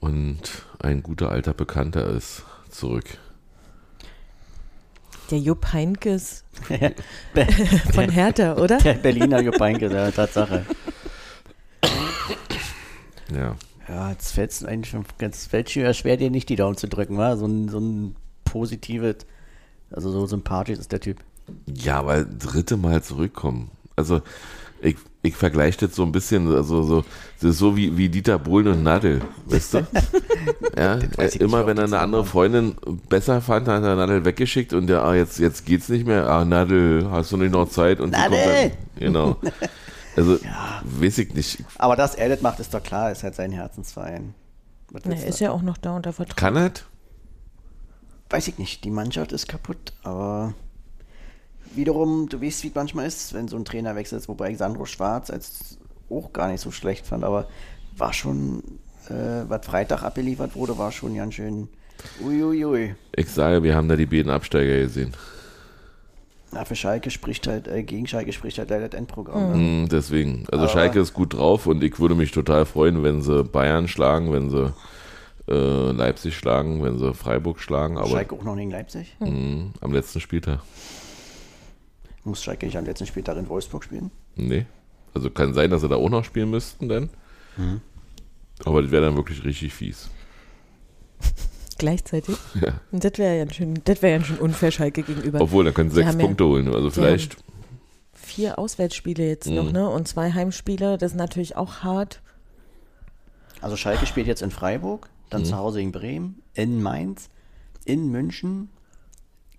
Und 0.00 0.40
ein 0.78 1.02
guter 1.02 1.30
alter 1.30 1.54
Bekannter 1.54 2.08
ist 2.08 2.42
zurück. 2.70 3.18
Der 5.30 5.38
Jupp 5.38 5.72
Heinkes 5.72 6.44
von 7.94 8.08
Hertha, 8.08 8.56
oder? 8.56 8.78
Der 8.78 8.94
Berliner 8.94 9.40
Jupp 9.40 9.60
Heynckes, 9.60 9.92
ja, 9.92 10.10
Tatsache. 10.10 10.64
Ja. 13.32 13.56
Ja, 13.88 14.10
jetzt 14.10 14.32
fällt 14.32 14.50
es 14.50 14.64
eigentlich 14.64 14.90
schon 14.90 15.04
ganz 15.18 15.46
fällt 15.46 15.70
schwer, 15.70 16.16
dir 16.16 16.30
nicht 16.30 16.48
die 16.48 16.56
Daumen 16.56 16.76
zu 16.76 16.88
drücken, 16.88 17.18
wa? 17.18 17.36
So 17.36 17.46
ein, 17.46 17.68
so 17.68 17.78
ein 17.78 18.16
positives, 18.44 19.26
also 19.90 20.10
so 20.10 20.26
sympathisch 20.26 20.78
ist 20.78 20.90
der 20.90 21.00
Typ. 21.00 21.18
Ja, 21.72 22.04
weil 22.04 22.26
dritte 22.26 22.76
Mal 22.76 23.02
zurückkommen. 23.02 23.70
Also 23.94 24.22
ich, 24.86 24.96
ich 25.22 25.36
vergleiche 25.36 25.86
das 25.86 25.96
so 25.96 26.04
ein 26.04 26.12
bisschen, 26.12 26.54
also 26.54 26.82
so, 26.82 27.04
das 27.40 27.50
ist 27.50 27.58
so 27.58 27.76
wie, 27.76 27.96
wie 27.96 28.08
Dieter 28.08 28.38
Bohlen 28.38 28.68
und 28.68 28.82
Nadel, 28.82 29.20
weißt 29.46 29.74
du? 29.74 29.78
ja, 30.76 30.98
weiß 31.16 31.34
ich 31.34 31.40
immer 31.40 31.66
wenn 31.66 31.76
er 31.76 31.84
eine 31.84 31.98
andere 31.98 32.24
Freundin 32.24 32.76
besser 33.08 33.40
fand, 33.40 33.68
hat 33.68 33.82
er 33.82 33.96
Nadel 33.96 34.24
weggeschickt 34.24 34.72
und 34.72 34.86
der, 34.86 35.02
ah, 35.02 35.14
jetzt, 35.14 35.38
jetzt 35.38 35.66
geht's 35.66 35.88
nicht 35.88 36.06
mehr. 36.06 36.28
Ah, 36.28 36.44
Nadel, 36.44 37.10
hast 37.10 37.32
du 37.32 37.36
nicht 37.36 37.52
noch 37.52 37.68
Zeit? 37.68 38.00
Und 38.00 38.14
die 38.14 38.20
kommt 38.20 38.30
Nadel! 38.30 38.70
dann, 38.70 38.72
genau. 38.98 39.36
Also, 40.16 40.38
weiß 40.84 41.18
ich 41.18 41.34
nicht. 41.34 41.64
Aber 41.76 41.96
dass 41.96 42.14
er 42.14 42.28
das 42.28 42.40
macht, 42.40 42.60
ist 42.60 42.72
doch 42.72 42.82
klar, 42.82 43.10
ist 43.10 43.22
halt 43.22 43.34
sein 43.34 43.52
Herzensverein. 43.52 44.34
Nee, 44.92 45.00
du? 45.02 45.26
ist 45.26 45.40
ja 45.40 45.50
auch 45.50 45.62
noch 45.62 45.76
da 45.76 45.96
unter 45.96 46.12
Vertrag. 46.12 46.36
Kann 46.36 46.56
es? 46.56 46.84
Weiß 48.30 48.48
ich 48.48 48.58
nicht. 48.58 48.84
Die 48.84 48.90
Mannschaft 48.90 49.32
ist 49.32 49.48
kaputt, 49.48 49.92
aber 50.02 50.54
wiederum, 51.74 52.28
du 52.28 52.40
weißt, 52.40 52.62
wie 52.64 52.68
es 52.68 52.74
manchmal 52.74 53.06
ist, 53.06 53.34
wenn 53.34 53.48
so 53.48 53.56
ein 53.56 53.64
Trainer 53.64 53.94
wechselt, 53.96 54.28
wobei 54.28 54.54
Sandro 54.54 54.84
Schwarz 54.86 55.30
als 55.30 55.78
auch 56.10 56.32
gar 56.32 56.48
nicht 56.48 56.60
so 56.60 56.70
schlecht 56.70 57.06
fand, 57.06 57.24
aber 57.24 57.48
war 57.96 58.12
schon, 58.12 58.62
äh, 59.08 59.44
was 59.48 59.64
Freitag 59.66 60.02
abgeliefert 60.02 60.54
wurde, 60.54 60.78
war 60.78 60.92
schon 60.92 61.14
ganz 61.16 61.34
schön 61.34 61.68
uiuiui. 62.22 62.94
Ich 63.16 63.28
sage, 63.30 63.62
wir 63.62 63.74
haben 63.74 63.88
da 63.88 63.96
die 63.96 64.06
beiden 64.06 64.30
Absteiger 64.30 64.78
gesehen. 64.80 65.14
Na, 66.52 66.64
für 66.64 66.76
Schalke 66.76 67.10
spricht 67.10 67.46
halt, 67.48 67.66
äh, 67.68 67.82
gegen 67.82 68.06
Schalke 68.06 68.32
spricht 68.32 68.58
halt 68.58 68.70
leider 68.70 68.88
das 68.88 68.98
Endprogramm. 68.98 69.52
Ne? 69.52 69.56
Mm, 69.84 69.88
Deswegen. 69.88 70.44
Also 70.50 70.64
Aber- 70.64 70.72
Schalke 70.72 71.00
ist 71.00 71.12
gut 71.12 71.34
drauf 71.34 71.66
und 71.66 71.82
ich 71.82 71.98
würde 71.98 72.14
mich 72.14 72.30
total 72.30 72.64
freuen, 72.66 73.02
wenn 73.02 73.20
sie 73.22 73.42
Bayern 73.44 73.88
schlagen, 73.88 74.32
wenn 74.32 74.50
sie 74.50 74.72
äh, 75.48 75.90
Leipzig 75.92 76.36
schlagen, 76.36 76.82
wenn 76.84 76.98
sie 76.98 77.14
Freiburg 77.14 77.60
schlagen, 77.60 77.98
aber 77.98 78.08
Schalke 78.08 78.34
auch 78.36 78.42
noch 78.44 78.56
gegen 78.56 78.70
Leipzig. 78.70 79.16
mm, 79.20 79.66
am 79.80 79.92
letzten 79.92 80.20
Spieltag. 80.20 80.60
Muss 82.26 82.42
Schalke 82.42 82.66
nicht 82.66 82.76
am 82.76 82.84
letzten 82.84 83.06
Spieltag 83.06 83.36
in 83.36 83.48
Wolfsburg 83.48 83.84
spielen? 83.84 84.10
Nee. 84.34 84.66
Also 85.14 85.30
kann 85.30 85.54
sein, 85.54 85.70
dass 85.70 85.80
sie 85.82 85.88
da 85.88 85.96
auch 85.96 86.10
noch 86.10 86.24
spielen 86.24 86.50
müssten 86.50 86.88
dann. 86.88 87.08
Mhm. 87.56 87.80
Aber 88.64 88.82
das 88.82 88.90
wäre 88.90 89.04
dann 89.06 89.16
wirklich 89.16 89.44
richtig 89.44 89.72
fies. 89.72 90.10
Gleichzeitig. 91.78 92.36
Ja. 92.60 92.80
Und 92.90 93.04
das 93.04 93.12
wäre 93.18 93.38
ja 93.38 93.50
schön, 93.52 93.80
das 93.84 94.02
wäre 94.02 94.18
ja 94.18 94.24
schon 94.24 94.38
unfair 94.38 94.70
Schalke 94.70 95.02
gegenüber. 95.02 95.40
Obwohl, 95.40 95.64
dann 95.64 95.74
können 95.74 95.90
sie 95.90 95.96
sechs 95.96 96.08
haben 96.08 96.20
ja- 96.20 96.26
Punkte 96.26 96.44
holen. 96.46 96.72
Also 96.74 96.90
vielleicht. 96.90 97.36
Vier 98.14 98.58
Auswärtsspiele 98.58 99.26
jetzt 99.26 99.46
Mhm. 99.48 99.54
noch, 99.54 99.72
ne? 99.72 99.88
Und 99.88 100.08
zwei 100.08 100.32
Heimspiele, 100.32 100.98
das 100.98 101.12
ist 101.12 101.16
natürlich 101.18 101.56
auch 101.56 101.82
hart. 101.84 102.20
Also 103.60 103.76
Schalke 103.76 104.06
spielt 104.06 104.26
jetzt 104.26 104.42
in 104.42 104.50
Freiburg, 104.50 105.08
dann 105.30 105.44
zu 105.44 105.56
Hause 105.56 105.78
gegen 105.78 105.92
Bremen, 105.92 106.42
in 106.54 106.82
Mainz, 106.82 107.30
in 107.84 108.10
München, 108.10 108.68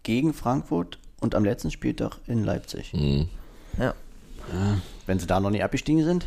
gegen 0.04 0.34
Frankfurt 0.34 1.00
und 1.20 1.36
am 1.36 1.44
letzten 1.46 1.72
Spieltag 1.72 2.18
in 2.28 2.44
Leipzig. 2.44 2.94
mm. 2.94 3.24
Ja. 3.80 3.94
Wenn 5.06 5.20
sie 5.20 5.28
da 5.28 5.40
noch 5.40 5.50
nicht 5.50 5.64
abgestiegen 5.64 6.04
sind, 6.04 6.26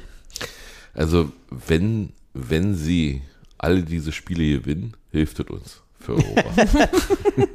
Also, 0.95 1.33
wenn, 1.51 2.13
wenn 2.35 2.75
sie 2.75 3.23
alle 3.59 3.83
diese 3.83 4.13
Spiele 4.13 4.59
gewinnen, 4.61 4.95
hilft 5.11 5.41
es 5.41 5.47
uns 5.47 5.81
für 5.99 6.15
Europa. 6.17 6.51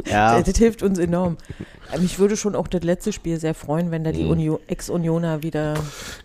ja, 0.05 0.37
Das, 0.37 0.45
das 0.49 0.57
hilft 0.57 0.83
uns 0.83 0.99
enorm. 0.99 1.37
Aber 1.91 1.99
Mich 2.01 2.19
würde 2.19 2.37
schon 2.37 2.55
auch 2.55 2.67
das 2.67 2.83
letzte 2.83 3.11
Spiel 3.13 3.39
sehr 3.39 3.53
freuen, 3.55 3.91
wenn 3.91 4.03
da 4.03 4.11
die 4.11 4.23
Mhm. 4.23 4.29
Unio, 4.31 4.59
Ex-Unioner 4.67 5.41
wieder. 5.43 5.75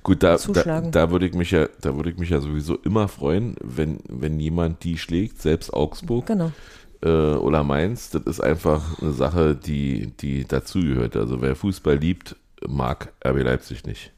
Gut, 0.02 0.22
da, 0.22 0.32
da, 0.32 0.38
Zuschlagen. 0.38 0.90
da 0.90 1.10
würde 1.10 1.26
ich 1.26 1.34
mich 1.34 1.50
ja, 1.50 1.68
da 1.80 1.94
würde 1.96 2.10
ich 2.10 2.16
mich 2.18 2.30
ja 2.30 2.40
sowieso 2.40 2.76
immer 2.76 3.08
freuen, 3.08 3.56
wenn, 3.62 4.00
wenn 4.08 4.38
jemand 4.40 4.84
die 4.84 4.98
schlägt, 4.98 5.40
selbst 5.42 5.72
Augsburg 5.72 6.26
Genau. 6.26 6.52
Äh, 7.02 7.08
oder 7.34 7.62
Mainz. 7.64 8.10
Das 8.10 8.22
ist 8.24 8.40
einfach 8.40 9.00
eine 9.00 9.12
Sache, 9.12 9.54
die, 9.54 10.12
die 10.20 10.44
dazugehört. 10.46 11.16
Also 11.16 11.40
wer 11.40 11.54
Fußball 11.56 11.96
liebt, 11.96 12.36
mag 12.66 13.12
RB 13.24 13.42
Leipzig 13.42 13.84
nicht. 13.84 14.12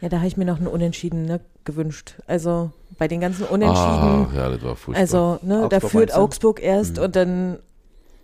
Ja, 0.00 0.08
da 0.08 0.16
habe 0.18 0.26
ich 0.26 0.36
mir 0.36 0.44
noch 0.44 0.58
einen 0.58 0.66
Unentschieden 0.66 1.24
ne, 1.26 1.40
gewünscht. 1.64 2.14
Also 2.26 2.70
bei 2.98 3.06
den 3.08 3.20
ganzen 3.20 3.44
Ah, 3.44 3.50
Unentschieden. 3.52 4.36
ja, 4.36 4.48
das 4.50 4.62
war 4.62 4.76
furchtbar. 4.76 5.00
also, 5.00 5.38
ne, 5.42 5.66
da 5.70 5.80
führt? 5.80 6.14
Augsburg 6.14 6.60
erst 6.62 6.96
Mhm. 6.96 7.02
und 7.04 7.16
dann. 7.16 7.58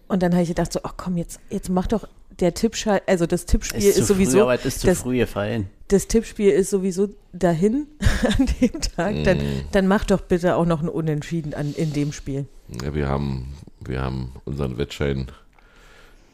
Und 0.09 0.23
dann 0.23 0.33
habe 0.33 0.43
ich 0.43 0.49
gedacht, 0.49 0.73
so, 0.73 0.81
ach 0.83 0.95
komm, 0.97 1.17
jetzt, 1.17 1.39
jetzt 1.51 1.69
mach 1.69 1.87
doch 1.87 2.09
der 2.41 2.55
Tippschal, 2.55 3.03
also 3.07 3.27
das 3.27 3.47
Tippspiel 3.47 3.79
ist, 3.81 3.87
ist, 3.87 3.97
zu 3.97 4.05
sowieso. 4.15 4.33
früh, 4.39 4.43
aber 4.43 4.55
es 4.55 4.65
ist 4.65 4.81
zu 4.81 4.87
das, 4.87 5.01
früh 5.01 5.19
gefallen. 5.19 5.69
das 5.89 6.07
Tippspiel 6.07 6.51
ist 6.51 6.71
sowieso 6.71 7.09
dahin 7.33 7.87
an 8.39 8.47
dem 8.61 8.81
Tag. 8.81 9.25
Dann, 9.25 9.39
Mhm. 9.39 9.61
dann 9.73 9.87
mach 9.89 10.05
doch 10.05 10.21
bitte 10.23 10.57
auch 10.57 10.65
noch 10.67 10.81
ein 10.83 10.89
Unentschieden 10.89 11.53
an, 11.55 11.75
in 11.77 11.93
dem 11.93 12.13
Spiel. 12.13 12.47
ja, 12.83 12.95
wir 12.95 13.09
haben, 13.09 13.55
wir 13.81 14.01
haben 14.01 14.33
unseren 14.45 14.79
Wettschein 14.79 15.27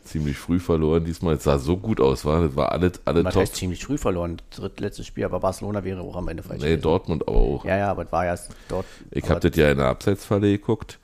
ziemlich 0.04 0.36
früh 0.36 0.60
verloren 0.60 1.04
diesmal. 1.06 1.36
Es 1.36 1.44
sah 1.44 1.58
so 1.58 1.78
gut 1.78 1.98
aus, 2.00 2.26
war 2.26 2.42
das 2.42 2.54
war 2.56 2.72
alles, 2.72 3.00
alle 3.06 3.24
top. 3.24 3.36
heißt 3.36 3.56
ziemlich 3.56 3.84
früh 3.84 3.96
verloren? 3.96 4.36
Drittletztes 4.50 5.06
Spiel, 5.06 5.24
aber 5.24 5.40
Barcelona 5.40 5.82
wäre 5.84 6.02
auch 6.02 6.16
am 6.16 6.28
Ende 6.28 6.42
falsch. 6.42 6.60
Nee, 6.60 6.68
gewesen. 6.68 6.82
Dortmund 6.82 7.26
aber 7.26 7.36
auch. 7.38 7.64
Ja, 7.64 7.78
ja, 7.78 7.90
aber 7.90 8.04
es 8.04 8.12
war 8.12 8.26
ja 8.26 8.36
dort. 8.68 8.84
Ich 9.10 9.28
habe 9.30 9.40
das 9.48 9.56
ja 9.56 9.70
in 9.70 9.78
der 9.78 9.86
Abseitsfalle 9.86 10.50
geguckt, 10.50 10.98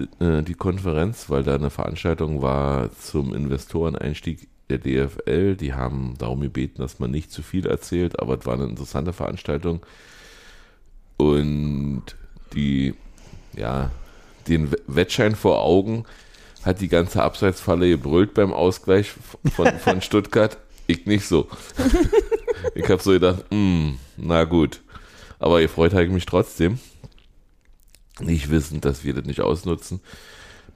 die, 0.00 0.24
äh, 0.24 0.42
die 0.42 0.54
Konferenz, 0.54 1.30
weil 1.30 1.42
da 1.42 1.54
eine 1.54 1.70
Veranstaltung 1.70 2.42
war 2.42 2.90
zum 2.92 3.34
Investoreneinstieg 3.34 4.48
der 4.68 4.78
DFL. 4.78 5.56
Die 5.56 5.74
haben 5.74 6.14
darum 6.18 6.40
gebeten, 6.40 6.80
dass 6.80 6.98
man 6.98 7.10
nicht 7.10 7.30
zu 7.30 7.42
viel 7.42 7.66
erzählt, 7.66 8.18
aber 8.20 8.38
es 8.38 8.46
war 8.46 8.54
eine 8.54 8.64
interessante 8.64 9.12
Veranstaltung. 9.12 9.80
Und 11.16 12.02
die, 12.54 12.94
ja, 13.56 13.90
den 14.48 14.70
Wettschein 14.86 15.34
vor 15.34 15.62
Augen 15.62 16.04
hat 16.64 16.80
die 16.80 16.88
ganze 16.88 17.22
Abseitsfalle 17.22 17.88
gebrüllt 17.88 18.34
beim 18.34 18.52
Ausgleich 18.52 19.12
von, 19.54 19.66
von 19.78 20.02
Stuttgart. 20.02 20.58
Ich 20.86 21.06
nicht 21.06 21.26
so. 21.26 21.48
ich 22.74 22.88
habe 22.88 23.02
so 23.02 23.12
gedacht, 23.12 23.44
hm, 23.50 23.98
na 24.16 24.44
gut. 24.44 24.80
Aber 25.38 25.60
gefreut 25.60 25.92
habe 25.92 26.04
ich 26.04 26.10
mich 26.10 26.26
trotzdem 26.26 26.78
nicht 28.20 28.50
wissend, 28.50 28.84
dass 28.84 29.04
wir 29.04 29.14
das 29.14 29.24
nicht 29.24 29.40
ausnutzen. 29.40 30.00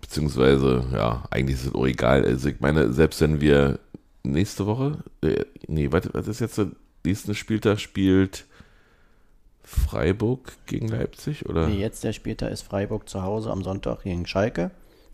Beziehungsweise, 0.01 0.85
ja, 0.93 1.25
eigentlich 1.31 1.59
ist 1.59 1.67
es 1.67 1.75
auch 1.75 1.87
egal. 1.87 2.25
Also 2.25 2.49
ich 2.49 2.61
meine, 2.61 2.93
selbst 2.93 3.21
wenn 3.21 3.41
wir 3.41 3.79
nächste 4.23 4.67
Woche, 4.67 4.99
äh, 5.23 5.45
nee, 5.67 5.91
was, 5.91 6.09
was 6.13 6.29
ist 6.29 6.41
jetzt 6.41 6.59
der 6.59 6.69
nächste 7.05 7.35
Spieltag 7.35 7.81
spielt 7.81 8.47
Freiburg 9.63 10.53
gegen 10.67 10.89
Leipzig 10.89 11.49
oder? 11.49 11.69
Nee, 11.69 11.81
jetzt 11.81 12.05
der 12.05 12.13
Spieltag 12.13 12.53
ist 12.53 12.63
Freiburg 12.63 13.09
zu 13.09 13.23
Hause 13.23 13.51
am 13.51 13.63
Sonntag 13.63 14.03
gegen 14.03 14.27
Schalke. 14.27 14.71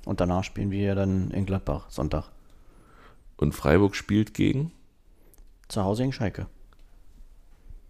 Und 0.07 0.21
danach 0.21 0.45
spielen 0.45 0.71
wir 0.71 0.95
dann 0.95 1.31
in 1.31 1.47
Gladbach, 1.47 1.91
Sonntag. 1.91 2.31
Und 3.37 3.55
Freiburg 3.55 3.95
spielt 3.95 4.35
gegen 4.35 4.73
Zu 5.69 5.85
Hause 5.85 6.03
gegen 6.03 6.13
Schalke. 6.13 6.47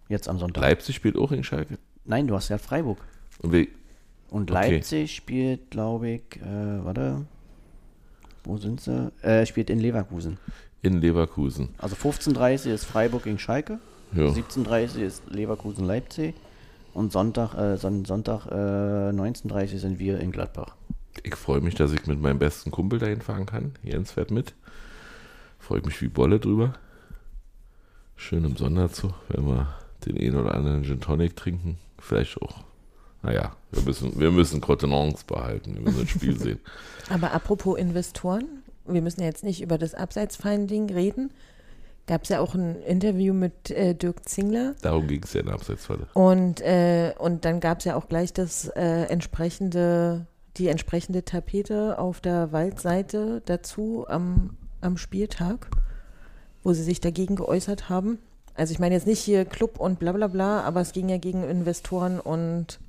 Jetzt 0.08 0.28
am 0.28 0.38
Sonntag. 0.38 0.60
Leipzig 0.60 0.96
spielt 0.96 1.16
auch 1.16 1.30
gegen 1.30 1.44
Schalke. 1.44 1.78
Nein, 2.04 2.26
du 2.26 2.34
hast 2.34 2.48
ja 2.48 2.58
Freiburg. 2.58 2.98
Und 3.38 3.52
wir, 3.52 3.68
Und 4.30 4.50
Okay. 4.50 4.70
Leipzig 4.74 5.14
spielt, 5.14 5.70
glaube 5.70 6.08
ich, 6.10 6.22
äh, 6.40 6.84
warte. 6.84 7.26
Wo 8.44 8.56
sind 8.56 8.80
sie? 8.80 9.12
Äh, 9.22 9.44
spielt 9.46 9.68
in 9.70 9.80
Leverkusen. 9.80 10.38
in 10.82 11.00
Leverkusen. 11.00 11.70
Also 11.78 11.94
15.30 11.96 12.70
ist 12.72 12.84
Freiburg 12.86 13.24
gegen 13.24 13.38
Schalke. 13.38 13.78
Ja. 14.14 14.24
17.30 14.28 15.00
ist 15.00 15.22
Leverkusen 15.28 15.84
Leipzig. 15.84 16.34
Und 16.94 17.12
Sonntag, 17.12 17.54
äh, 17.54 17.76
Son 17.76 18.04
Sonntag 18.06 18.46
äh, 18.46 19.10
19.30 19.12 19.78
sind 19.78 19.98
wir 19.98 20.18
in 20.20 20.32
Gladbach. 20.32 20.74
Ich 21.22 21.34
freue 21.36 21.60
mich, 21.60 21.74
dass 21.74 21.92
ich 21.92 22.06
mit 22.06 22.20
meinem 22.20 22.38
besten 22.38 22.70
Kumpel 22.70 22.98
dahin 22.98 23.20
fahren 23.20 23.44
kann. 23.46 23.72
Jens 23.82 24.12
fährt 24.12 24.30
mit. 24.30 24.54
Freue 25.58 25.82
mich 25.82 26.00
wie 26.00 26.08
Bolle 26.08 26.40
drüber. 26.40 26.72
Schön 28.16 28.44
im 28.44 28.56
Sonderzug, 28.56 29.12
wenn 29.28 29.46
wir 29.46 29.68
den 30.06 30.16
einen 30.18 30.36
oder 30.36 30.54
anderen 30.54 30.82
Gin 30.84 31.00
Tonic 31.00 31.36
trinken. 31.36 31.78
Vielleicht 31.98 32.40
auch. 32.40 32.64
Naja, 33.22 33.52
wir 33.70 33.82
müssen, 33.82 34.18
wir 34.18 34.30
müssen 34.30 34.60
Contenance 34.60 35.24
behalten. 35.26 35.74
Wir 35.74 35.82
müssen 35.82 36.00
das 36.00 36.10
Spiel 36.10 36.38
sehen. 36.38 36.60
Aber 37.10 37.32
apropos 37.32 37.78
Investoren, 37.78 38.62
wir 38.86 39.02
müssen 39.02 39.20
ja 39.20 39.26
jetzt 39.26 39.44
nicht 39.44 39.62
über 39.62 39.78
das 39.78 39.94
Abseitsfeinding 39.94 40.90
reden. 40.90 41.30
Gab 42.06 42.24
es 42.24 42.30
ja 42.30 42.40
auch 42.40 42.54
ein 42.54 42.80
Interview 42.82 43.32
mit 43.34 43.70
äh, 43.70 43.94
Dirk 43.94 44.28
Zingler. 44.28 44.74
Darum 44.82 45.06
ging 45.06 45.22
es 45.22 45.32
ja 45.32 45.40
in 45.40 45.46
der 45.46 45.54
Abseitsfalle. 45.54 46.08
Und, 46.14 46.60
äh, 46.60 47.12
und 47.18 47.44
dann 47.44 47.60
gab 47.60 47.78
es 47.78 47.84
ja 47.84 47.94
auch 47.94 48.08
gleich 48.08 48.32
das 48.32 48.68
äh, 48.68 49.04
entsprechende, 49.04 50.26
die 50.56 50.68
entsprechende 50.68 51.24
Tapete 51.24 51.98
auf 51.98 52.20
der 52.20 52.52
Waldseite 52.52 53.42
dazu 53.44 54.06
am, 54.08 54.56
am 54.80 54.96
Spieltag, 54.96 55.68
wo 56.64 56.72
sie 56.72 56.82
sich 56.82 57.00
dagegen 57.00 57.36
geäußert 57.36 57.88
haben. 57.88 58.18
Also 58.54 58.72
ich 58.72 58.78
meine 58.78 58.94
jetzt 58.94 59.06
nicht 59.06 59.20
hier 59.20 59.44
Club 59.44 59.78
und 59.78 59.98
bla 59.98 60.12
bla 60.12 60.26
bla, 60.26 60.62
aber 60.62 60.80
es 60.80 60.92
ging 60.92 61.08
ja 61.08 61.18
gegen 61.18 61.44
Investoren 61.44 62.18
und 62.18 62.80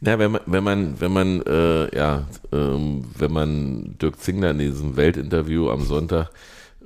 Na, 0.00 0.18
wenn 0.18 0.32
man, 0.32 0.40
wenn 0.46 0.64
man, 0.64 1.00
wenn 1.00 1.12
man, 1.12 1.42
äh, 1.42 1.96
ja, 1.96 2.26
ähm, 2.52 3.04
wenn 3.16 3.32
man 3.32 3.96
Dirk 4.00 4.20
Zingler 4.20 4.50
in 4.50 4.58
diesem 4.58 4.96
Weltinterview 4.96 5.70
am 5.70 5.84
Sonntag 5.84 6.30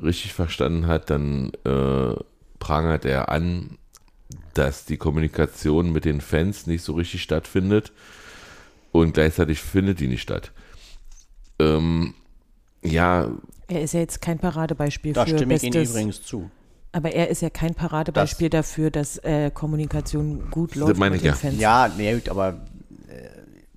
richtig 0.03 0.33
verstanden 0.33 0.87
hat, 0.87 1.11
dann 1.11 1.53
äh, 1.65 2.15
prangert 2.59 3.05
er 3.05 3.29
an, 3.29 3.79
dass 4.55 4.85
die 4.85 4.97
Kommunikation 4.97 5.93
mit 5.93 6.05
den 6.05 6.21
Fans 6.21 6.67
nicht 6.67 6.83
so 6.83 6.95
richtig 6.95 7.23
stattfindet 7.23 7.93
und 8.93 9.15
gleichzeitig 9.15 9.61
findet 9.61 10.01
die 10.01 10.09
nicht 10.09 10.23
statt. 10.23 10.53
Ähm, 11.59 12.15
ja, 12.83 13.31
er 13.69 13.83
ist 13.83 13.95
ja 13.95 14.01
jetzt 14.01 14.21
kein 14.21 14.39
Paradebeispiel 14.39 15.13
Da 15.13 15.27
für 15.27 15.37
stimme 15.37 15.55
ich 15.55 15.63
Ihnen 15.63 15.85
übrigens 15.85 16.23
zu. 16.23 16.51
aber 16.93 17.13
er 17.13 17.29
ist 17.29 17.43
ja 17.43 17.51
kein 17.51 17.75
Paradebeispiel 17.75 18.51
dafür, 18.51 18.91
dass 18.91 19.19
äh, 19.19 19.51
Kommunikation 19.53 20.51
gut 20.51 20.75
läuft 20.75 20.99
meine 20.99 21.17
mit 21.17 21.17
ich 21.17 21.23
den 21.23 21.29
ja. 21.29 21.37
Fans. 21.37 21.61
Ja, 21.61 21.91
nee, 21.97 22.21
aber 22.29 22.61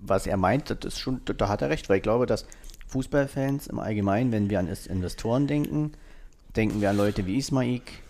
was 0.05 0.27
er 0.27 0.37
meint, 0.37 0.69
das 0.69 0.77
ist 0.83 0.99
schon, 0.99 1.21
da 1.25 1.47
hat 1.47 1.61
er 1.61 1.69
recht, 1.69 1.89
weil 1.89 1.97
ich 1.97 2.03
glaube, 2.03 2.25
dass 2.25 2.45
Fußballfans 2.87 3.67
im 3.67 3.79
Allgemeinen, 3.79 4.31
wenn 4.31 4.49
wir 4.49 4.59
an 4.59 4.67
Investoren 4.67 5.47
denken, 5.47 5.93
denken 6.55 6.81
wir 6.81 6.89
an 6.91 6.97
Leute 6.97 7.25
wie 7.25 7.37
Ismaik, 7.37 8.03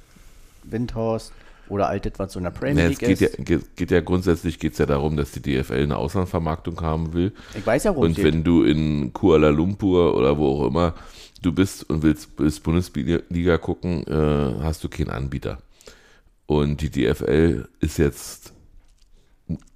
Windhorst, 0.63 1.31
Oder 1.69 1.87
alt 1.87 2.05
etwas 2.05 2.33
so 2.33 2.39
in 2.39 2.43
der 2.43 2.51
Premier 2.51 2.83
Ja, 2.83 2.89
League 2.89 3.01
es 3.01 3.07
geht, 3.07 3.21
ja, 3.21 3.27
ist. 3.27 3.45
geht, 3.45 3.75
geht 3.77 3.91
ja 3.91 4.01
grundsätzlich 4.01 4.59
geht's 4.59 4.79
ja 4.79 4.85
darum, 4.85 5.15
dass 5.15 5.31
die 5.31 5.41
DFL 5.41 5.83
eine 5.83 5.97
Auslandsvermarktung 5.97 6.81
haben 6.81 7.13
will. 7.13 7.31
Ich 7.53 7.65
weiß 7.65 7.85
ja, 7.85 7.95
worum 7.95 8.09
Und 8.09 8.21
wenn 8.21 8.43
du 8.43 8.63
in 8.63 9.13
Kuala 9.13 9.49
Lumpur 9.49 10.15
oder 10.15 10.37
wo 10.37 10.47
auch 10.63 10.67
immer 10.67 10.93
du 11.41 11.53
bist 11.53 11.89
und 11.89 12.03
willst, 12.03 12.29
willst 12.37 12.63
Bundesliga 12.63 13.57
gucken, 13.57 14.05
äh, 14.07 14.61
hast 14.61 14.83
du 14.83 14.89
keinen 14.89 15.09
Anbieter. 15.09 15.59
Und 16.45 16.81
die 16.81 16.89
DFL 16.89 17.67
ist 17.79 17.97
jetzt 17.97 18.53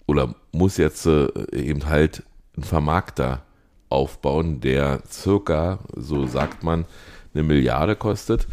oder 0.07 0.33
muss 0.51 0.77
jetzt 0.77 1.05
äh, 1.05 1.27
eben 1.51 1.85
halt 1.85 2.23
einen 2.55 2.63
Vermarkter 2.63 3.43
aufbauen, 3.89 4.59
der 4.59 5.01
circa, 5.09 5.79
so 5.95 6.25
sagt 6.25 6.63
man, 6.63 6.85
eine 7.33 7.43
Milliarde 7.43 7.95
kostet. 7.95 8.47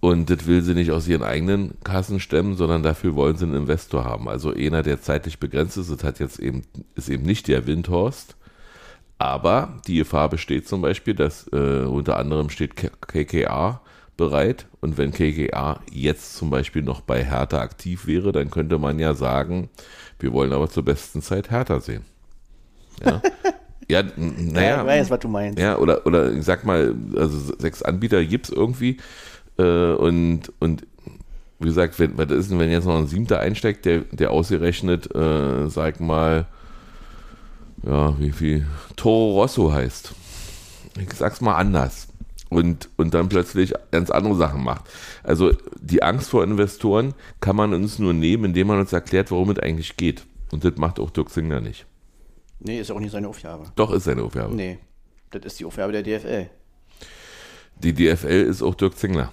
Und 0.00 0.30
das 0.30 0.46
will 0.46 0.62
sie 0.62 0.74
nicht 0.74 0.90
aus 0.90 1.06
ihren 1.06 1.22
eigenen 1.22 1.74
Kassen 1.84 2.18
stemmen, 2.18 2.56
sondern 2.56 2.82
dafür 2.82 3.14
wollen 3.14 3.36
sie 3.36 3.44
einen 3.44 3.54
Investor 3.54 4.04
haben. 4.04 4.28
Also 4.28 4.52
einer, 4.52 4.82
der 4.82 5.00
zeitlich 5.00 5.38
begrenzt 5.38 5.76
ist, 5.76 5.92
das 5.92 6.02
hat 6.02 6.18
jetzt 6.18 6.40
eben, 6.40 6.62
ist 6.96 7.08
eben 7.08 7.22
nicht 7.22 7.46
der 7.46 7.66
Windhorst. 7.66 8.36
Aber 9.18 9.80
die 9.86 9.98
Gefahr 9.98 10.28
besteht 10.28 10.66
zum 10.66 10.82
Beispiel, 10.82 11.14
dass 11.14 11.46
äh, 11.52 11.84
unter 11.84 12.16
anderem 12.16 12.50
steht 12.50 12.74
KKA 12.74 13.80
bereit. 14.16 14.66
Und 14.80 14.98
wenn 14.98 15.12
KKA 15.12 15.80
jetzt 15.92 16.34
zum 16.36 16.50
Beispiel 16.50 16.82
noch 16.82 17.02
bei 17.02 17.24
Hertha 17.24 17.60
aktiv 17.60 18.08
wäre, 18.08 18.32
dann 18.32 18.50
könnte 18.50 18.78
man 18.78 18.98
ja 18.98 19.14
sagen, 19.14 19.70
wir 20.22 20.32
wollen 20.32 20.52
aber 20.52 20.68
zur 20.68 20.84
besten 20.84 21.22
Zeit 21.22 21.50
Hertha 21.50 21.80
sehen. 21.80 22.04
Ja, 23.04 23.20
ja 23.88 24.00
n- 24.00 24.48
ja, 24.48 24.52
naja. 24.52 24.80
ich 24.82 24.86
weiß, 24.86 25.10
was 25.10 25.18
du 25.20 25.28
meinst. 25.28 25.58
Ja, 25.58 25.76
oder, 25.78 26.06
oder 26.06 26.32
ich 26.32 26.44
sag 26.44 26.64
mal, 26.64 26.94
also 27.16 27.54
sechs 27.58 27.82
Anbieter 27.82 28.24
gibt's 28.24 28.50
irgendwie. 28.50 28.98
Äh, 29.58 29.92
und, 29.92 30.52
und 30.60 30.86
wie 31.58 31.66
gesagt, 31.66 31.98
wenn, 31.98 32.16
was 32.16 32.30
ist 32.30 32.50
denn, 32.50 32.58
wenn 32.58 32.70
jetzt 32.70 32.86
noch 32.86 32.96
ein 32.98 33.06
siebter 33.06 33.40
einsteckt, 33.40 33.84
der, 33.84 34.00
der 34.12 34.30
ausgerechnet, 34.30 35.14
äh, 35.14 35.68
sag 35.68 36.00
mal, 36.00 36.46
ja, 37.84 38.18
wie 38.18 38.32
viel 38.32 38.66
Toro 38.96 39.40
Rosso 39.40 39.72
heißt. 39.72 40.14
Ich 41.00 41.12
sag's 41.14 41.40
mal 41.40 41.56
anders. 41.56 42.08
Und, 42.52 42.90
und 42.96 43.14
dann 43.14 43.28
plötzlich 43.28 43.72
ganz 43.90 44.10
andere 44.10 44.34
Sachen 44.34 44.62
macht. 44.62 44.84
Also 45.22 45.52
die 45.80 46.02
Angst 46.02 46.30
vor 46.30 46.44
Investoren 46.44 47.14
kann 47.40 47.56
man 47.56 47.72
uns 47.72 47.98
nur 47.98 48.12
nehmen, 48.12 48.46
indem 48.46 48.66
man 48.68 48.80
uns 48.80 48.92
erklärt, 48.92 49.30
worum 49.30 49.50
es 49.50 49.58
eigentlich 49.58 49.96
geht. 49.96 50.24
Und 50.50 50.64
das 50.64 50.76
macht 50.76 51.00
auch 51.00 51.10
Dirk 51.10 51.30
Singler 51.30 51.60
nicht. 51.60 51.86
Nee, 52.60 52.80
ist 52.80 52.90
auch 52.90 53.00
nicht 53.00 53.12
seine 53.12 53.28
Aufgabe. 53.28 53.64
Doch 53.74 53.92
ist 53.92 54.04
seine 54.04 54.22
Aufgabe. 54.22 54.54
Nee, 54.54 54.78
das 55.30 55.44
ist 55.44 55.60
die 55.60 55.64
Aufgabe 55.64 55.92
der 55.92 56.02
DFL. 56.02 56.48
Die 57.82 57.92
DFL 57.92 58.46
ist 58.48 58.62
auch 58.62 58.74
Dirk 58.74 58.96
Zingler. 58.96 59.32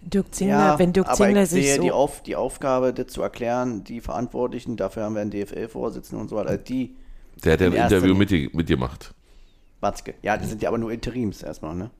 Dirk 0.00 0.34
Zingler, 0.34 0.78
wenn 0.78 0.92
Dirk 0.92 1.06
aber 1.06 1.16
Zingler 1.16 1.42
ich 1.44 1.50
sich 1.50 1.66
sehe 1.66 1.76
so. 1.76 1.82
die, 1.82 1.92
Auf, 1.92 2.22
die 2.22 2.36
Aufgabe, 2.36 2.92
das 2.92 3.08
zu 3.08 3.22
erklären, 3.22 3.84
die 3.84 4.00
Verantwortlichen, 4.00 4.76
dafür 4.76 5.04
haben 5.04 5.14
wir 5.14 5.22
einen 5.22 5.30
DFL-Vorsitzenden 5.30 6.20
und 6.20 6.28
so 6.28 6.36
weiter, 6.36 6.58
die, 6.58 6.96
Der 7.44 7.54
hat 7.54 7.60
ja 7.60 7.66
ein 7.68 7.72
Interview 7.74 8.14
mit 8.14 8.30
dir, 8.30 8.50
mit 8.52 8.68
dir 8.68 8.76
gemacht. 8.76 9.14
Watzke. 9.80 10.14
Ja, 10.22 10.36
die 10.36 10.46
sind 10.46 10.62
ja 10.62 10.68
aber 10.68 10.78
nur 10.78 10.90
Interims 10.90 11.42
erstmal, 11.42 11.74
ne? 11.74 11.90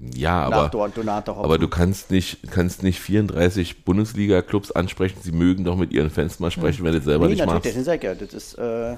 Ja, 0.00 0.44
aber, 0.44 0.70
aber 1.26 1.58
du 1.58 1.68
kannst 1.68 2.10
nicht, 2.10 2.38
kannst 2.50 2.82
nicht 2.82 3.00
34 3.00 3.84
Bundesliga-Clubs 3.84 4.72
ansprechen. 4.72 5.18
Sie 5.22 5.32
mögen 5.32 5.64
doch 5.64 5.76
mit 5.76 5.92
ihren 5.92 6.08
Fans 6.08 6.40
mal 6.40 6.50
sprechen, 6.50 6.84
wenn 6.84 6.92
du 6.92 6.98
das 6.98 7.04
selber 7.04 7.26
Nee, 7.26 7.34
nicht 7.34 7.44
machst. 7.44 7.66
ich 7.66 8.02
ja, 8.02 8.14
das 8.14 8.32
ist, 8.32 8.54
äh, 8.54 8.96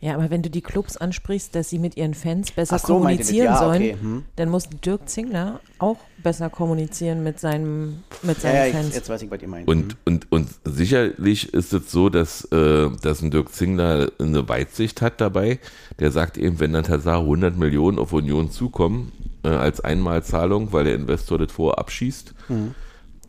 Ja, 0.00 0.14
aber 0.14 0.28
wenn 0.30 0.42
du 0.42 0.50
die 0.50 0.62
Clubs 0.62 0.96
ansprichst, 0.96 1.54
dass 1.54 1.70
sie 1.70 1.78
mit 1.78 1.96
ihren 1.96 2.14
Fans 2.14 2.50
besser 2.50 2.80
so, 2.80 2.94
kommunizieren 2.94 3.44
Ja, 3.46 3.58
sollen, 3.58 3.82
okay, 3.82 3.96
hm. 4.00 4.24
dann 4.34 4.48
muss 4.48 4.68
Dirk 4.84 5.08
Zingler 5.08 5.60
auch 5.78 5.98
besser 6.24 6.50
kommunizieren 6.50 7.22
mit, 7.22 7.38
seinem, 7.38 8.02
mit 8.22 8.38
ja, 8.38 8.42
seinen 8.42 8.56
ja, 8.56 8.64
jetzt, 8.64 8.74
Fans. 8.74 8.94
jetzt 8.96 9.08
weiß 9.10 9.22
ich, 9.22 9.30
was 9.30 9.42
ihr 9.42 9.48
meint. 9.48 9.68
Und, 9.68 9.96
und, 10.04 10.32
und 10.32 10.48
sicherlich 10.64 11.54
ist 11.54 11.72
es 11.72 11.88
so, 11.88 12.08
dass, 12.08 12.46
äh, 12.50 12.90
dass 13.00 13.22
ein 13.22 13.30
Dirk 13.30 13.52
Zingler 13.52 14.10
eine 14.18 14.48
Weitsicht 14.48 15.02
hat 15.02 15.20
dabei. 15.20 15.60
Der 16.00 16.10
sagt 16.10 16.36
eben, 16.36 16.58
wenn 16.58 16.72
dann 16.72 16.82
Tatsache 16.82 17.20
100 17.20 17.56
Millionen 17.56 18.00
auf 18.00 18.12
Union 18.12 18.50
zukommen, 18.50 19.12
äh, 19.42 19.48
als 19.48 19.80
Einmalzahlung, 19.80 20.72
weil 20.72 20.84
der 20.84 20.94
Investor 20.94 21.38
das 21.38 21.52
vorher 21.52 21.78
abschießt, 21.78 22.34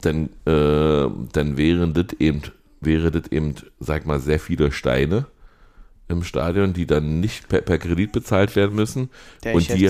dann, 0.02 0.30
äh, 0.46 1.10
dann 1.34 1.58
wären 1.58 1.94
das 1.94 2.08
eben, 2.20 2.42
wäre 2.80 3.12
das 3.12 3.32
eben, 3.32 3.56
sag 3.80 4.06
mal, 4.06 4.20
sehr 4.20 4.40
viele 4.40 4.72
Steine 4.72 5.26
im 6.08 6.24
Stadion, 6.24 6.74
die 6.74 6.86
dann 6.86 7.20
nicht 7.22 7.48
per, 7.48 7.62
per 7.62 7.78
Kredit 7.78 8.12
bezahlt 8.12 8.56
werden 8.56 8.76
müssen. 8.76 9.10
der 9.44 9.54
und 9.54 9.70
die, 9.70 9.86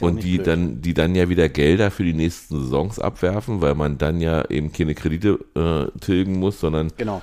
und 0.00 0.22
die 0.22 0.38
dann, 0.38 0.80
die 0.80 0.94
dann 0.94 1.14
ja 1.14 1.28
wieder 1.28 1.48
Gelder 1.48 1.90
für 1.90 2.04
die 2.04 2.14
nächsten 2.14 2.60
Saisons 2.62 2.98
abwerfen, 2.98 3.60
weil 3.60 3.74
man 3.74 3.98
dann 3.98 4.20
ja 4.20 4.48
eben 4.48 4.72
keine 4.72 4.94
Kredite 4.94 5.38
äh, 5.54 5.98
tilgen 6.00 6.38
muss, 6.38 6.60
sondern 6.60 6.90
Genau. 6.96 7.22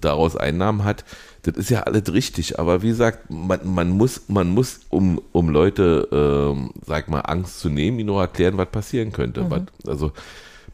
Daraus 0.00 0.36
Einnahmen 0.36 0.84
hat. 0.84 1.04
Das 1.42 1.56
ist 1.56 1.70
ja 1.70 1.82
alles 1.82 2.12
richtig, 2.12 2.58
aber 2.58 2.82
wie 2.82 2.88
gesagt, 2.88 3.30
man, 3.30 3.60
man 3.64 3.90
muss, 3.90 4.28
man 4.28 4.48
muss, 4.48 4.80
um, 4.88 5.20
um 5.32 5.50
Leute, 5.50 6.08
ähm, 6.10 6.70
sag 6.86 7.08
mal, 7.08 7.20
Angst 7.20 7.60
zu 7.60 7.68
nehmen, 7.68 7.98
ihnen 7.98 8.08
noch 8.08 8.20
erklären, 8.20 8.56
was 8.56 8.70
passieren 8.70 9.12
könnte. 9.12 9.50
Was, 9.50 9.62
also 9.86 10.12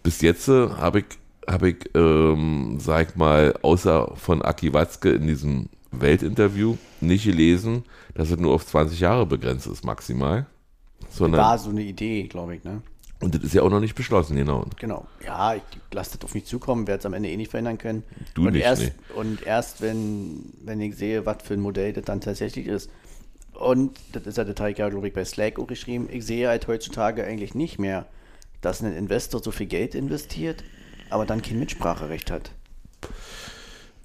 bis 0.03 0.21
jetzt 0.21 0.49
äh, 0.49 0.69
habe 0.69 1.01
ich, 1.01 1.07
habe 1.49 1.71
ich, 1.71 1.91
ähm, 1.95 2.79
sag 2.79 3.17
mal, 3.17 3.55
außer 3.63 4.13
von 4.15 4.43
Aki 4.43 4.73
Watzke 4.73 5.11
in 5.11 5.27
diesem 5.27 5.69
Weltinterview 5.91 6.77
nicht 7.01 7.25
gelesen, 7.25 7.85
dass 8.15 8.31
es 8.31 8.39
nur 8.39 8.55
auf 8.55 8.65
20 8.65 9.01
Jahre 9.01 9.27
begrenzt 9.27 9.67
ist, 9.67 9.85
maximal. 9.85 10.47
Sondern, 11.09 11.41
War 11.41 11.59
so 11.59 11.71
eine 11.71 11.83
Idee, 11.83 12.25
glaube 12.25 12.55
ich, 12.55 12.65
ne? 12.65 12.83
Und 13.21 13.35
das 13.35 13.43
ist 13.43 13.55
ja 13.55 13.63
auch 13.63 13.71
noch 13.71 13.81
nicht 13.81 13.95
beschlossen, 13.95 14.37
genau. 14.37 14.65
Genau. 14.79 15.07
Ja, 15.25 15.55
ich 15.55 15.63
lasse 15.93 16.17
das 16.17 16.25
auf 16.25 16.35
mich 16.35 16.47
zukommen, 16.47 16.87
werde 16.87 17.01
es 17.01 17.07
am 17.07 17.13
Ende 17.13 17.29
eh 17.29 17.37
nicht 17.37 17.51
verändern 17.51 17.77
können. 17.77 18.03
Du 18.35 18.47
und 18.47 18.53
nicht, 18.53 18.65
erst, 18.65 18.83
nee. 18.83 18.93
Und 19.15 19.43
erst, 19.43 19.83
wenn, 19.83 20.53
wenn 20.65 20.81
ich 20.81 20.97
sehe, 20.97 21.27
was 21.27 21.39
für 21.43 21.55
ein 21.55 21.61
Modell 21.61 21.93
das 21.93 22.05
dann 22.05 22.21
tatsächlich 22.21 22.67
ist. 22.67 22.91
Und 23.53 23.99
das 24.13 24.27
ist 24.27 24.39
ja 24.39 24.45
der 24.45 24.55
Teil, 24.55 24.73
glaube 24.73 25.07
ich, 25.07 25.13
bei 25.13 25.25
Slack 25.25 25.59
auch 25.59 25.67
geschrieben. 25.67 26.09
Ich 26.11 26.25
sehe 26.25 26.49
halt 26.49 26.67
heutzutage 26.67 27.25
eigentlich 27.25 27.55
nicht 27.55 27.79
mehr, 27.79 28.07
dass 28.63 28.83
ein 28.83 28.97
Investor 28.97 29.43
so 29.43 29.51
viel 29.51 29.67
Geld 29.67 29.95
investiert, 29.95 30.65
aber 31.11 31.27
dann 31.27 31.43
kein 31.43 31.59
Mitspracherecht 31.59 32.31
hat. 32.31 32.53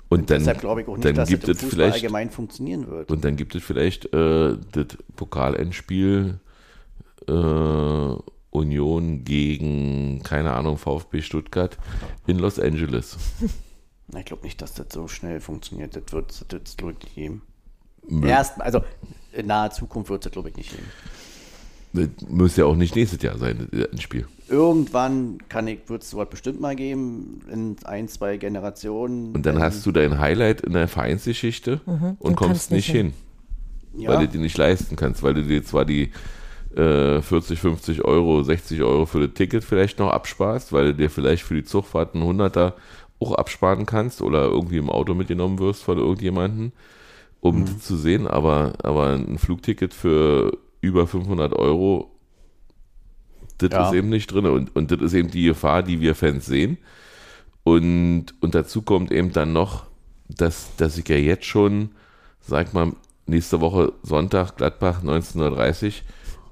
Und 0.09 0.29
dann, 0.29 0.39
Deshalb 0.39 0.59
glaube 0.59 0.81
ich 0.81 0.87
auch 0.87 0.97
nicht, 0.97 1.05
dann 1.05 1.15
dass 1.15 1.29
gibt 1.29 1.43
das 1.43 1.49
im 1.49 1.53
es 1.53 1.59
Fußball 1.61 1.77
vielleicht 1.77 1.95
allgemein 1.95 2.29
funktionieren 2.29 2.87
wird. 2.87 3.09
Und 3.09 3.23
dann 3.23 3.37
gibt 3.37 3.55
es 3.55 3.63
vielleicht 3.63 4.13
äh, 4.13 4.57
das 4.73 4.87
Pokalendspiel 5.15 6.39
äh, 7.27 8.13
Union 8.55 9.23
gegen, 9.23 10.21
keine 10.23 10.53
Ahnung, 10.53 10.77
VfB 10.77 11.21
Stuttgart 11.21 11.77
in 12.27 12.39
Los 12.39 12.59
Angeles. 12.59 13.17
Ich 14.15 14.25
glaube 14.25 14.43
nicht, 14.43 14.61
dass 14.61 14.75
das 14.75 14.85
so 14.93 15.07
schnell 15.07 15.41
funktioniert. 15.41 15.95
Das 15.95 16.03
wird 16.13 16.29
es 16.31 16.45
das 16.47 16.77
glaube 16.77 16.93
ich 16.93 17.03
nicht 17.05 17.15
geben. 17.15 17.41
Mö- 18.07 18.27
Erst, 18.27 18.61
also 18.61 18.81
in 19.33 19.47
naher 19.47 19.71
Zukunft 19.71 20.11
wird 20.11 20.23
es, 20.23 20.31
glaube 20.31 20.49
ich, 20.49 20.55
nicht 20.55 20.69
geben. 20.69 20.85
Das 21.91 22.29
müsste 22.29 22.61
ja 22.61 22.67
auch 22.67 22.75
nicht 22.75 22.95
nächstes 22.95 23.21
Jahr 23.23 23.37
sein, 23.39 23.67
das 23.71 23.85
Endspiel. 23.87 24.27
Irgendwann 24.47 25.39
kann 25.49 25.67
ich, 25.67 25.79
wird 25.89 26.03
es 26.03 26.11
sowas 26.11 26.29
bestimmt 26.29 26.61
mal 26.61 26.75
geben, 26.75 27.41
in 27.51 27.75
ein, 27.85 28.07
zwei 28.07 28.37
Generationen. 28.37 29.33
Und 29.33 29.43
dann 29.45 29.59
hast 29.59 29.83
du 29.87 29.91
dein 29.91 30.19
Highlight 30.19 30.61
in 30.61 30.73
der 30.73 30.87
Vereinsgeschichte 30.87 31.81
und 31.87 32.17
und 32.19 32.35
kommst 32.35 32.69
nicht 32.69 32.87
nicht 32.89 32.95
hin, 32.95 33.13
ja, 33.97 34.11
weil 34.11 34.27
du 34.27 34.33
dir 34.33 34.39
nicht 34.41 34.57
leisten 34.57 34.95
kannst, 34.95 35.23
weil 35.23 35.33
du 35.33 35.43
dir 35.43 35.63
zwar 35.65 35.83
die 35.83 36.11
äh, 36.75 37.21
40, 37.21 37.59
50 37.59 38.03
Euro, 38.05 38.43
60 38.43 38.81
Euro 38.83 39.05
für 39.05 39.27
das 39.27 39.33
Ticket 39.35 39.63
vielleicht 39.63 39.99
noch 39.99 40.11
absparst, 40.11 40.73
weil 40.73 40.87
du 40.87 40.95
dir 40.95 41.09
vielleicht 41.09 41.43
für 41.43 41.55
die 41.55 41.63
Zugfahrt 41.63 42.15
einen 42.15 42.23
Hunderter 42.23 42.75
auch 43.19 43.33
absparen 43.33 43.85
kannst 43.85 44.21
oder 44.21 44.43
irgendwie 44.45 44.77
im 44.77 44.89
Auto 44.89 45.13
mitgenommen 45.13 45.59
wirst 45.59 45.83
von 45.83 45.97
irgendjemanden, 45.97 46.73
um 47.41 47.61
Mhm. 47.61 47.65
das 47.65 47.79
zu 47.79 47.97
sehen, 47.97 48.27
aber, 48.27 48.73
aber 48.83 49.13
ein 49.13 49.37
Flugticket 49.37 49.93
für 49.93 50.57
über 50.81 51.07
500 51.07 51.53
Euro, 51.53 52.11
das 53.57 53.71
Ja. 53.71 53.87
ist 53.89 53.93
eben 53.93 54.09
nicht 54.09 54.27
drin 54.31 54.45
und, 54.45 54.75
und 54.75 54.91
das 54.91 55.01
ist 55.01 55.13
eben 55.13 55.31
die 55.31 55.45
Gefahr, 55.45 55.83
die 55.83 56.01
wir 56.01 56.15
Fans 56.15 56.45
sehen. 56.45 56.77
Und, 57.63 58.27
und 58.41 58.55
dazu 58.55 58.81
kommt 58.81 59.11
eben 59.11 59.31
dann 59.33 59.53
noch, 59.53 59.85
dass, 60.29 60.75
dass 60.77 60.97
ich 60.97 61.07
ja 61.09 61.15
jetzt 61.17 61.45
schon, 61.45 61.89
sag 62.41 62.73
mal, 62.73 62.93
nächste 63.27 63.61
Woche 63.61 63.93
Sonntag, 64.03 64.57
Gladbach, 64.57 65.01
19.30 65.03 65.85
Uhr, 65.87 65.93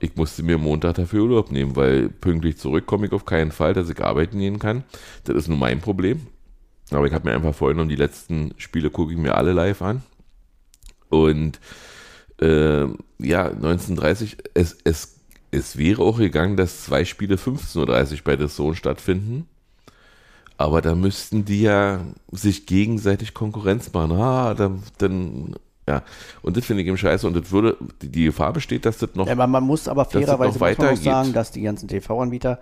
ich 0.04 0.18
musste 0.18 0.43
mir 0.43 0.58
Montag 0.58 0.95
dafür 0.95 1.24
Urlaub 1.24 1.49
nehmen, 1.51 1.78
weil 1.78 2.10
pünktlich 2.10 2.58
zurück 2.58 2.86
komme 2.86 3.08
ich 3.08 3.14
auf 3.14 3.26
keinen 3.26 3.51
Fall, 3.54 3.74
dass 3.74 3.89
ich 3.89 4.04
arbeiten 4.04 4.38
gehen 4.38 4.60
kann. 4.60 4.84
Das 5.24 5.38
ist 5.38 5.47
nur 5.47 5.58
mein 5.58 5.80
Problem. 5.80 6.28
Aber 6.91 7.08
ich 7.08 7.14
habe 7.14 7.30
mir 7.30 7.36
einfach 7.36 7.56
vorgenommen, 7.56 7.89
die 7.89 7.95
letzten 7.95 8.54
Spiele 8.58 8.89
gucke 8.89 9.14
ich 9.14 9.18
mir 9.18 9.36
alle 9.36 9.54
live 9.54 9.82
an. 9.82 10.04
Und 11.10 11.62
äh, 12.41 12.84
ja, 13.20 13.45
1930, 13.45 14.38
es, 14.54 14.78
es, 14.84 15.22
es 15.51 15.78
wäre 15.78 16.04
auch 16.04 16.18
gegangen, 16.18 16.58
dass 16.58 16.84
zwei 16.84 17.06
Spiele 17.06 17.36
15.30 17.36 18.12
Uhr 18.12 18.20
bei 18.26 18.36
der 18.36 18.49
Sohn 18.49 18.76
stattfinden. 18.76 19.47
Aber 20.58 20.82
da 20.82 20.95
müssten 20.95 21.45
die 21.45 21.62
ja 21.62 22.06
sich 22.30 22.66
gegenseitig 22.66 23.34
Konkurrenz 23.34 23.93
machen. 23.93 24.12
Ah, 24.12 24.54
dann, 24.54 24.84
dann 24.97 25.56
ja. 25.88 26.04
Und 26.42 26.58
das 26.58 26.66
finde 26.66 26.82
ich 26.82 26.88
eben 26.88 26.98
scheiße. 26.98 27.28
Und 27.28 27.36
das 27.36 27.52
würde, 27.52 27.78
die, 28.02 28.26
Gefahr 28.26 28.54
besteht, 28.54 28.86
dass 28.86 28.98
das 28.98 29.16
noch. 29.16 29.28
Ja, 29.28 29.34
aber 29.34 29.48
man 29.48 29.64
muss 29.64 29.88
aber 29.88 30.06
fairerweise 30.06 30.60
muss 30.60 30.78
man 30.78 30.90
auch 30.90 30.96
sagen, 30.96 31.34
dass 31.34 31.52
die 31.52 31.62
ganzen 31.62 31.88
TV-Anbieter 31.88 32.60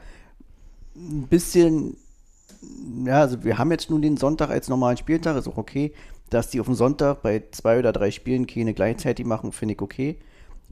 ein 0.96 1.28
bisschen 1.28 1.98
Ja, 3.06 3.22
also 3.22 3.44
wir 3.44 3.58
haben 3.58 3.72
jetzt 3.72 3.90
nun 3.90 4.02
den 4.02 4.18
Sonntag 4.18 4.50
als 4.50 4.70
normalen 4.70 4.98
Spieltag, 4.98 5.38
ist 5.38 5.48
auch 5.48 5.58
okay. 5.58 5.94
Dass 6.30 6.50
die 6.50 6.60
auf 6.60 6.66
dem 6.66 6.76
Sonntag 6.76 7.22
bei 7.22 7.44
zwei 7.52 7.80
oder 7.80 7.92
drei 7.92 8.10
Spielen 8.10 8.48
keine 8.48 8.74
gleichzeitig 8.74 9.26
machen, 9.26 9.52
finde 9.52 9.76
ich 9.76 9.82
okay. 9.82 10.18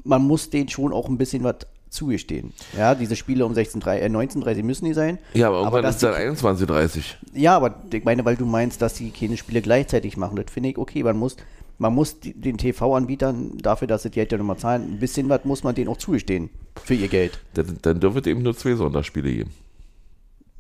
Man 0.04 0.22
muss 0.22 0.50
denen 0.50 0.70
schon 0.70 0.94
auch 0.94 1.10
ein 1.10 1.18
bisschen 1.18 1.44
was 1.44 1.58
zugestehen. 1.90 2.54
Ja, 2.78 2.96
diese 2.96 3.16
Spiele 3.16 3.46
um 3.46 3.54
16.30, 3.54 3.96
äh, 3.98 4.06
19.30 4.06 4.64
müssen 4.64 4.86
die 4.86 4.94
sein. 4.94 5.18
Ja, 5.34 5.48
aber 5.48 5.60
irgendwann 5.60 5.84
dass 5.84 5.96
ist 5.96 6.04
dann 6.04 6.14
21.30 6.14 7.04
Ja, 7.34 7.56
aber 7.56 7.76
ich 7.92 8.04
meine, 8.04 8.24
weil 8.26 8.36
du 8.36 8.46
meinst, 8.46 8.82
dass 8.82 8.94
die 8.94 9.12
keine 9.12 9.38
Spiele 9.38 9.62
gleichzeitig 9.62 10.16
machen, 10.18 10.36
das 10.36 10.46
finde 10.52 10.70
ich 10.70 10.78
okay. 10.78 11.04
Man 11.04 11.18
muss, 11.18 11.36
man 11.80 11.96
muss 11.96 12.20
den 12.20 12.58
TV-Anbietern 12.58 13.58
dafür, 13.58 13.88
dass 13.88 14.04
sie 14.04 14.10
die 14.10 14.16
Geld 14.16 14.32
ja 14.32 14.38
nochmal 14.38 14.58
zahlen, 14.58 14.94
ein 14.94 15.00
bisschen 15.00 15.30
was 15.30 15.46
muss 15.46 15.64
man 15.64 15.74
denen 15.74 15.88
auch 15.90 15.98
zugestehen 15.98 16.50
für 16.84 16.94
ihr 16.94 17.08
Geld. 17.08 17.40
Dann, 17.54 17.78
dann 17.82 18.00
dürfte 18.00 18.20
es 18.20 18.28
eben 18.28 18.44
nur 18.44 18.56
zwei 18.56 18.76
Sonntagsspiele 18.76 19.32
geben. 19.32 19.52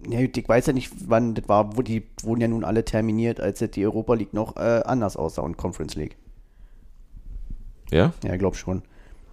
Ja, 0.07 0.22
ich 0.22 0.47
weiß 0.47 0.67
ja 0.67 0.74
nicht, 0.74 0.91
wann 1.07 1.36
das 1.36 1.49
war, 1.49 1.76
wo 1.76 1.82
die 1.82 2.03
wurden 2.24 2.39
ja 2.39 2.47
nun 2.47 2.63
alle 2.63 2.86
terminiert, 2.86 3.41
als 3.41 3.59
die 3.59 3.86
Europa 3.86 4.13
League 4.13 4.34
noch 4.34 4.55
äh, 4.55 4.82
anders 4.86 5.17
aussah 5.17 5.41
und 5.41 5.57
Conference 5.57 5.95
League. 5.95 6.15
Ja? 7.91 8.13
Ja, 8.24 8.34
ich 8.34 8.39
glaube 8.39 8.55
schon. 8.55 8.82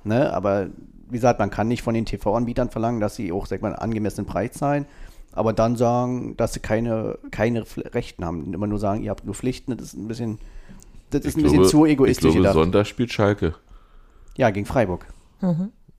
Ne? 0.02 0.32
Aber 0.32 0.68
wie 1.08 1.16
gesagt, 1.16 1.38
man 1.38 1.50
kann 1.50 1.68
nicht 1.68 1.82
von 1.82 1.94
den 1.94 2.04
TV-Anbietern 2.04 2.70
verlangen, 2.70 3.00
dass 3.00 3.14
sie 3.14 3.30
auch, 3.30 3.46
sag 3.46 3.62
mal, 3.62 3.68
einen 3.68 3.78
angemessenen 3.78 4.26
Preis 4.26 4.54
zahlen, 4.54 4.86
aber 5.30 5.52
dann 5.52 5.76
sagen, 5.76 6.36
dass 6.36 6.54
sie 6.54 6.60
keine, 6.60 7.18
keine 7.30 7.64
Rechten 7.94 8.24
haben. 8.24 8.52
Immer 8.52 8.66
nur 8.66 8.80
sagen, 8.80 9.04
ihr 9.04 9.10
habt 9.10 9.24
nur 9.24 9.36
Pflichten, 9.36 9.76
das 9.76 9.88
ist 9.88 9.94
ein 9.94 10.08
bisschen, 10.08 10.38
das 11.10 11.24
ist 11.24 11.36
ein 11.36 11.42
bisschen 11.42 11.64
zu 11.64 11.86
egoistisch 11.86 12.24
Ich 12.26 12.30
glaube, 12.32 12.38
gedacht. 12.38 12.54
Sonntag 12.54 12.86
spielt 12.86 13.12
Schalke. 13.12 13.54
Ja, 14.36 14.50
gegen 14.50 14.66
Freiburg. 14.66 15.06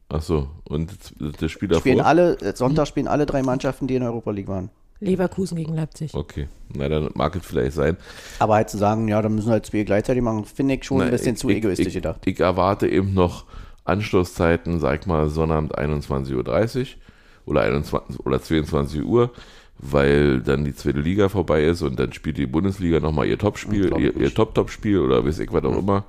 Achso, 0.09 0.49
und 0.65 0.91
das- 0.91 1.37
das 1.39 1.51
Spiel 1.51 1.67
davor? 1.69 1.81
Spielen 1.81 2.01
alle, 2.01 2.37
äh, 2.39 2.55
Sonntag 2.55 2.87
spielen 2.87 3.07
alle 3.07 3.25
drei 3.25 3.41
Mannschaften, 3.43 3.87
die 3.87 3.95
in 3.95 4.01
der 4.01 4.09
Europa 4.11 4.31
League 4.31 4.47
waren. 4.47 4.69
Leverkusen 4.99 5.57
gegen 5.57 5.75
Leipzig. 5.75 6.13
Okay, 6.15 6.47
na 6.73 6.89
dann 6.89 7.09
mag 7.13 7.35
es 7.35 7.45
vielleicht 7.45 7.73
sein. 7.73 7.97
Aber 8.39 8.55
halt 8.55 8.69
zu 8.69 8.77
sagen, 8.77 9.07
ja, 9.07 9.21
da 9.21 9.29
müssen 9.29 9.51
halt 9.51 9.65
zwei 9.65 9.83
gleichzeitig 9.83 10.23
machen, 10.23 10.45
finde 10.45 10.75
ich 10.75 10.85
schon 10.85 10.97
Na, 10.99 11.03
ein 11.05 11.11
bisschen 11.11 11.33
ich- 11.33 11.39
zu 11.39 11.49
ich, 11.49 11.57
egoistisch 11.57 11.87
ich, 11.87 11.93
gedacht. 11.95 12.21
Ich 12.25 12.39
erwarte 12.39 12.87
eben 12.87 13.13
noch 13.13 13.45
Anschlusszeiten, 13.85 14.79
sag 14.79 15.01
ich 15.01 15.05
mal, 15.07 15.29
Sonnabend 15.29 15.77
21.30 15.77 16.33
Uhr 16.35 17.51
oder, 17.51 17.61
21, 17.61 18.19
oder 18.25 18.41
22 18.41 19.03
Uhr, 19.03 19.31
weil 19.79 20.41
dann 20.41 20.65
die 20.65 20.75
zweite 20.75 20.99
Liga 20.99 21.29
vorbei 21.29 21.63
ist 21.65 21.81
und 21.81 21.99
dann 21.99 22.13
spielt 22.13 22.37
die 22.37 22.47
Bundesliga 22.47 22.99
nochmal 22.99 23.27
ihr 23.27 23.37
Topspiel, 23.37 23.93
ihr, 23.97 24.15
ihr. 24.15 24.33
Top-Top-Spiel 24.33 24.99
oder 24.99 25.25
weiß 25.25 25.39
ich 25.39 25.51
was 25.53 25.63
auch 25.63 25.77
immer. 25.77 26.05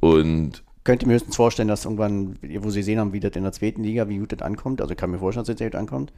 Und 0.00 0.62
Könnt 0.84 1.02
ihr 1.02 1.06
mir 1.06 1.14
höchstens 1.14 1.36
vorstellen, 1.36 1.68
dass 1.68 1.84
irgendwann, 1.84 2.36
wo 2.58 2.70
sie 2.70 2.82
sehen 2.82 2.98
haben, 2.98 3.12
wie 3.12 3.20
das 3.20 3.32
in 3.36 3.44
der 3.44 3.52
zweiten 3.52 3.84
Liga, 3.84 4.08
wie 4.08 4.18
gut 4.18 4.32
das 4.32 4.42
ankommt, 4.42 4.80
also 4.80 4.92
ich 4.92 4.98
kann 4.98 5.10
mir 5.10 5.18
vorstellen, 5.18 5.42
dass 5.44 5.54
das 5.54 5.58
sehr 5.58 5.70
gut 5.70 5.78
ankommt, 5.78 6.12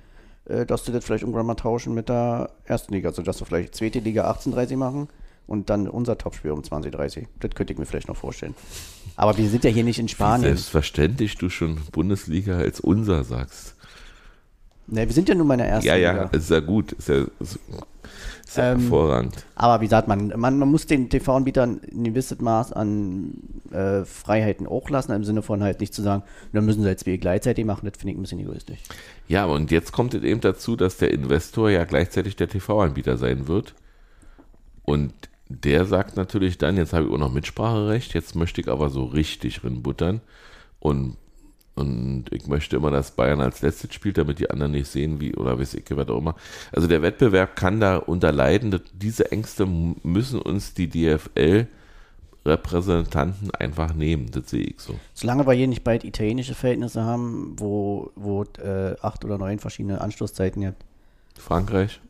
äh, 0.47 0.65
dass 0.65 0.85
du 0.85 0.93
das 0.93 1.05
vielleicht 1.05 1.23
irgendwann 1.23 1.47
mal 1.47 1.55
tauschen 1.55 1.95
mit 1.95 2.09
der 2.09 2.51
ersten 2.65 2.95
Liga, 2.95 3.11
also 3.11 3.23
dass 3.23 3.39
du 3.39 3.45
vielleicht 3.45 3.75
zweite 3.75 3.99
Liga 3.99 4.31
18.30 4.31 4.77
machen 4.77 5.09
und 5.47 5.71
dann 5.71 5.89
unser 5.89 6.17
Topspiel 6.17 6.51
um 6.51 6.61
20.30 6.61 7.27
Das 7.41 7.51
könnte 7.55 7.73
ich 7.73 7.79
mir 7.79 7.87
vielleicht 7.87 8.09
noch 8.09 8.17
vorstellen. 8.17 8.55
Aber 9.17 9.37
wir 9.37 9.49
sind 9.49 9.65
ja 9.65 9.71
hier 9.71 9.85
nicht 9.85 9.99
in 9.99 10.09
Spanien. 10.09 10.43
selbstverständlich 10.43 11.37
du 11.37 11.51
schon 11.51 11.79
Bundesliga 11.93 12.57
als 12.57 12.81
unser 12.81 13.25
sagst. 13.25 13.74
Ne, 14.87 15.07
wir 15.07 15.13
sind 15.15 15.29
ja 15.29 15.35
nun 15.35 15.47
mal 15.47 15.55
in 15.55 15.59
der 15.61 15.69
ersten 15.69 15.89
Ja, 15.89 15.95
Liga. 15.95 16.25
ja, 16.25 16.25
ist 16.25 16.51
ja 16.51 16.61
gut, 16.61 16.93
ist 16.93 17.09
ja, 17.09 17.25
ist, 17.41 17.59
ist 18.47 18.57
ja 18.59 18.65
Ähm, 18.73 18.81
hervorragend. 18.81 19.47
Aber 19.55 19.81
wie 19.81 19.87
gesagt, 19.87 20.09
man, 20.09 20.29
man, 20.37 20.59
man 20.59 20.71
muss 20.71 20.87
den 20.87 21.09
TV-Anbietern 21.09 21.81
ein 21.93 22.05
gewisses 22.05 22.41
Maß 22.41 22.73
an 22.73 23.35
äh, 23.73 24.05
Freiheiten 24.05 24.67
auch 24.67 24.91
lassen, 24.91 25.13
im 25.13 25.25
Sinne 25.25 25.43
von 25.43 25.63
halt 25.63 25.81
nicht 25.81 25.95
zu 25.95 26.03
sagen, 26.03 26.23
dann 26.53 26.65
müssen 26.67 26.83
sie 26.83 26.89
jetzt 26.89 27.07
wie 27.07 27.19
gleichzeitig 27.19 27.65
machen, 27.65 27.87
das 27.87 27.99
finde 27.99 28.13
ich 28.13 28.19
ein 28.19 28.23
bisschen 28.23 28.41
egoistisch. 28.41 28.81
Ja, 29.27 29.47
und 29.47 29.71
jetzt 29.71 29.93
kommt 29.93 30.15
es 30.15 30.23
eben 30.23 30.41
dazu, 30.41 30.77
dass 30.77 30.99
der 30.99 31.11
Investor 31.13 31.71
ja 31.71 31.85
gleichzeitig 31.85 32.37
der 32.37 32.49
TV-Anbieter 32.49 33.17
sein 33.17 33.49
wird. 33.49 33.75
Und 34.83 35.13
der 35.49 35.85
sagt 35.87 36.17
natürlich 36.17 36.59
dann, 36.59 36.77
jetzt 36.77 36.93
habe 36.93 37.07
ich 37.07 37.13
auch 37.13 37.19
noch 37.19 37.33
Mitspracherecht, 37.33 38.15
jetzt 38.15 38.35
möchte 38.35 38.61
ich 38.61 38.69
aber 38.69 38.91
so 38.91 39.05
richtig 39.05 39.65
rinbuttern. 39.65 40.21
Und, 40.81 41.17
und 41.75 42.27
ich 42.31 42.47
möchte 42.47 42.77
immer, 42.77 42.93
dass 42.93 43.11
Bayern 43.11 43.41
als 43.41 43.63
letztes 43.63 43.93
spielt, 43.93 44.17
damit 44.19 44.39
die 44.39 44.49
anderen 44.51 44.71
nicht 44.73 44.89
sehen, 44.89 45.21
wie, 45.21 45.35
oder 45.35 45.59
weiß 45.59 45.75
ich, 45.75 45.85
was 45.91 46.09
auch 46.09 46.19
immer. 46.19 46.37
Also 46.73 46.87
der 46.87 47.03
Wettbewerb 47.03 47.57
kann 47.57 47.81
da 47.81 47.97
unterleiden. 47.97 48.81
Diese 48.93 49.33
Ängste 49.33 49.67
müssen 49.67 50.41
uns 50.41 50.75
die 50.75 50.89
DFL-Repräsentanten 50.89 53.51
einfach 53.53 53.93
nehmen. 53.93 54.31
Das 54.31 54.51
sehe 54.51 54.63
ich 54.63 54.79
so. 54.79 54.95
Solange 55.15 55.45
wir 55.47 55.55
hier 55.55 55.67
nicht 55.67 55.83
bald 55.83 56.05
italienische 56.05 56.55
Verhältnisse 56.55 57.03
haben, 57.03 57.57
wo, 57.59 58.13
wo 58.15 58.45
äh, 58.63 58.95
acht 59.03 59.25
oder 59.25 59.39
neun 59.39 59.59
verschiedene 59.59 60.01
Anschlusszeiten 60.01 60.63
gibt, 60.63 60.85
Frankreich? 61.37 62.01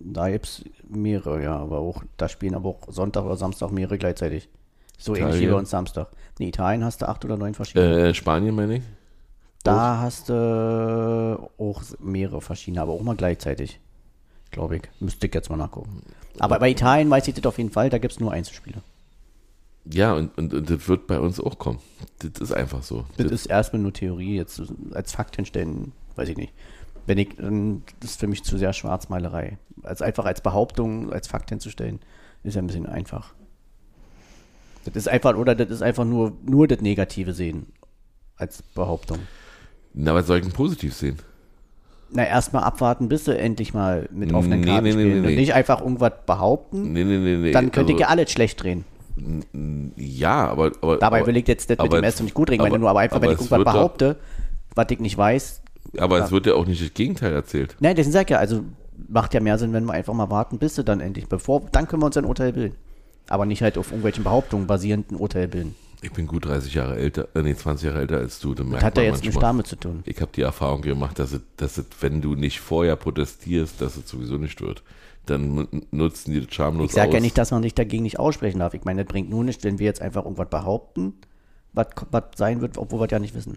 da 0.00 0.28
gibt 0.28 0.46
es 0.46 0.64
mehrere, 0.88 1.42
ja, 1.42 1.56
aber 1.56 1.78
auch, 1.78 2.02
da 2.16 2.28
spielen 2.28 2.54
aber 2.54 2.68
auch 2.68 2.80
Sonntag 2.88 3.24
oder 3.24 3.36
Samstag 3.36 3.72
mehrere 3.72 3.96
gleichzeitig. 3.96 4.48
So 4.98 5.14
ähnlich 5.14 5.24
wie 5.24 5.36
Italien. 5.36 5.52
bei 5.52 5.58
uns 5.58 5.70
Samstag. 5.70 6.08
In 6.38 6.48
Italien 6.48 6.84
hast 6.84 7.02
du 7.02 7.08
acht 7.08 7.24
oder 7.24 7.36
neun 7.36 7.54
verschiedene. 7.54 8.08
Äh, 8.08 8.14
Spanien 8.14 8.54
meine 8.54 8.76
ich? 8.76 8.82
Da 9.64 9.98
hast 10.00 10.28
du 10.28 11.50
auch 11.58 11.82
mehrere 11.98 12.40
verschiedene, 12.40 12.82
aber 12.82 12.92
auch 12.92 13.02
mal 13.02 13.16
gleichzeitig. 13.16 13.80
Glaube 14.50 14.76
ich. 14.76 14.82
Müsste 15.00 15.26
ich 15.26 15.34
jetzt 15.34 15.50
mal 15.50 15.56
nachgucken. 15.56 16.02
Aber 16.38 16.58
bei 16.58 16.70
Italien 16.70 17.10
weiß 17.10 17.26
ich 17.26 17.34
das 17.34 17.44
auf 17.46 17.58
jeden 17.58 17.70
Fall, 17.70 17.90
da 17.90 17.98
gibt 17.98 18.12
es 18.12 18.20
nur 18.20 18.30
Einzelspiele. 18.30 18.82
Ja, 19.86 20.14
und, 20.14 20.36
und, 20.38 20.54
und 20.54 20.70
das 20.70 20.88
wird 20.88 21.06
bei 21.06 21.18
uns 21.18 21.40
auch 21.40 21.58
kommen. 21.58 21.80
Das 22.20 22.40
ist 22.40 22.52
einfach 22.52 22.82
so. 22.82 23.04
Das 23.16 23.30
ist 23.30 23.46
erstmal 23.46 23.82
nur 23.82 23.92
Theorie, 23.92 24.36
jetzt 24.36 24.62
als 24.92 25.12
Fakt 25.12 25.36
hinstellen, 25.36 25.92
weiß 26.16 26.28
ich 26.28 26.36
nicht. 26.36 26.52
Wenn 27.06 27.18
ich, 27.18 27.36
dann 27.36 27.82
das 28.00 28.12
ist 28.12 28.20
für 28.20 28.26
mich 28.26 28.44
zu 28.44 28.56
sehr 28.56 28.72
Schwarzmalerei. 28.72 29.58
Als 29.82 30.02
einfach 30.02 30.24
als 30.24 30.40
Behauptung, 30.40 31.12
als 31.12 31.26
Fakt 31.26 31.50
hinzustellen, 31.50 32.00
ist 32.42 32.54
ja 32.54 32.62
ein 32.62 32.66
bisschen 32.66 32.86
einfach. 32.86 33.34
Das 34.84 34.94
ist 34.94 35.08
einfach, 35.08 35.36
oder 35.36 35.54
das 35.54 35.70
ist 35.70 35.82
einfach 35.82 36.04
nur, 36.04 36.32
nur 36.44 36.68
das 36.68 36.80
Negative 36.80 37.32
sehen. 37.32 37.66
Als 38.36 38.62
Behauptung. 38.62 39.20
Na, 39.94 40.14
was 40.14 40.26
soll 40.26 40.38
ich 40.38 40.42
denn 40.44 40.52
positiv 40.52 40.94
sehen? 40.94 41.16
Na, 42.10 42.24
erstmal 42.24 42.62
abwarten, 42.64 43.08
bis 43.08 43.24
sie 43.24 43.36
endlich 43.36 43.74
mal 43.74 44.08
mit 44.12 44.32
offenen 44.32 44.60
Nee, 44.60 44.66
Karten 44.66 44.84
nee, 44.84 44.92
spielen. 44.92 45.08
nee, 45.12 45.16
Und 45.18 45.22
nee. 45.26 45.36
nicht 45.36 45.54
einfach 45.54 45.80
irgendwas 45.80 46.12
behaupten, 46.26 46.92
Nee, 46.92 47.04
nee, 47.04 47.18
nee, 47.18 47.36
nee. 47.36 47.50
dann 47.52 47.72
könnte 47.72 47.92
ich 47.92 47.96
also, 47.96 48.02
ja 48.02 48.08
alles 48.08 48.30
schlecht 48.30 48.62
drehen. 48.62 48.84
Ja, 49.96 50.48
aber. 50.48 50.72
aber 50.80 50.96
Dabei 50.98 51.18
aber, 51.18 51.26
will 51.28 51.36
ich 51.36 51.46
jetzt 51.48 51.68
mit 51.68 51.80
aber 51.80 51.88
dem 52.00 52.04
es- 52.04 52.14
Essen 52.14 52.24
nicht 52.24 52.34
gut 52.34 52.50
reden, 52.50 52.60
aber- 52.60 52.70
meine 52.70 52.80
nur, 52.80 52.90
aber 52.90 53.00
einfach, 53.00 53.20
wenn 53.20 53.30
ich 53.30 53.36
irgendwas 53.38 53.58
wird 53.58 53.66
doch- 53.68 53.72
behaupte, 53.72 54.16
was 54.74 54.86
ich 54.90 55.00
nicht 55.00 55.16
weiß, 55.16 55.60
Aber 55.98 56.18
es 56.24 56.32
wird 56.32 56.46
ja 56.46 56.54
auch 56.54 56.66
nicht 56.66 56.82
das 56.82 56.92
Gegenteil 56.94 57.32
erzählt. 57.32 57.76
Nein, 57.78 57.94
deswegen 57.94 58.12
sag 58.12 58.22
ich 58.24 58.30
ja, 58.30 58.38
also 58.38 58.62
macht 59.08 59.32
ja 59.34 59.40
mehr 59.40 59.58
Sinn, 59.58 59.72
wenn 59.72 59.84
wir 59.84 59.92
einfach 59.92 60.14
mal 60.14 60.28
warten, 60.30 60.58
bis 60.58 60.74
sie 60.74 60.82
dann 60.82 61.00
endlich, 61.00 61.28
bevor, 61.28 61.62
dann 61.70 61.86
können 61.86 62.02
wir 62.02 62.06
uns 62.06 62.16
ein 62.16 62.24
Urteil 62.24 62.52
bilden. 62.52 62.74
Aber 63.28 63.46
nicht 63.46 63.62
halt 63.62 63.78
auf 63.78 63.88
irgendwelchen 63.88 64.24
Behauptungen 64.24 64.66
basierend 64.66 65.12
ein 65.12 65.16
Urteil 65.16 65.46
bilden. 65.46 65.76
Ich 66.04 66.12
bin 66.12 66.26
gut 66.26 66.44
30 66.44 66.74
Jahre 66.74 66.96
älter, 66.96 67.28
äh, 67.34 67.40
nee, 67.40 67.54
20 67.54 67.86
Jahre 67.86 68.00
älter 68.00 68.18
als 68.18 68.38
du. 68.38 68.52
Das 68.52 68.82
hat 68.82 68.98
ja 68.98 69.04
jetzt 69.04 69.24
nichts 69.24 69.40
damit 69.40 69.66
zu 69.66 69.76
tun. 69.76 70.02
Ich 70.04 70.20
habe 70.20 70.30
die 70.36 70.42
Erfahrung 70.42 70.82
gemacht, 70.82 71.18
dass 71.18 71.32
es, 71.32 71.40
dass 71.56 71.78
es, 71.78 71.86
wenn 72.00 72.20
du 72.20 72.34
nicht 72.34 72.60
vorher 72.60 72.94
protestierst, 72.96 73.80
dass 73.80 73.96
es 73.96 74.06
sowieso 74.06 74.36
nicht 74.36 74.60
wird. 74.60 74.82
Dann 75.24 75.66
nutzen 75.90 76.32
die 76.32 76.44
das 76.44 76.54
schamlos 76.54 76.90
Ich 76.90 76.94
sage 76.94 77.14
ja 77.14 77.20
nicht, 77.20 77.38
dass 77.38 77.52
man 77.52 77.62
sich 77.62 77.72
dagegen 77.72 78.02
nicht 78.02 78.18
aussprechen 78.18 78.58
darf. 78.58 78.74
Ich 78.74 78.84
meine, 78.84 79.04
das 79.04 79.10
bringt 79.10 79.30
nur 79.30 79.44
nichts, 79.44 79.64
wenn 79.64 79.78
wir 79.78 79.86
jetzt 79.86 80.02
einfach 80.02 80.24
irgendwas 80.24 80.50
behaupten, 80.50 81.14
was, 81.72 81.86
was 82.10 82.24
sein 82.36 82.60
wird, 82.60 82.76
obwohl 82.76 83.00
wir 83.00 83.06
es 83.06 83.12
ja 83.12 83.18
nicht 83.18 83.34
wissen. 83.34 83.56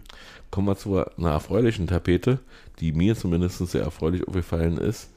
Kommen 0.50 0.68
wir 0.68 0.76
zu 0.76 1.04
einer 1.18 1.32
erfreulichen 1.32 1.86
Tapete, 1.86 2.38
die 2.80 2.92
mir 2.92 3.14
zumindest 3.14 3.58
sehr 3.58 3.82
erfreulich 3.82 4.26
aufgefallen 4.26 4.78
ist. 4.78 5.10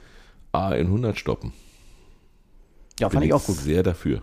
A100 0.54 1.16
stoppen. 1.16 1.54
Ja, 3.00 3.10
fand 3.10 3.22
Bin 3.22 3.30
ich 3.30 3.34
auch 3.34 3.46
gut. 3.46 3.56
sehr 3.56 3.84
dafür. 3.84 4.22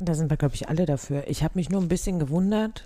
Da 0.00 0.14
sind 0.14 0.30
wir, 0.30 0.36
glaube 0.36 0.54
ich, 0.54 0.68
alle 0.68 0.86
dafür. 0.86 1.24
Ich 1.28 1.42
habe 1.44 1.52
mich 1.56 1.68
nur 1.68 1.80
ein 1.80 1.88
bisschen 1.88 2.18
gewundert, 2.18 2.84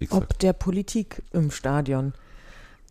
sag, 0.00 0.12
ob 0.14 0.38
der 0.38 0.52
Politik 0.52 1.22
im 1.32 1.50
Stadion, 1.50 2.12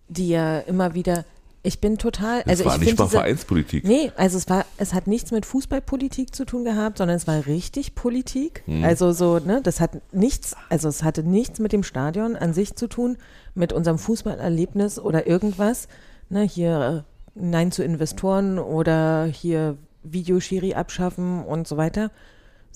die 0.08 0.30
ja 0.30 0.60
immer 0.60 0.94
wieder, 0.94 1.26
ich 1.64 1.80
bin 1.80 1.98
total, 1.98 2.44
das 2.44 2.52
also 2.52 2.66
war 2.66 2.76
ich 2.76 2.82
nicht 2.82 2.98
mal 2.98 3.06
diese, 3.06 3.18
Vereinspolitik. 3.18 3.84
Nee, 3.84 4.12
also 4.16 4.38
es 4.38 4.50
war, 4.50 4.66
es 4.78 4.94
hat 4.94 5.06
nichts 5.06 5.32
mit 5.32 5.46
Fußballpolitik 5.46 6.34
zu 6.34 6.46
tun 6.46 6.64
gehabt, 6.64 6.98
sondern 6.98 7.18
es 7.18 7.28
war 7.28 7.46
richtig 7.46 7.94
Politik. 7.94 8.64
Hm. 8.66 8.84
Also 8.84 9.12
so, 9.12 9.40
ne, 9.40 9.62
das 9.62 9.80
hat 9.80 10.02
nichts, 10.14 10.56
also 10.70 10.88
es 10.88 11.04
hatte 11.04 11.24
nichts 11.24 11.60
mit 11.60 11.74
dem 11.74 11.84
Stadion 11.84 12.36
an 12.36 12.54
sich 12.54 12.76
zu 12.76 12.88
tun, 12.88 13.18
mit 13.54 13.74
unserem 13.74 14.00
Fußballerlebnis 14.00 14.98
oder 14.98 15.28
irgendwas. 15.28 15.88
Ne, 16.30 16.44
hier 16.44 17.06
äh, 17.06 17.40
Nein 17.40 17.72
zu 17.72 17.84
Investoren 17.84 18.60
oder 18.60 19.26
hier 19.26 19.78
Videoschiri 20.04 20.74
abschaffen 20.74 21.44
und 21.44 21.68
so 21.68 21.78
weiter, 21.78 22.12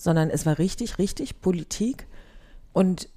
sondern 0.02 0.30
es 0.30 0.46
war 0.46 0.58
richtig, 0.58 0.98
richtig 0.98 1.40
Politik 1.40 2.08
und 2.72 3.08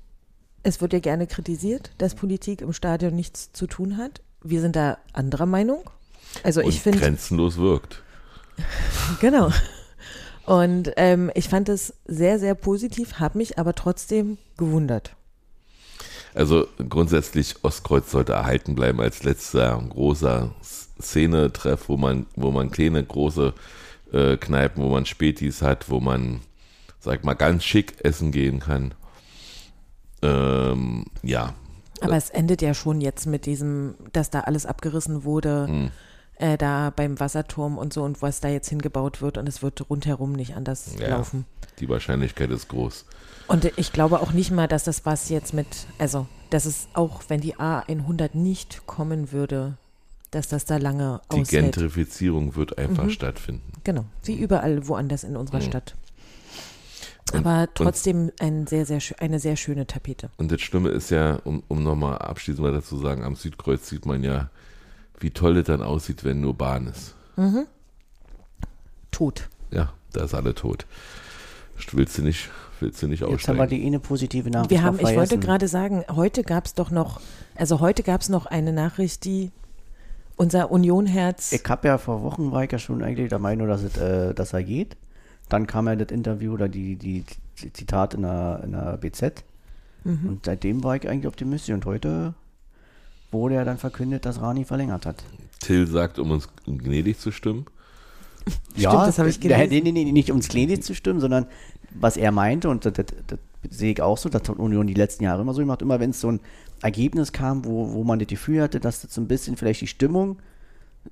es 0.62 0.82
wird 0.82 0.94
ja 0.94 1.00
gerne 1.00 1.26
kritisiert, 1.26 1.92
dass 1.98 2.14
Politik 2.14 2.62
im 2.62 2.74
Stadion 2.74 3.16
nichts 3.16 3.52
zu 3.54 3.66
tun 3.66 3.98
hat. 3.98 4.22
Wir 4.44 4.62
sind 4.62 4.76
da 4.76 5.00
anderer 5.12 5.48
Meinung. 5.48 5.90
Also 6.44 6.62
Und 6.62 6.70
ich 6.70 6.82
finde, 6.82 7.00
grenzenlos 7.00 7.58
wirkt. 7.58 8.04
Genau. 9.20 9.52
Und 10.46 10.92
ähm, 10.96 11.32
ich 11.34 11.50
fand 11.50 11.70
es 11.70 11.96
sehr, 12.06 12.38
sehr 12.38 12.54
positiv, 12.54 13.20
habe 13.20 13.40
mich 13.40 13.58
aber 13.58 13.74
trotzdem 13.74 14.38
gewundert. 14.58 15.16
Also 16.36 16.68
grundsätzlich 16.88 17.64
Ostkreuz 17.64 18.12
sollte 18.12 18.34
erhalten 18.34 18.76
bleiben 18.76 19.02
als 19.02 19.24
letzter 19.24 19.84
großer 19.90 20.54
Szene-Treff, 21.02 21.90
wo 21.90 21.98
man, 21.98 22.28
wo 22.36 22.52
man 22.52 22.70
kleine, 22.70 23.04
große 23.04 23.54
äh, 24.14 24.38
Kneipen, 24.38 24.84
wo 24.84 24.90
man 24.90 25.08
Spätis 25.08 25.64
hat, 25.64 25.90
wo 25.90 26.00
man, 26.00 26.42
sag 27.06 27.24
mal, 27.24 27.36
ganz 27.36 27.64
schick 27.64 28.03
essen 28.03 28.32
gehen 28.32 28.60
kann. 28.60 28.93
Ähm, 30.22 31.06
ja. 31.24 31.53
Aber 32.01 32.18
es 32.18 32.30
endet 32.30 32.62
ja 32.62 32.74
schon 32.74 32.99
jetzt 32.99 33.26
mit 33.26 33.45
diesem, 33.45 33.95
dass 34.12 34.30
da 34.30 34.41
alles 34.41 34.66
abgerissen 34.66 35.24
wurde, 35.24 35.68
Hm. 35.68 35.91
äh, 36.38 36.58
da 36.58 36.91
beim 36.93 37.20
Wasserturm 37.20 37.78
und 37.78 37.93
so 37.93 38.03
und 38.03 38.22
was 38.22 38.41
da 38.41 38.49
jetzt 38.49 38.70
hingebaut 38.70 39.22
wird 39.22 39.38
und 39.38 39.47
es 39.47 39.62
wird 39.62 39.89
rundherum 39.89 40.34
nicht 40.34 40.56
anders 40.56 40.95
Ja. 40.99 41.10
laufen. 41.10 41.45
Die 41.80 41.88
Wahrscheinlichkeit 41.88 42.49
ist 42.51 42.68
groß. 42.68 43.06
Und 43.47 43.72
ich 43.78 43.93
glaube 43.93 44.20
auch 44.22 44.32
nicht 44.34 44.51
mal, 44.51 44.68
dass 44.68 44.84
das 44.84 45.06
was 45.06 45.30
jetzt 45.30 45.53
mit, 45.53 45.68
also, 45.99 46.28
dass 46.49 46.66
es 46.66 46.88
auch, 46.93 47.22
wenn 47.28 47.41
die 47.41 47.56
A100 47.56 48.32
nicht 48.34 48.88
kommen 48.88 49.32
würde, 49.32 49.78
dass 50.32 50.47
das 50.47 50.66
da 50.66 50.78
lange 50.78 51.22
Die 51.32 51.41
aushält. 51.41 51.76
Gentrifizierung 51.76 52.56
wird 52.56 52.78
einfach 52.78 53.03
Mhm. 53.06 53.10
stattfinden. 53.12 53.72
Genau, 53.84 54.03
wie 54.24 54.36
überall 54.36 54.88
woanders 54.88 55.24
in 55.24 55.38
unserer 55.38 55.60
Mhm. 55.60 55.64
Stadt. 55.64 55.95
Und- 57.34 57.46
Aber 57.46 57.68
trotzdem 57.74 58.32
ein 58.40 58.68
sehr, 58.68 58.86
sehr, 58.86 59.02
schö- 59.02 59.18
eine 59.20 59.40
sehr 59.40 59.56
schöne 59.56 59.88
Tapete. 59.88 60.30
Und 60.38 60.52
das 60.52 60.62
Schlimme 60.62 60.90
ist 60.90 61.10
ja, 61.10 61.38
um, 61.44 61.64
um 61.68 61.84
nochmal 61.84 62.20
abschließend 62.20 62.66
weiter 62.66 62.84
zu 62.84 62.98
sagen, 62.98 63.24
am 63.24 63.36
Südkreuz 63.36 63.90
sieht 63.90 64.06
man 64.06 64.24
ja, 64.24 64.50
wie 65.20 65.32
toll 65.32 65.58
es 65.58 65.66
dann 65.66 65.82
aussieht, 65.82 66.24
wenn 66.24 66.40
nur 66.42 66.54
Bahn 66.56 66.88
ist. 66.88 67.16
Tot. 69.12 69.50
Ja, 69.72 69.94
da 70.14 70.24
ist 70.26 70.34
alle 70.34 70.54
tot. 70.54 70.86
Willst 71.92 72.18
du 72.18 72.22
nicht, 72.22 72.50
willst 72.80 73.02
du 73.02 73.08
nicht 73.08 73.20
Jetzt 73.22 73.28
haben 73.30 73.36
aussteigen? 73.36 73.60
wir 73.60 73.68
die 73.68 73.86
eine 73.86 74.00
positive 74.00 74.50
Nachricht 74.50 74.72
Wir 74.72 74.84
haben, 74.84 74.98
ich 75.00 75.16
wollte 75.16 75.38
gerade 75.40 75.68
sagen, 75.68 76.04
heute 76.10 76.44
gab 76.44 76.66
es 76.66 76.74
doch 76.74 76.92
noch, 76.92 77.20
also 77.56 77.80
heute 77.80 78.04
gab 78.04 78.22
es 78.22 78.30
noch 78.30 78.46
eine 78.46 78.72
Nachricht, 78.72 79.26
die 79.26 79.52
unser 80.38 80.72
Unionherz. 80.72 81.52
Ich 81.54 81.64
habe 81.68 81.88
ja 81.88 81.98
vor 81.98 82.22
Wochen 82.24 82.52
war 82.52 82.64
ich 82.64 82.72
ja 82.72 82.78
schon 82.80 83.02
eigentlich 83.04 83.30
der 83.30 83.40
Meinung, 83.40 83.68
dass, 83.68 83.84
es, 83.84 83.98
äh, 83.98 84.34
dass 84.34 84.54
er 84.54 84.64
geht. 84.64 84.96
Dann 85.50 85.68
kam 85.68 85.88
ja 85.88 85.96
das 85.96 86.12
Interview 86.12 86.54
oder 86.54 86.68
die, 86.68 86.96
die, 86.96 87.24
die 87.62 87.74
Zitat 87.74 88.14
in 88.14 88.24
der, 88.24 88.62
in 88.64 88.72
der 88.72 88.98
BZ. 88.98 89.43
Mhm. 90.04 90.30
Und 90.30 90.46
seitdem 90.46 90.84
war 90.84 90.96
ich 90.96 91.08
eigentlich 91.08 91.28
optimistisch. 91.28 91.74
Und 91.74 91.86
heute 91.86 92.34
wurde 93.32 93.56
ja 93.56 93.66
dann 93.66 93.78
verkündet, 93.78 94.26
dass 94.26 94.41
Rani 94.41 94.66
verlängert 94.66 95.06
hat. 95.06 95.24
Till 95.60 95.88
sagt, 95.88 96.20
um 96.20 96.32
uns 96.32 96.50
gnädig 96.66 97.20
zu 97.20 97.32
stimmen. 97.32 97.66
ja, 98.76 99.06
das 99.06 99.20
habe 99.20 99.30
ich 99.30 99.39
gelesen. 99.39 99.70
Nee, 99.70 99.82
nee, 99.82 99.91
nee, 99.91 100.12
nicht 100.12 100.30
ums 100.30 100.48
Klinik 100.48 100.84
zu 100.84 100.93
stimmen, 100.93 101.20
sondern 101.20 101.48
was 102.00 102.18
er 102.18 102.32
meinte, 102.32 102.70
und 102.70 102.86
das, 102.86 102.93
das, 102.93 103.06
das 103.28 103.39
sehe 103.70 103.93
ich 103.93 104.02
auch 104.02 104.18
so, 104.18 104.30
das 104.30 104.48
hat 104.48 104.58
Union 104.58 104.86
die 104.88 104.93
letzten 104.93 105.24
Jahre 105.24 105.41
immer 105.41 105.54
so 105.54 105.62
gemacht, 105.62 105.82
immer 105.82 106.00
wenn 106.00 106.12
es 106.12 106.22
so 106.22 106.32
ein 106.32 106.39
Ergebnis 106.82 107.32
kam, 107.32 107.66
wo, 107.66 107.93
wo 107.93 108.04
man 108.04 108.20
das 108.20 108.28
Gefühl 108.28 108.62
hatte, 108.62 108.80
dass 108.80 109.02
das 109.02 109.14
so 109.14 109.22
ein 109.22 109.28
bisschen 109.28 109.58
vielleicht 109.58 109.82
die 109.82 109.88
Stimmung 109.88 110.38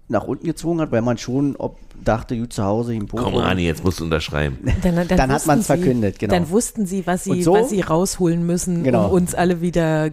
nach 0.07 0.25
unten 0.25 0.45
gezogen 0.45 0.81
hat, 0.81 0.91
weil 0.91 1.01
man 1.01 1.17
schon 1.17 1.55
ob, 1.55 1.77
dachte, 2.03 2.37
gut 2.37 2.53
zu 2.53 2.63
Hause 2.63 2.93
im. 2.95 3.07
Komm, 3.07 3.35
Rani, 3.35 3.63
jetzt 3.63 3.83
musst 3.83 3.99
du 3.99 4.03
unterschreiben. 4.03 4.57
Dann, 4.83 4.95
dann, 4.95 5.07
Dann 5.07 5.31
hat 5.31 5.45
man's 5.47 5.67
sie- 5.67 5.75
verkündet, 5.75 6.19
genau. 6.19 6.33
Dann 6.33 6.49
wussten 6.49 6.85
sie, 6.85 7.05
was 7.07 7.23
sie, 7.23 7.41
so- 7.43 7.53
was 7.53 7.69
sie 7.69 7.81
rausholen 7.81 8.45
müssen, 8.45 8.83
Genau. 8.83 9.07
um 9.07 9.11
uns 9.13 9.33
alle 9.35 9.61
wieder 9.61 10.09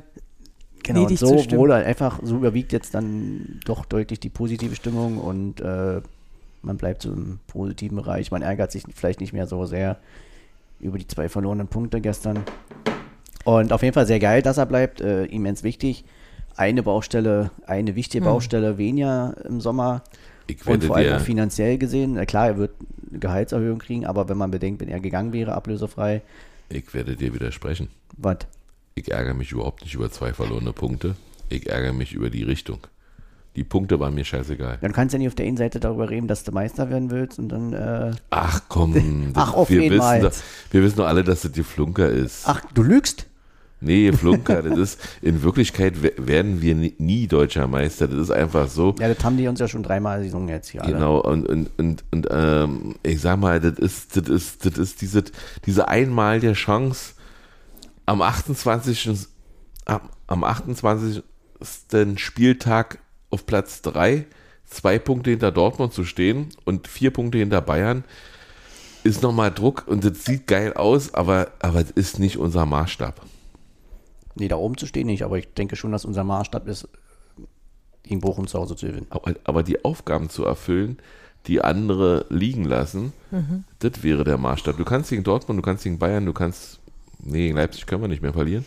Genau, 0.83 1.01
und 1.01 1.07
gnädig 1.09 1.19
so 1.19 1.37
zu 1.37 1.39
stimmen. 1.45 1.61
wurde 1.61 1.75
einfach, 1.75 2.21
so 2.23 2.37
überwiegt 2.37 2.73
jetzt 2.73 2.95
dann 2.95 3.61
doch 3.65 3.85
deutlich 3.85 4.21
die 4.21 4.31
positive 4.31 4.75
Stimmung 4.77 5.19
und 5.19 5.61
äh, 5.61 6.01
man 6.63 6.77
bleibt 6.77 7.03
so 7.03 7.13
im 7.13 7.39
positiven 7.47 7.97
Bereich. 7.97 8.31
Man 8.31 8.43
ärgert 8.43 8.71
sich 8.73 8.85
vielleicht 8.95 9.21
nicht 9.21 9.33
mehr 9.33 9.47
so 9.47 9.67
sehr 9.67 9.99
über 10.79 10.99
die 10.99 11.07
zwei 11.07 11.29
verlorenen 11.29 11.69
Punkte 11.69 12.01
gestern. 12.01 12.41
Und 13.45 13.73
auf 13.73 13.83
jeden 13.83 13.95
Fall 13.95 14.07
sehr 14.07 14.19
geil, 14.21 14.43
dass 14.43 14.59
er 14.59 14.67
bleibt, 14.67 15.01
äh, 15.01 15.25
immens 15.27 15.63
wichtig. 15.63 16.05
Eine 16.57 16.83
Baustelle, 16.83 17.51
eine 17.67 17.95
wichtige 17.95 18.25
Hm. 18.25 18.33
Baustelle 18.33 18.79
weniger 18.79 19.35
im 19.49 19.61
Sommer 19.61 20.03
Ich 20.47 20.61
und 20.61 20.67
werde 20.69 20.87
vor 20.87 20.97
allem 20.97 21.17
auch 21.17 21.21
finanziell 21.21 21.79
gesehen. 21.79 22.15
Na 22.15 22.27
klar, 22.27 22.49
er 22.49 22.59
wird 22.59 22.73
eine 23.11 23.19
Gehaltserhöhung 23.19 23.79
kriegen, 23.79 24.07
aber 24.07 24.29
wenn 24.29 24.37
man 24.39 24.51
bedenkt, 24.51 24.81
wenn 24.81 24.89
er 24.89 25.01
gegangen 25.01 25.33
wäre, 25.33 25.55
ablösefrei, 25.55 26.23
ich 26.69 26.93
werde 26.95 27.17
dir 27.17 27.35
widersprechen. 27.35 27.89
was? 28.17 28.39
Ich 28.95 29.11
ärgere 29.11 29.35
mich 29.35 29.53
überhaupt 29.53 29.83
nicht 29.83 29.95
über 29.95 30.11
zwei 30.11 30.33
verlorene 30.33 30.73
Punkte. 30.73 31.17
Ich 31.49 31.69
ärgere 31.69 31.93
mich 31.93 32.13
über 32.13 32.29
die 32.31 32.43
Richtung. 32.43 32.79
Die 33.57 33.65
Punkte 33.65 33.99
waren 33.99 34.15
mir 34.15 34.25
scheißegal. 34.25 34.79
Dann 34.81 34.93
kannst 34.93 35.13
du 35.13 35.17
ja 35.17 35.19
nicht 35.21 35.29
auf 35.29 35.35
der 35.35 35.47
einen 35.47 35.57
Seite 35.57 35.81
darüber 35.81 36.09
reden, 36.11 36.29
dass 36.29 36.45
du 36.45 36.53
Meister 36.53 36.91
werden 36.91 37.11
willst 37.11 37.39
und 37.39 37.49
dann 37.49 37.73
äh, 37.73 38.13
Ach 38.31 38.63
komm, 38.69 39.33
Ach, 39.35 39.55
auf 39.55 39.71
wir, 39.71 39.83
jeden 39.83 39.99
wissen 39.99 40.21
doch, 40.21 40.33
wir 40.71 40.83
wissen 40.83 40.97
doch 40.99 41.07
alle, 41.07 41.25
dass 41.25 41.43
das 41.43 41.53
die 41.53 41.65
Flunker 41.65 42.09
ist. 42.09 42.43
Ach, 42.47 42.61
du 42.75 42.83
lügst? 42.83 43.27
Nee, 43.81 44.13
Flunker, 44.13 44.63
das 44.63 44.79
ist, 44.79 45.01
in 45.23 45.43
Wirklichkeit 45.43 46.03
we- 46.03 46.13
werden 46.19 46.61
wir 46.61 46.75
nie, 46.75 47.27
deutscher 47.27 47.67
Meister. 47.67 48.09
Das 48.09 48.19
ist 48.19 48.31
einfach 48.31 48.69
so. 48.69 48.95
Ja, 49.01 49.13
das 49.13 49.25
haben 49.25 49.37
die 49.39 49.49
uns 49.49 49.59
ja 49.59 49.69
schon 49.69 49.83
dreimal 49.83 50.23
gesungen 50.23 50.49
jetzt 50.49 50.69
hier 50.69 50.83
alle. 50.85 50.93
Genau, 50.93 51.21
und, 51.21 51.47
und, 51.49 51.71
und, 51.79 52.05
und 52.11 52.27
ähm, 52.31 52.97
ich 53.03 53.21
sag 53.21 53.39
mal, 53.39 53.59
das 53.59 53.79
ist, 53.79 54.17
das 54.17 54.29
ist, 54.29 54.67
das 54.67 54.77
ist 54.77 55.01
diese, 55.01 55.25
diese 55.65 55.89
einmal 55.89 56.41
der 56.41 56.53
Chance, 56.53 57.15
am 58.07 58.21
28. 58.23 59.11
Am, 59.87 60.01
am 60.27 60.45
28. 60.45 61.23
Spieltag 62.17 62.99
auf 63.31 63.47
Platz 63.47 63.83
3, 63.83 64.27
zwei 64.67 64.99
Punkte 64.99 65.31
hinter 65.31 65.53
Dortmund 65.53 65.93
zu 65.93 66.05
stehen 66.05 66.49
und 66.65 66.87
vier 66.89 67.11
Punkte 67.13 67.39
hinter 67.39 67.61
Bayern, 67.61 68.05
ist 69.05 69.23
nochmal 69.23 69.51
Druck 69.51 69.85
und 69.87 70.05
das 70.05 70.25
sieht 70.25 70.47
geil 70.47 70.75
aus, 70.75 71.15
aber, 71.15 71.53
aber 71.61 71.83
das 71.83 71.93
ist 71.93 72.19
nicht 72.19 72.37
unser 72.37 72.67
Maßstab. 72.67 73.21
Nee, 74.35 74.49
da 74.49 74.57
oben 74.57 74.77
zu 74.77 74.87
stehen 74.87 75.07
nicht, 75.07 75.25
aber 75.25 75.39
ich 75.39 75.53
denke 75.55 75.77
schon, 75.77 75.93
dass 75.93 76.05
unser 76.05 76.25
Maßstab 76.25 76.69
ist, 76.69 76.89
gegen 78.03 78.21
Bochum 78.21 78.47
zu 78.47 78.59
Hause 78.59 78.77
zu 78.77 78.87
gewinnen. 78.87 79.07
Aber, 79.11 79.35
aber 79.45 79.63
die 79.63 79.85
Aufgaben 79.85 80.31
zu 80.31 80.45
erfüllen, 80.45 80.99
die 81.47 81.63
andere 81.63 82.27
liegen 82.29 82.65
lassen, 82.65 83.13
das 83.79 84.03
wäre 84.03 84.25
der 84.25 84.39
Maßstab. 84.39 84.77
Du 84.77 84.85
kannst 84.85 85.11
gegen 85.11 85.25
Dortmund, 85.25 85.59
du 85.59 85.63
kannst 85.63 85.85
gegen 85.85 85.99
Bayern, 85.99 86.27
du 86.27 86.33
kannst. 86.33 86.81
Nee, 87.19 87.47
gegen 87.47 87.57
Leipzig 87.57 87.87
können 87.87 88.03
wir 88.03 88.09
nicht 88.09 88.23
mehr 88.23 88.33
verlieren. 88.33 88.65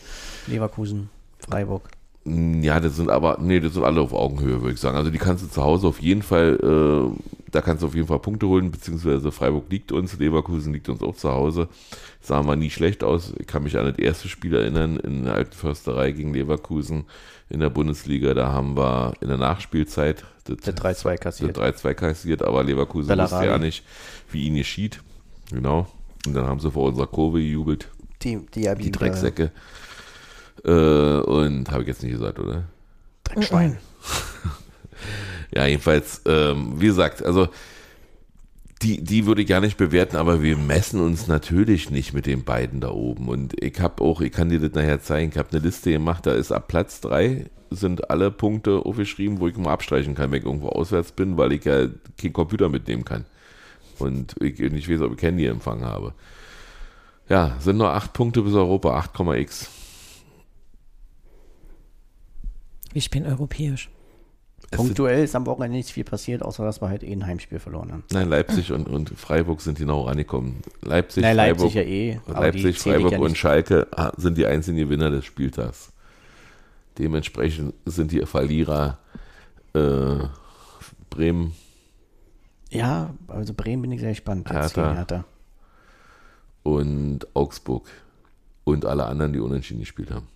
Leverkusen, 0.47 1.09
Freiburg. 1.39 1.89
Mm, 2.25 2.61
Ja, 2.63 2.79
das 2.79 2.95
sind 2.95 3.09
aber, 3.09 3.37
nee, 3.41 3.59
das 3.59 3.73
sind 3.73 3.83
alle 3.83 4.01
auf 4.01 4.13
Augenhöhe, 4.13 4.61
würde 4.61 4.73
ich 4.73 4.79
sagen. 4.79 4.97
Also 4.97 5.09
die 5.11 5.17
kannst 5.17 5.43
du 5.43 5.49
zu 5.49 5.61
Hause 5.63 5.87
auf 5.87 6.01
jeden 6.01 6.21
Fall, 6.21 6.57
äh, 6.61 7.19
da 7.51 7.61
kannst 7.61 7.83
du 7.83 7.87
auf 7.87 7.95
jeden 7.95 8.07
Fall 8.07 8.19
Punkte 8.19 8.47
holen, 8.47 8.71
beziehungsweise 8.71 9.31
Freiburg 9.31 9.65
liegt 9.69 9.91
uns, 9.91 10.17
Leverkusen 10.17 10.73
liegt 10.73 10.89
uns 10.89 11.01
auch 11.01 11.15
zu 11.15 11.29
Hause. 11.31 11.67
Sahen 12.21 12.45
wir 12.47 12.55
nie 12.55 12.69
schlecht 12.69 13.03
aus. 13.03 13.33
Ich 13.37 13.45
kann 13.47 13.63
mich 13.63 13.77
an 13.77 13.85
das 13.85 13.99
erste 13.99 14.27
Spiel 14.29 14.55
erinnern, 14.55 14.97
in 14.97 15.25
der 15.25 15.33
alten 15.35 15.53
Försterei 15.53 16.11
gegen 16.11 16.33
Leverkusen 16.33 17.03
in 17.49 17.59
der 17.59 17.69
Bundesliga. 17.69 18.33
Da 18.33 18.51
haben 18.51 18.75
wir 18.77 19.13
in 19.21 19.27
der 19.27 19.37
Nachspielzeit 19.37 20.23
das, 20.45 20.57
Der 20.57 20.75
3-2 20.75 21.17
kassiert. 21.17 21.57
der 21.57 21.73
3-2 21.73 21.93
kassiert, 21.93 22.41
aber 22.41 22.63
Leverkusen 22.63 23.09
Bellarabi. 23.09 23.33
wusste 23.33 23.45
ja 23.47 23.57
nicht, 23.57 23.83
wie 24.31 24.45
ihn 24.47 24.55
geschieht. 24.55 25.01
Genau. 25.51 25.87
Und 26.25 26.33
dann 26.33 26.45
haben 26.47 26.59
sie 26.61 26.71
vor 26.71 26.87
unserer 26.87 27.07
Kurve 27.07 27.39
gejubelt, 27.39 27.89
Die, 28.23 28.39
die, 28.55 28.69
die 28.79 28.91
Drecksäcke. 28.91 29.51
Äh, 30.65 30.69
und 30.69 31.71
habe 31.71 31.81
ich 31.81 31.87
jetzt 31.87 32.03
nicht 32.03 32.13
gesagt, 32.13 32.39
oder? 32.39 32.63
Dreckschwein. 33.23 33.77
Ja, 35.55 35.67
jedenfalls, 35.67 36.21
ähm, 36.25 36.73
wie 36.77 36.87
gesagt, 36.87 37.23
also 37.23 37.47
die, 38.81 39.03
die 39.03 39.25
würde 39.25 39.43
ich 39.43 39.47
gar 39.47 39.61
nicht 39.61 39.77
bewerten, 39.77 40.17
aber 40.17 40.41
wir 40.41 40.57
messen 40.57 40.99
uns 40.99 41.27
natürlich 41.27 41.89
nicht 41.89 42.13
mit 42.13 42.25
den 42.25 42.43
beiden 42.43 42.81
da 42.81 42.89
oben. 42.89 43.29
Und 43.29 43.61
ich 43.61 43.79
habe 43.79 44.03
auch, 44.03 44.19
ich 44.21 44.31
kann 44.31 44.49
dir 44.49 44.59
das 44.59 44.73
nachher 44.73 44.99
zeigen, 44.99 45.31
ich 45.31 45.37
habe 45.37 45.49
eine 45.51 45.59
Liste 45.59 45.91
gemacht, 45.91 46.25
da 46.25 46.33
ist 46.33 46.51
ab 46.51 46.67
Platz 46.67 47.01
3 47.01 47.45
sind 47.69 48.09
alle 48.11 48.29
Punkte 48.29 48.85
aufgeschrieben, 48.85 49.39
wo 49.39 49.47
ich 49.47 49.57
mal 49.57 49.73
abstreichen 49.73 50.15
kann, 50.15 50.31
wenn 50.31 50.39
ich 50.39 50.45
irgendwo 50.45 50.69
auswärts 50.69 51.11
bin, 51.11 51.37
weil 51.37 51.53
ich 51.53 51.65
ja 51.65 51.87
keinen 52.17 52.33
Computer 52.33 52.69
mitnehmen 52.69 53.05
kann. 53.05 53.25
Und 53.99 54.35
ich 54.41 54.59
nicht 54.59 54.89
weiß, 54.89 55.01
ob 55.01 55.15
ich 55.15 55.21
Handyempfang 55.23 55.83
habe. 55.83 56.13
Ja, 57.29 57.55
sind 57.59 57.77
nur 57.77 57.91
8 57.93 58.13
Punkte 58.13 58.41
bis 58.41 58.53
Europa, 58.53 58.99
8,x. 58.99 59.69
Wir 62.93 63.01
spielen 63.01 63.25
europäisch. 63.25 63.89
Punktuell 64.71 65.23
ist 65.23 65.35
am 65.35 65.45
Wochenende 65.45 65.77
nicht 65.77 65.89
viel 65.89 66.03
passiert, 66.03 66.41
außer 66.41 66.63
dass 66.63 66.81
wir 66.81 66.89
halt 66.89 67.03
eh 67.03 67.11
ein 67.11 67.25
Heimspiel 67.25 67.59
verloren 67.59 67.91
haben. 67.91 68.03
Nein, 68.11 68.29
Leipzig 68.29 68.71
und, 68.71 68.87
und 68.87 69.09
Freiburg 69.09 69.61
sind 69.61 69.77
genau 69.77 70.01
rangekommen. 70.01 70.61
Leipzig, 70.81 71.21
Nein, 71.23 71.35
Leipzig 71.35 71.73
Freiburg, 71.73 71.75
ja 71.75 71.81
eh. 71.81 72.19
Leipzig, 72.27 72.65
ich 72.65 72.79
Freiburg 72.79 73.11
ja 73.11 73.19
und. 73.19 73.37
Schalke 73.37 73.87
ah, 73.91 74.11
sind 74.17 74.37
die 74.37 74.45
einzigen 74.45 74.77
Gewinner 74.77 75.11
des 75.11 75.25
Spieltags. 75.25 75.91
Dementsprechend 76.97 77.73
sind 77.85 78.11
die 78.11 78.25
Verlierer 78.25 78.99
äh, 79.73 80.27
Bremen, 81.09 81.53
Ja, 82.69 83.13
also 83.27 83.53
Bremen 83.53 83.83
bin 83.83 83.91
ich 83.91 83.99
sehr 83.99 84.09
gespannt. 84.09 84.49
Hertha. 84.49 84.93
Hertha. 84.93 85.25
und 86.63 87.27
Augsburg 87.35 87.87
und 88.63 88.85
alle 88.85 89.05
anderen, 89.05 89.33
die 89.33 89.39
unentschieden 89.39 89.81
gespielt 89.81 90.11
haben. 90.11 90.27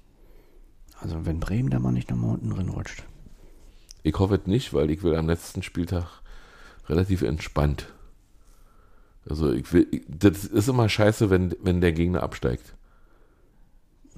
Also 1.01 1.25
wenn 1.25 1.39
Bremen 1.39 1.69
da 1.69 1.79
mal 1.79 1.91
nicht 1.91 2.09
nach 2.09 2.21
unten 2.21 2.49
drin 2.49 2.69
rutscht. 2.69 3.03
Ich 4.03 4.17
hoffe 4.19 4.35
es 4.35 4.47
nicht, 4.47 4.73
weil 4.73 4.89
ich 4.89 5.03
will 5.03 5.15
am 5.15 5.27
letzten 5.27 5.61
Spieltag 5.63 6.05
relativ 6.87 7.21
entspannt. 7.21 7.87
Also 9.29 9.51
ich 9.51 9.71
will, 9.73 9.87
ich- 9.91 10.03
das 10.07 10.45
ist 10.45 10.69
immer 10.69 10.87
scheiße, 10.87 11.29
wenn, 11.29 11.53
wenn 11.61 11.81
der 11.81 11.91
Gegner 11.91 12.23
absteigt. 12.23 12.73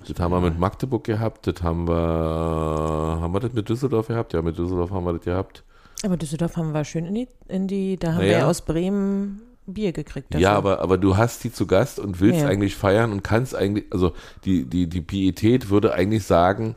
Das 0.07 0.17
haben 0.19 0.31
wir 0.31 0.39
mit 0.39 0.57
Magdeburg 0.59 1.03
gehabt, 1.03 1.45
das 1.47 1.61
haben 1.61 1.87
wir, 1.87 1.93
haben 1.95 3.33
wir 3.33 3.39
das 3.41 3.51
mit 3.53 3.67
Düsseldorf 3.67 4.07
gehabt? 4.07 4.31
Ja, 4.33 4.41
mit 4.41 4.57
Düsseldorf 4.57 4.91
haben 4.91 5.03
wir 5.03 5.13
das 5.13 5.23
gehabt. 5.25 5.63
Aber 6.03 6.15
Düsseldorf 6.15 6.55
haben 6.55 6.71
wir 6.73 6.85
schön 6.85 7.05
in 7.05 7.15
die, 7.15 7.27
in 7.49 7.67
die 7.67 7.97
da 7.97 8.09
haben 8.13 8.17
Naja. 8.19 8.29
wir 8.29 8.37
ja 8.39 8.47
aus 8.47 8.61
Bremen 8.63 9.41
Bier 9.73 9.91
gekriegt. 9.91 10.33
dafür. 10.33 10.41
Ja, 10.43 10.53
aber, 10.55 10.79
aber 10.81 10.97
du 10.97 11.17
hast 11.17 11.43
die 11.43 11.51
zu 11.51 11.67
Gast 11.67 11.99
und 11.99 12.19
willst 12.19 12.41
Ja. 12.41 12.47
eigentlich 12.47 12.75
feiern 12.75 13.11
und 13.11 13.23
kannst 13.23 13.55
eigentlich, 13.55 13.85
also 13.91 14.13
die, 14.45 14.65
die, 14.65 14.87
die 14.87 15.01
Pietät 15.01 15.69
würde 15.69 15.93
eigentlich 15.93 16.23
sagen, 16.25 16.75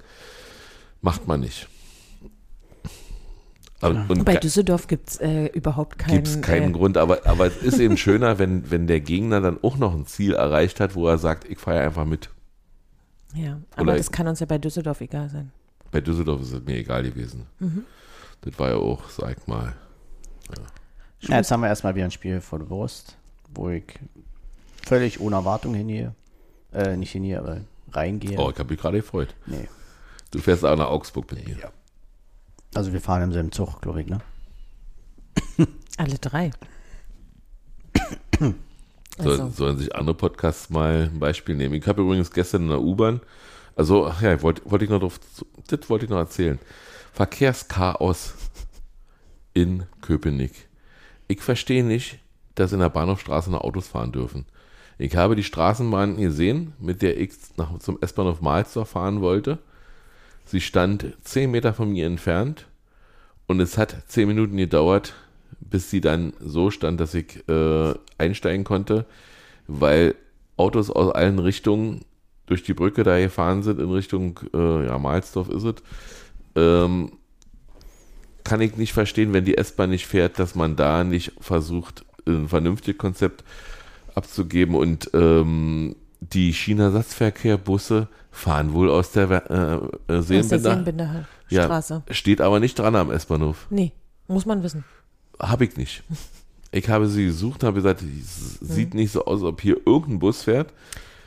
macht 1.00 1.26
man 1.26 1.40
nicht. 1.40 1.68
Aber, 3.80 4.06
und 4.08 4.24
Bei 4.24 4.36
Düsseldorf 4.36 4.86
gibt 4.86 5.10
es 5.10 5.16
äh, 5.20 5.46
überhaupt 5.46 5.98
keinen. 5.98 6.14
gibt 6.14 6.28
es 6.28 6.40
keinen 6.40 6.70
äh, 6.70 6.72
Grund, 6.78 6.96
aber, 6.96 7.26
aber 7.26 7.46
es 7.46 7.56
ist 7.56 7.80
eben 7.80 7.96
schöner, 7.96 8.38
wenn, 8.38 8.70
wenn 8.70 8.86
der 8.86 9.00
Gegner 9.00 9.40
dann 9.40 9.58
auch 9.62 9.76
noch 9.76 9.92
ein 9.92 10.06
Ziel 10.06 10.34
erreicht 10.34 10.78
hat, 10.78 10.94
wo 10.94 11.08
er 11.08 11.18
sagt, 11.18 11.48
ich 11.50 11.58
feiere 11.58 11.82
einfach 11.84 12.04
mit. 12.04 12.30
Ja, 13.34 13.60
aber 13.72 13.82
Oder- 13.82 13.96
das 13.96 14.12
kann 14.12 14.28
uns 14.28 14.38
ja 14.38 14.46
bei 14.46 14.58
Düsseldorf 14.58 15.00
egal 15.00 15.28
sein. 15.30 15.50
Bei 15.90 16.00
Düsseldorf 16.00 16.40
ist 16.42 16.52
es 16.52 16.62
mir 16.64 16.76
egal 16.76 17.02
gewesen. 17.02 17.46
Mhm. 17.58 17.82
Das 18.42 18.56
war 18.58 18.68
ja 18.70 18.76
auch, 18.76 19.08
sag 19.10 19.46
mal, 19.48 19.74
Ja, 20.56 20.62
jetzt 21.28 21.50
haben 21.50 21.60
wir 21.60 21.68
erstmal 21.68 21.94
wieder 21.94 22.04
ein 22.06 22.10
Spiel 22.10 22.40
vor 22.40 22.58
der 22.58 22.66
Brust, 22.66 23.16
wo 23.54 23.68
ich 23.70 23.84
völlig 24.84 25.20
ohne 25.20 25.36
Erwartung 25.36 25.74
hingehe. 25.74 26.14
Äh, 26.72 26.96
nicht 26.96 27.12
hingehe, 27.12 27.38
aber 27.38 27.60
reingehe. 27.92 28.38
oh, 28.38 28.50
ich 28.50 28.58
habe 28.58 28.70
mich 28.70 28.80
gerade 28.80 28.98
gefreut. 28.98 29.34
Nee. 29.46 29.68
Du 30.30 30.38
fährst 30.38 30.64
auch 30.64 30.76
nach 30.76 30.88
Augsburg 30.88 31.30
mit 31.32 31.46
mir. 31.46 31.58
Ja. 31.58 31.70
Also 32.74 32.92
wir 32.92 33.00
fahren 33.00 33.22
im 33.22 33.32
selben 33.32 33.52
Zug, 33.52 33.80
glaube 33.82 34.00
ich, 34.00 34.08
ne? 34.08 34.20
Alle 35.98 36.18
drei. 36.18 36.50
Soll, 38.40 38.54
Also, 39.18 39.50
Sollen 39.50 39.78
sich 39.78 39.94
andere 39.94 40.16
Podcasts 40.16 40.70
mal 40.70 41.10
ein 41.12 41.18
Beispiel 41.20 41.54
nehmen. 41.54 41.74
Ich 41.74 41.86
habe 41.86 42.00
übrigens 42.00 42.30
gestern 42.30 42.62
in 42.62 42.68
der 42.68 42.80
U-Bahn, 42.80 43.20
also, 43.74 44.06
ach 44.06 44.20
ja, 44.20 44.40
wollte 44.42 44.62
wollte 44.70 44.84
ich 44.84 44.90
noch 44.90 45.00
drauf, 45.00 45.18
das 45.68 45.88
wollte 45.88 46.04
ich 46.04 46.10
noch 46.10 46.18
erzählen. 46.18 46.58
Verkehrschaos 47.12 48.34
in 49.54 49.84
Köpenick. 50.00 50.68
Ich 51.32 51.40
verstehe 51.40 51.82
nicht, 51.82 52.18
dass 52.56 52.74
in 52.74 52.80
der 52.80 52.90
Bahnhofstraße 52.90 53.50
noch 53.50 53.62
Autos 53.62 53.88
fahren 53.88 54.12
dürfen. 54.12 54.44
Ich 54.98 55.16
habe 55.16 55.34
die 55.34 55.42
Straßenbahn 55.42 56.18
gesehen, 56.18 56.74
mit 56.78 57.00
der 57.00 57.18
ich 57.18 57.30
nach, 57.56 57.78
zum 57.78 57.96
S-Bahnhof 58.02 58.42
Mahlsdorf 58.42 58.90
fahren 58.90 59.22
wollte. 59.22 59.58
Sie 60.44 60.60
stand 60.60 61.16
10 61.22 61.50
Meter 61.50 61.72
von 61.72 61.90
mir 61.90 62.04
entfernt 62.04 62.66
und 63.46 63.60
es 63.60 63.78
hat 63.78 63.96
10 64.08 64.28
Minuten 64.28 64.58
gedauert, 64.58 65.14
bis 65.58 65.88
sie 65.88 66.02
dann 66.02 66.34
so 66.38 66.70
stand, 66.70 67.00
dass 67.00 67.14
ich 67.14 67.48
äh, 67.48 67.94
einsteigen 68.18 68.64
konnte, 68.64 69.06
weil 69.66 70.14
Autos 70.58 70.90
aus 70.90 71.14
allen 71.14 71.38
Richtungen 71.38 72.02
durch 72.44 72.62
die 72.62 72.74
Brücke 72.74 73.04
da 73.04 73.18
gefahren 73.18 73.62
sind, 73.62 73.80
in 73.80 73.90
Richtung, 73.90 74.38
äh, 74.52 74.84
ja, 74.84 74.98
Mahlsdorf 74.98 75.48
ist 75.48 75.64
es. 75.64 75.76
Ähm, 76.56 77.12
kann 78.44 78.60
ich 78.60 78.76
nicht 78.76 78.92
verstehen, 78.92 79.32
wenn 79.32 79.44
die 79.44 79.56
S-Bahn 79.56 79.90
nicht 79.90 80.06
fährt, 80.06 80.38
dass 80.38 80.54
man 80.54 80.76
da 80.76 81.04
nicht 81.04 81.32
versucht, 81.40 82.04
ein 82.26 82.48
vernünftiges 82.48 82.98
Konzept 82.98 83.44
abzugeben 84.14 84.74
und 84.74 85.10
ähm, 85.14 85.96
die 86.20 86.52
China-Satzverkehr-Busse 86.52 88.08
fahren 88.30 88.72
wohl 88.72 88.90
aus 88.90 89.12
der 89.12 89.30
äh, 89.50 90.14
äh, 90.14 90.18
aus 90.18 90.26
der 90.26 90.42
Seenbinder. 90.42 90.70
Seenbinder 90.74 91.24
Ja, 91.48 91.82
steht 92.10 92.40
aber 92.40 92.60
nicht 92.60 92.78
dran 92.78 92.94
am 92.96 93.10
S-Bahnhof. 93.10 93.66
Nee, 93.70 93.92
muss 94.28 94.46
man 94.46 94.62
wissen. 94.62 94.84
Habe 95.38 95.64
ich 95.64 95.76
nicht. 95.76 96.02
Ich 96.74 96.88
habe 96.88 97.06
sie 97.06 97.26
gesucht, 97.26 97.64
habe 97.64 97.74
gesagt, 97.74 98.00
es 98.00 98.54
sieht 98.60 98.94
nicht 98.94 99.12
so 99.12 99.26
aus, 99.26 99.42
ob 99.42 99.60
hier 99.60 99.76
irgendein 99.84 100.20
Bus 100.20 100.44
fährt. 100.44 100.72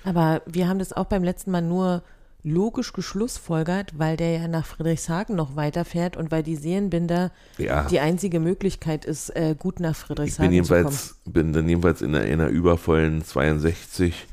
Aber 0.03 0.41
wir 0.47 0.67
haben 0.67 0.79
das 0.79 0.91
auch 0.91 1.05
beim 1.05 1.23
letzten 1.23 1.51
Mal 1.51 1.61
nur 1.61 2.01
logisch 2.47 2.93
geschlussfolgert, 2.93 3.97
weil 3.97 4.17
der 4.17 4.31
ja 4.37 4.47
nach 4.47 4.65
Friedrichshagen 4.65 5.35
noch 5.35 5.55
weiterfährt 5.55 6.15
und 6.15 6.29
weil 6.31 6.43
die 6.43 6.55
Seenbinder 6.55 7.31
Ja. 7.57 7.85
die 7.85 7.99
einzige 7.99 8.39
Möglichkeit 8.39 9.03
ist, 9.03 9.29
äh, 9.31 9.55
gut 9.57 9.79
nach 9.79 9.91
Ich 9.95 9.97
bin 10.07 10.15
Friedrichshagen 10.15 10.63
zu 10.63 10.73
kommen. 10.73 10.83
jedenfalls, 10.83 11.15
bin 11.25 11.53
dann 11.53 11.67
jedenfalls 11.67 12.01
in 12.03 12.15
einer, 12.15 12.25
in 12.25 12.39
einer 12.39 12.49
übervollen 12.49 13.23
62 13.25 14.27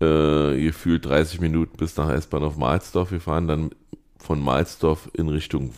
äh, 0.00 0.60
gefühlt 0.60 1.06
30 1.06 1.40
Minuten 1.40 1.76
bis 1.78 1.96
nach 1.96 2.10
S-Bahnhof 2.10 2.56
Mahlsdorf 2.56 3.08
gefahren, 3.10 3.48
dann 3.48 3.70
von 4.18 4.40
Mahlsdorf 4.42 5.08
in 5.14 5.28
Richtung 5.28 5.70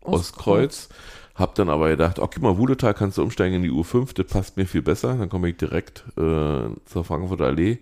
Ostkreuz. 0.00 0.88
Hab 1.34 1.54
dann 1.54 1.68
aber 1.68 1.88
gedacht, 1.90 2.18
okay, 2.18 2.40
mal 2.40 2.58
Wudetal 2.58 2.94
kannst 2.94 3.18
du 3.18 3.22
umsteigen 3.22 3.54
in 3.56 3.62
die 3.62 3.70
U5, 3.70 4.12
das 4.14 4.26
passt 4.26 4.56
mir 4.56 4.66
viel 4.66 4.82
besser. 4.82 5.14
Dann 5.14 5.28
komme 5.28 5.50
ich 5.50 5.56
direkt 5.56 6.04
äh, 6.16 6.68
zur 6.84 7.04
Frankfurter 7.04 7.44
Allee. 7.44 7.78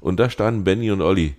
Und 0.00 0.18
da 0.20 0.30
standen 0.30 0.64
Benny 0.64 0.90
und 0.90 1.02
Olli. 1.02 1.36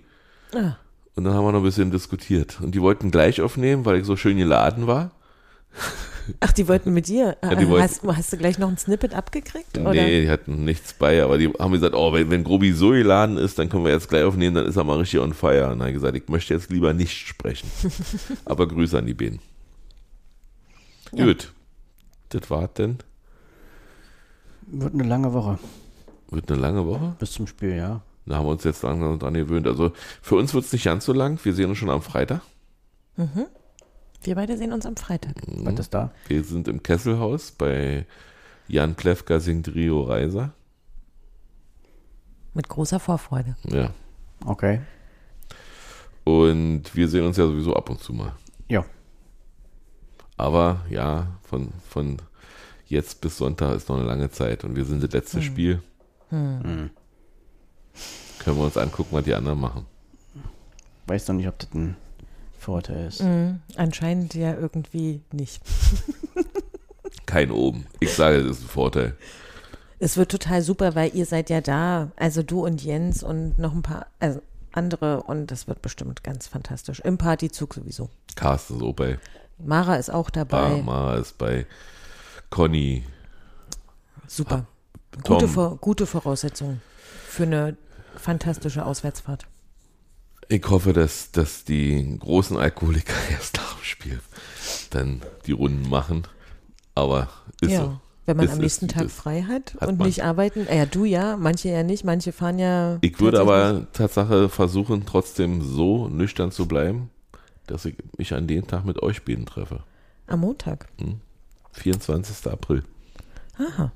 Ah. 0.54 0.76
Und 1.16 1.24
dann 1.24 1.34
haben 1.34 1.44
wir 1.44 1.52
noch 1.52 1.60
ein 1.60 1.64
bisschen 1.64 1.90
diskutiert. 1.90 2.60
Und 2.60 2.74
die 2.74 2.80
wollten 2.82 3.10
gleich 3.10 3.40
aufnehmen, 3.40 3.84
weil 3.84 3.98
ich 4.00 4.04
so 4.06 4.16
schön 4.16 4.36
geladen 4.36 4.86
war. 4.86 5.10
Ach, 6.40 6.52
die 6.52 6.68
wollten 6.68 6.92
mit 6.92 7.08
dir. 7.08 7.36
Ja, 7.42 7.54
die 7.54 7.64
Äh, 7.64 7.68
wollten- 7.68 7.82
hast, 7.82 8.02
hast 8.04 8.32
du 8.32 8.36
gleich 8.36 8.58
noch 8.58 8.68
ein 8.68 8.76
Snippet 8.78 9.14
abgekriegt? 9.14 9.78
Oder? 9.78 9.92
Nee, 9.92 10.22
die 10.22 10.30
hatten 10.30 10.64
nichts 10.64 10.92
bei, 10.92 11.22
aber 11.22 11.38
die 11.38 11.48
haben 11.48 11.72
gesagt, 11.72 11.94
oh, 11.94 12.12
wenn, 12.12 12.30
wenn 12.30 12.44
Grobi 12.44 12.72
so 12.72 12.90
geladen 12.90 13.36
ist, 13.38 13.58
dann 13.58 13.68
können 13.68 13.84
wir 13.84 13.90
jetzt 13.92 14.08
gleich 14.08 14.22
aufnehmen, 14.24 14.54
dann 14.54 14.66
ist 14.66 14.76
er 14.76 14.84
mal 14.84 14.98
richtig 14.98 15.20
on 15.20 15.32
fire. 15.34 15.64
Und 15.64 15.70
dann 15.70 15.80
habe 15.80 15.90
ich 15.90 15.94
gesagt, 15.94 16.16
ich 16.16 16.28
möchte 16.28 16.54
jetzt 16.54 16.70
lieber 16.70 16.92
nicht 16.92 17.26
sprechen. 17.26 17.68
aber 18.44 18.68
Grüße 18.68 18.96
an 18.98 19.06
die 19.06 19.14
Bäden. 19.14 19.40
Ja. 21.12 21.24
Gut. 21.24 21.52
Das 22.28 22.48
war's 22.50 22.72
denn. 22.74 22.98
Wird 24.68 24.94
eine 24.94 25.02
lange 25.04 25.32
Woche 25.32 25.58
Wird 26.30 26.50
eine 26.52 26.60
lange 26.60 26.86
Woche. 26.86 27.16
bis 27.18 27.32
zum 27.32 27.48
Spiel, 27.48 27.74
ja. 27.74 28.02
Da 28.26 28.36
haben 28.36 28.46
wir 28.46 28.52
uns 28.52 28.64
jetzt 28.64 28.82
langsam 28.82 29.18
dran 29.18 29.34
gewöhnt. 29.34 29.66
Also 29.66 29.92
für 30.22 30.36
uns 30.36 30.54
wird 30.54 30.64
es 30.64 30.72
nicht 30.72 30.84
ganz 30.84 31.04
so 31.04 31.12
lang. 31.12 31.38
Wir 31.42 31.54
sehen 31.54 31.70
uns 31.70 31.78
schon 31.78 31.90
am 31.90 32.02
Freitag. 32.02 32.42
Wir 34.22 34.34
beide 34.34 34.56
sehen 34.56 34.72
uns 34.72 34.86
am 34.86 34.96
Freitag. 34.96 35.34
Was 35.46 35.78
ist 35.78 35.94
da? 35.94 36.10
Wir 36.28 36.44
sind 36.44 36.68
im 36.68 36.82
Kesselhaus 36.82 37.50
bei 37.50 38.06
Jan 38.68 38.94
Plewka 38.94 39.40
singt 39.40 39.74
Rio 39.74 40.02
Reiser. 40.02 40.52
Mit 42.54 42.68
großer 42.68 43.00
Vorfreude. 43.00 43.56
Ja. 43.64 43.90
Okay. 44.44 44.80
Und 46.24 46.94
wir 46.94 47.08
sehen 47.08 47.24
uns 47.24 47.36
ja 47.36 47.46
sowieso 47.46 47.74
ab 47.74 47.90
und 47.90 48.00
zu 48.00 48.12
mal. 48.12 48.32
Ja. 48.68 48.84
Aber 50.36 50.84
ja, 50.88 51.26
von, 51.42 51.72
von 51.88 52.18
jetzt 52.86 53.20
bis 53.20 53.38
Sonntag 53.38 53.74
ist 53.74 53.88
noch 53.88 53.96
eine 53.96 54.06
lange 54.06 54.30
Zeit 54.30 54.64
und 54.64 54.76
wir 54.76 54.84
sind 54.84 55.02
das 55.02 55.12
letzte 55.12 55.42
Spiel. 55.42 55.82
Hm. 56.28 56.90
Können 58.38 58.56
wir 58.56 58.64
uns 58.64 58.76
angucken, 58.76 59.10
was 59.12 59.24
die 59.24 59.34
anderen 59.34 59.60
machen. 59.60 59.86
Weiß 61.06 61.28
noch 61.28 61.34
nicht, 61.34 61.48
ob 61.48 61.58
das 61.58 61.68
ein 61.74 61.96
Vorteil 62.58 63.06
ist. 63.06 63.22
Mhm. 63.22 63.60
Anscheinend 63.76 64.34
ja 64.34 64.54
irgendwie 64.54 65.20
nicht. 65.32 65.60
Kein 67.26 67.50
oben. 67.50 67.86
Ich 68.00 68.14
sage, 68.14 68.42
das 68.42 68.58
ist 68.58 68.64
ein 68.64 68.68
Vorteil. 68.68 69.16
Es 69.98 70.16
wird 70.16 70.30
total 70.30 70.62
super, 70.62 70.94
weil 70.94 71.14
ihr 71.14 71.26
seid 71.26 71.50
ja 71.50 71.60
da. 71.60 72.10
Also 72.16 72.42
du 72.42 72.64
und 72.64 72.82
Jens 72.82 73.22
und 73.22 73.58
noch 73.58 73.74
ein 73.74 73.82
paar 73.82 74.06
also 74.18 74.40
andere 74.72 75.22
und 75.24 75.50
das 75.50 75.68
wird 75.68 75.82
bestimmt 75.82 76.22
ganz 76.24 76.46
fantastisch. 76.46 77.00
Im 77.00 77.18
Partyzug 77.18 77.74
sowieso. 77.74 78.08
Carsten 78.36 78.76
ist 78.76 78.82
auch 78.82 78.94
bei 78.94 79.18
Mara 79.58 79.96
ist 79.96 80.10
auch 80.10 80.30
dabei. 80.30 80.70
Barma, 80.70 81.16
ist 81.16 81.36
bei 81.36 81.66
Conny. 82.48 83.04
Super. 84.26 84.66
Tom. 85.24 85.36
Gute, 85.36 85.48
Vor 85.48 85.76
gute 85.76 86.06
Voraussetzungen 86.06 86.80
für 87.30 87.44
eine 87.44 87.76
fantastische 88.16 88.84
Auswärtsfahrt. 88.84 89.46
Ich 90.48 90.64
hoffe, 90.68 90.92
dass, 90.92 91.30
dass 91.30 91.64
die 91.64 92.16
großen 92.18 92.56
Alkoholiker 92.56 93.14
erst 93.30 93.56
nach 93.56 93.74
dem 93.76 93.84
Spiel 93.84 94.20
dann 94.90 95.22
die 95.46 95.52
Runden 95.52 95.88
machen. 95.88 96.24
Aber 96.94 97.28
ist 97.60 97.70
ja. 97.70 97.82
so. 97.84 98.00
Wenn 98.26 98.36
man 98.36 98.46
Ist- 98.46 98.52
am 98.52 98.58
ist, 98.58 98.62
nächsten 98.62 98.88
wie 98.88 98.92
Tag 98.92 99.04
ist. 99.06 99.14
frei 99.16 99.42
hat, 99.42 99.74
Hat 99.80 99.88
und 99.88 99.98
man. 99.98 100.06
nicht 100.06 100.22
arbeiten. 100.22 100.66
Äh, 100.66 100.78
Ja, 100.78 100.86
du 100.86 101.04
ja, 101.04 101.36
manche 101.36 101.68
ja 101.70 101.82
nicht, 101.82 102.04
manche 102.04 102.32
fahren 102.32 102.58
ja. 102.58 102.98
Ich 103.00 103.18
würde 103.20 103.40
aber 103.40 103.86
Tatsache 103.92 104.48
versuchen, 104.48 105.04
trotzdem 105.06 105.62
so 105.62 106.08
nüchtern 106.08 106.52
zu 106.52 106.66
bleiben, 106.68 107.10
dass 107.66 107.84
ich 107.86 107.96
mich 108.18 108.34
an 108.34 108.46
dem 108.46 108.66
Tag 108.66 108.84
mit 108.84 109.02
euch 109.02 109.24
beiden 109.24 109.46
treffe. 109.46 109.82
Am 110.26 110.40
Montag. 110.40 110.88
24. 111.72 112.46
April. 112.52 112.82
Aha, 113.58 113.90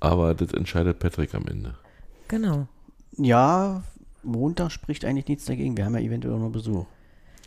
Aber 0.00 0.34
das 0.34 0.52
entscheidet 0.52 0.98
Patrick 0.98 1.34
am 1.34 1.46
Ende. 1.46 1.74
Genau. 2.28 2.66
Ja, 3.16 3.82
Montag 4.22 4.70
spricht 4.72 5.04
eigentlich 5.04 5.28
nichts 5.28 5.44
dagegen. 5.44 5.76
Wir 5.76 5.84
haben 5.84 5.94
ja 5.94 6.00
eventuell 6.00 6.38
noch 6.38 6.50
Besuch. 6.50 6.86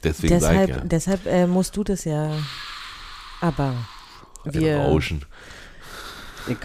Deswegen 0.03 0.39
sage 0.39 0.55
ich 0.55 0.67
Deshalb, 0.67 0.83
ja. 0.83 0.87
deshalb 0.87 1.25
äh, 1.25 1.47
musst 1.47 1.75
du 1.75 1.83
das 1.83 2.05
ja. 2.05 2.31
Aber 3.41 3.75
Ein 4.45 4.53
wir, 4.53 4.77
Rauschen. 4.77 5.25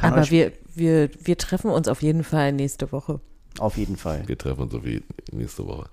Aber 0.00 0.30
wir, 0.30 0.52
wir, 0.74 1.10
wir 1.22 1.38
treffen 1.38 1.70
uns 1.70 1.88
auf 1.88 2.02
jeden 2.02 2.24
Fall 2.24 2.52
nächste 2.52 2.90
Woche. 2.92 3.20
auf 3.58 3.76
jeden 3.76 3.96
Fall. 3.96 4.22
Wir 4.26 4.38
treffen 4.38 4.62
uns 4.62 4.74
auf 4.74 4.84
jeden 4.84 5.04
nächste 5.32 5.66
Woche. 5.66 5.88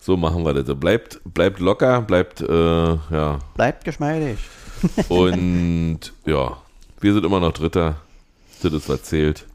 So 0.00 0.16
machen 0.16 0.44
wir 0.44 0.54
das. 0.54 0.78
Bleibt, 0.78 1.20
bleibt 1.24 1.60
locker, 1.60 2.02
bleibt, 2.02 2.40
äh, 2.40 2.46
ja. 2.94 3.38
Bleibt 3.54 3.84
geschmeidig. 3.84 4.38
Und 5.08 6.12
ja, 6.24 6.56
wir 7.00 7.12
sind 7.12 7.24
immer 7.24 7.40
noch 7.40 7.52
Dritter. 7.52 7.96
Das 8.62 8.72
ist 8.72 8.88
was 8.88 9.02
zählt. 9.04 9.46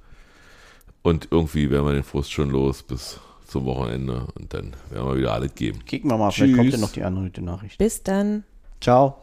Und 1.04 1.28
irgendwie 1.32 1.70
werden 1.70 1.86
wir 1.86 1.94
den 1.94 2.04
Frust 2.04 2.32
schon 2.32 2.50
los 2.50 2.84
bis 2.84 3.20
zum 3.48 3.66
Wochenende 3.66 4.28
und 4.36 4.54
dann 4.54 4.74
werden 4.90 5.08
wir 5.08 5.18
wieder 5.18 5.34
alles 5.34 5.54
geben. 5.56 5.84
Kicken 5.86 6.10
wir 6.10 6.18
mal, 6.18 6.32
vielleicht 6.32 6.56
kommt 6.56 6.66
ja 6.66 6.72
Tschüss. 6.72 6.82
noch 6.82 6.92
die 6.92 7.04
andere 7.04 7.26
gute 7.26 7.42
Nachricht. 7.42 7.78
Bis 7.78 8.04
dann. 8.04 8.44
Ciao. 8.80 9.18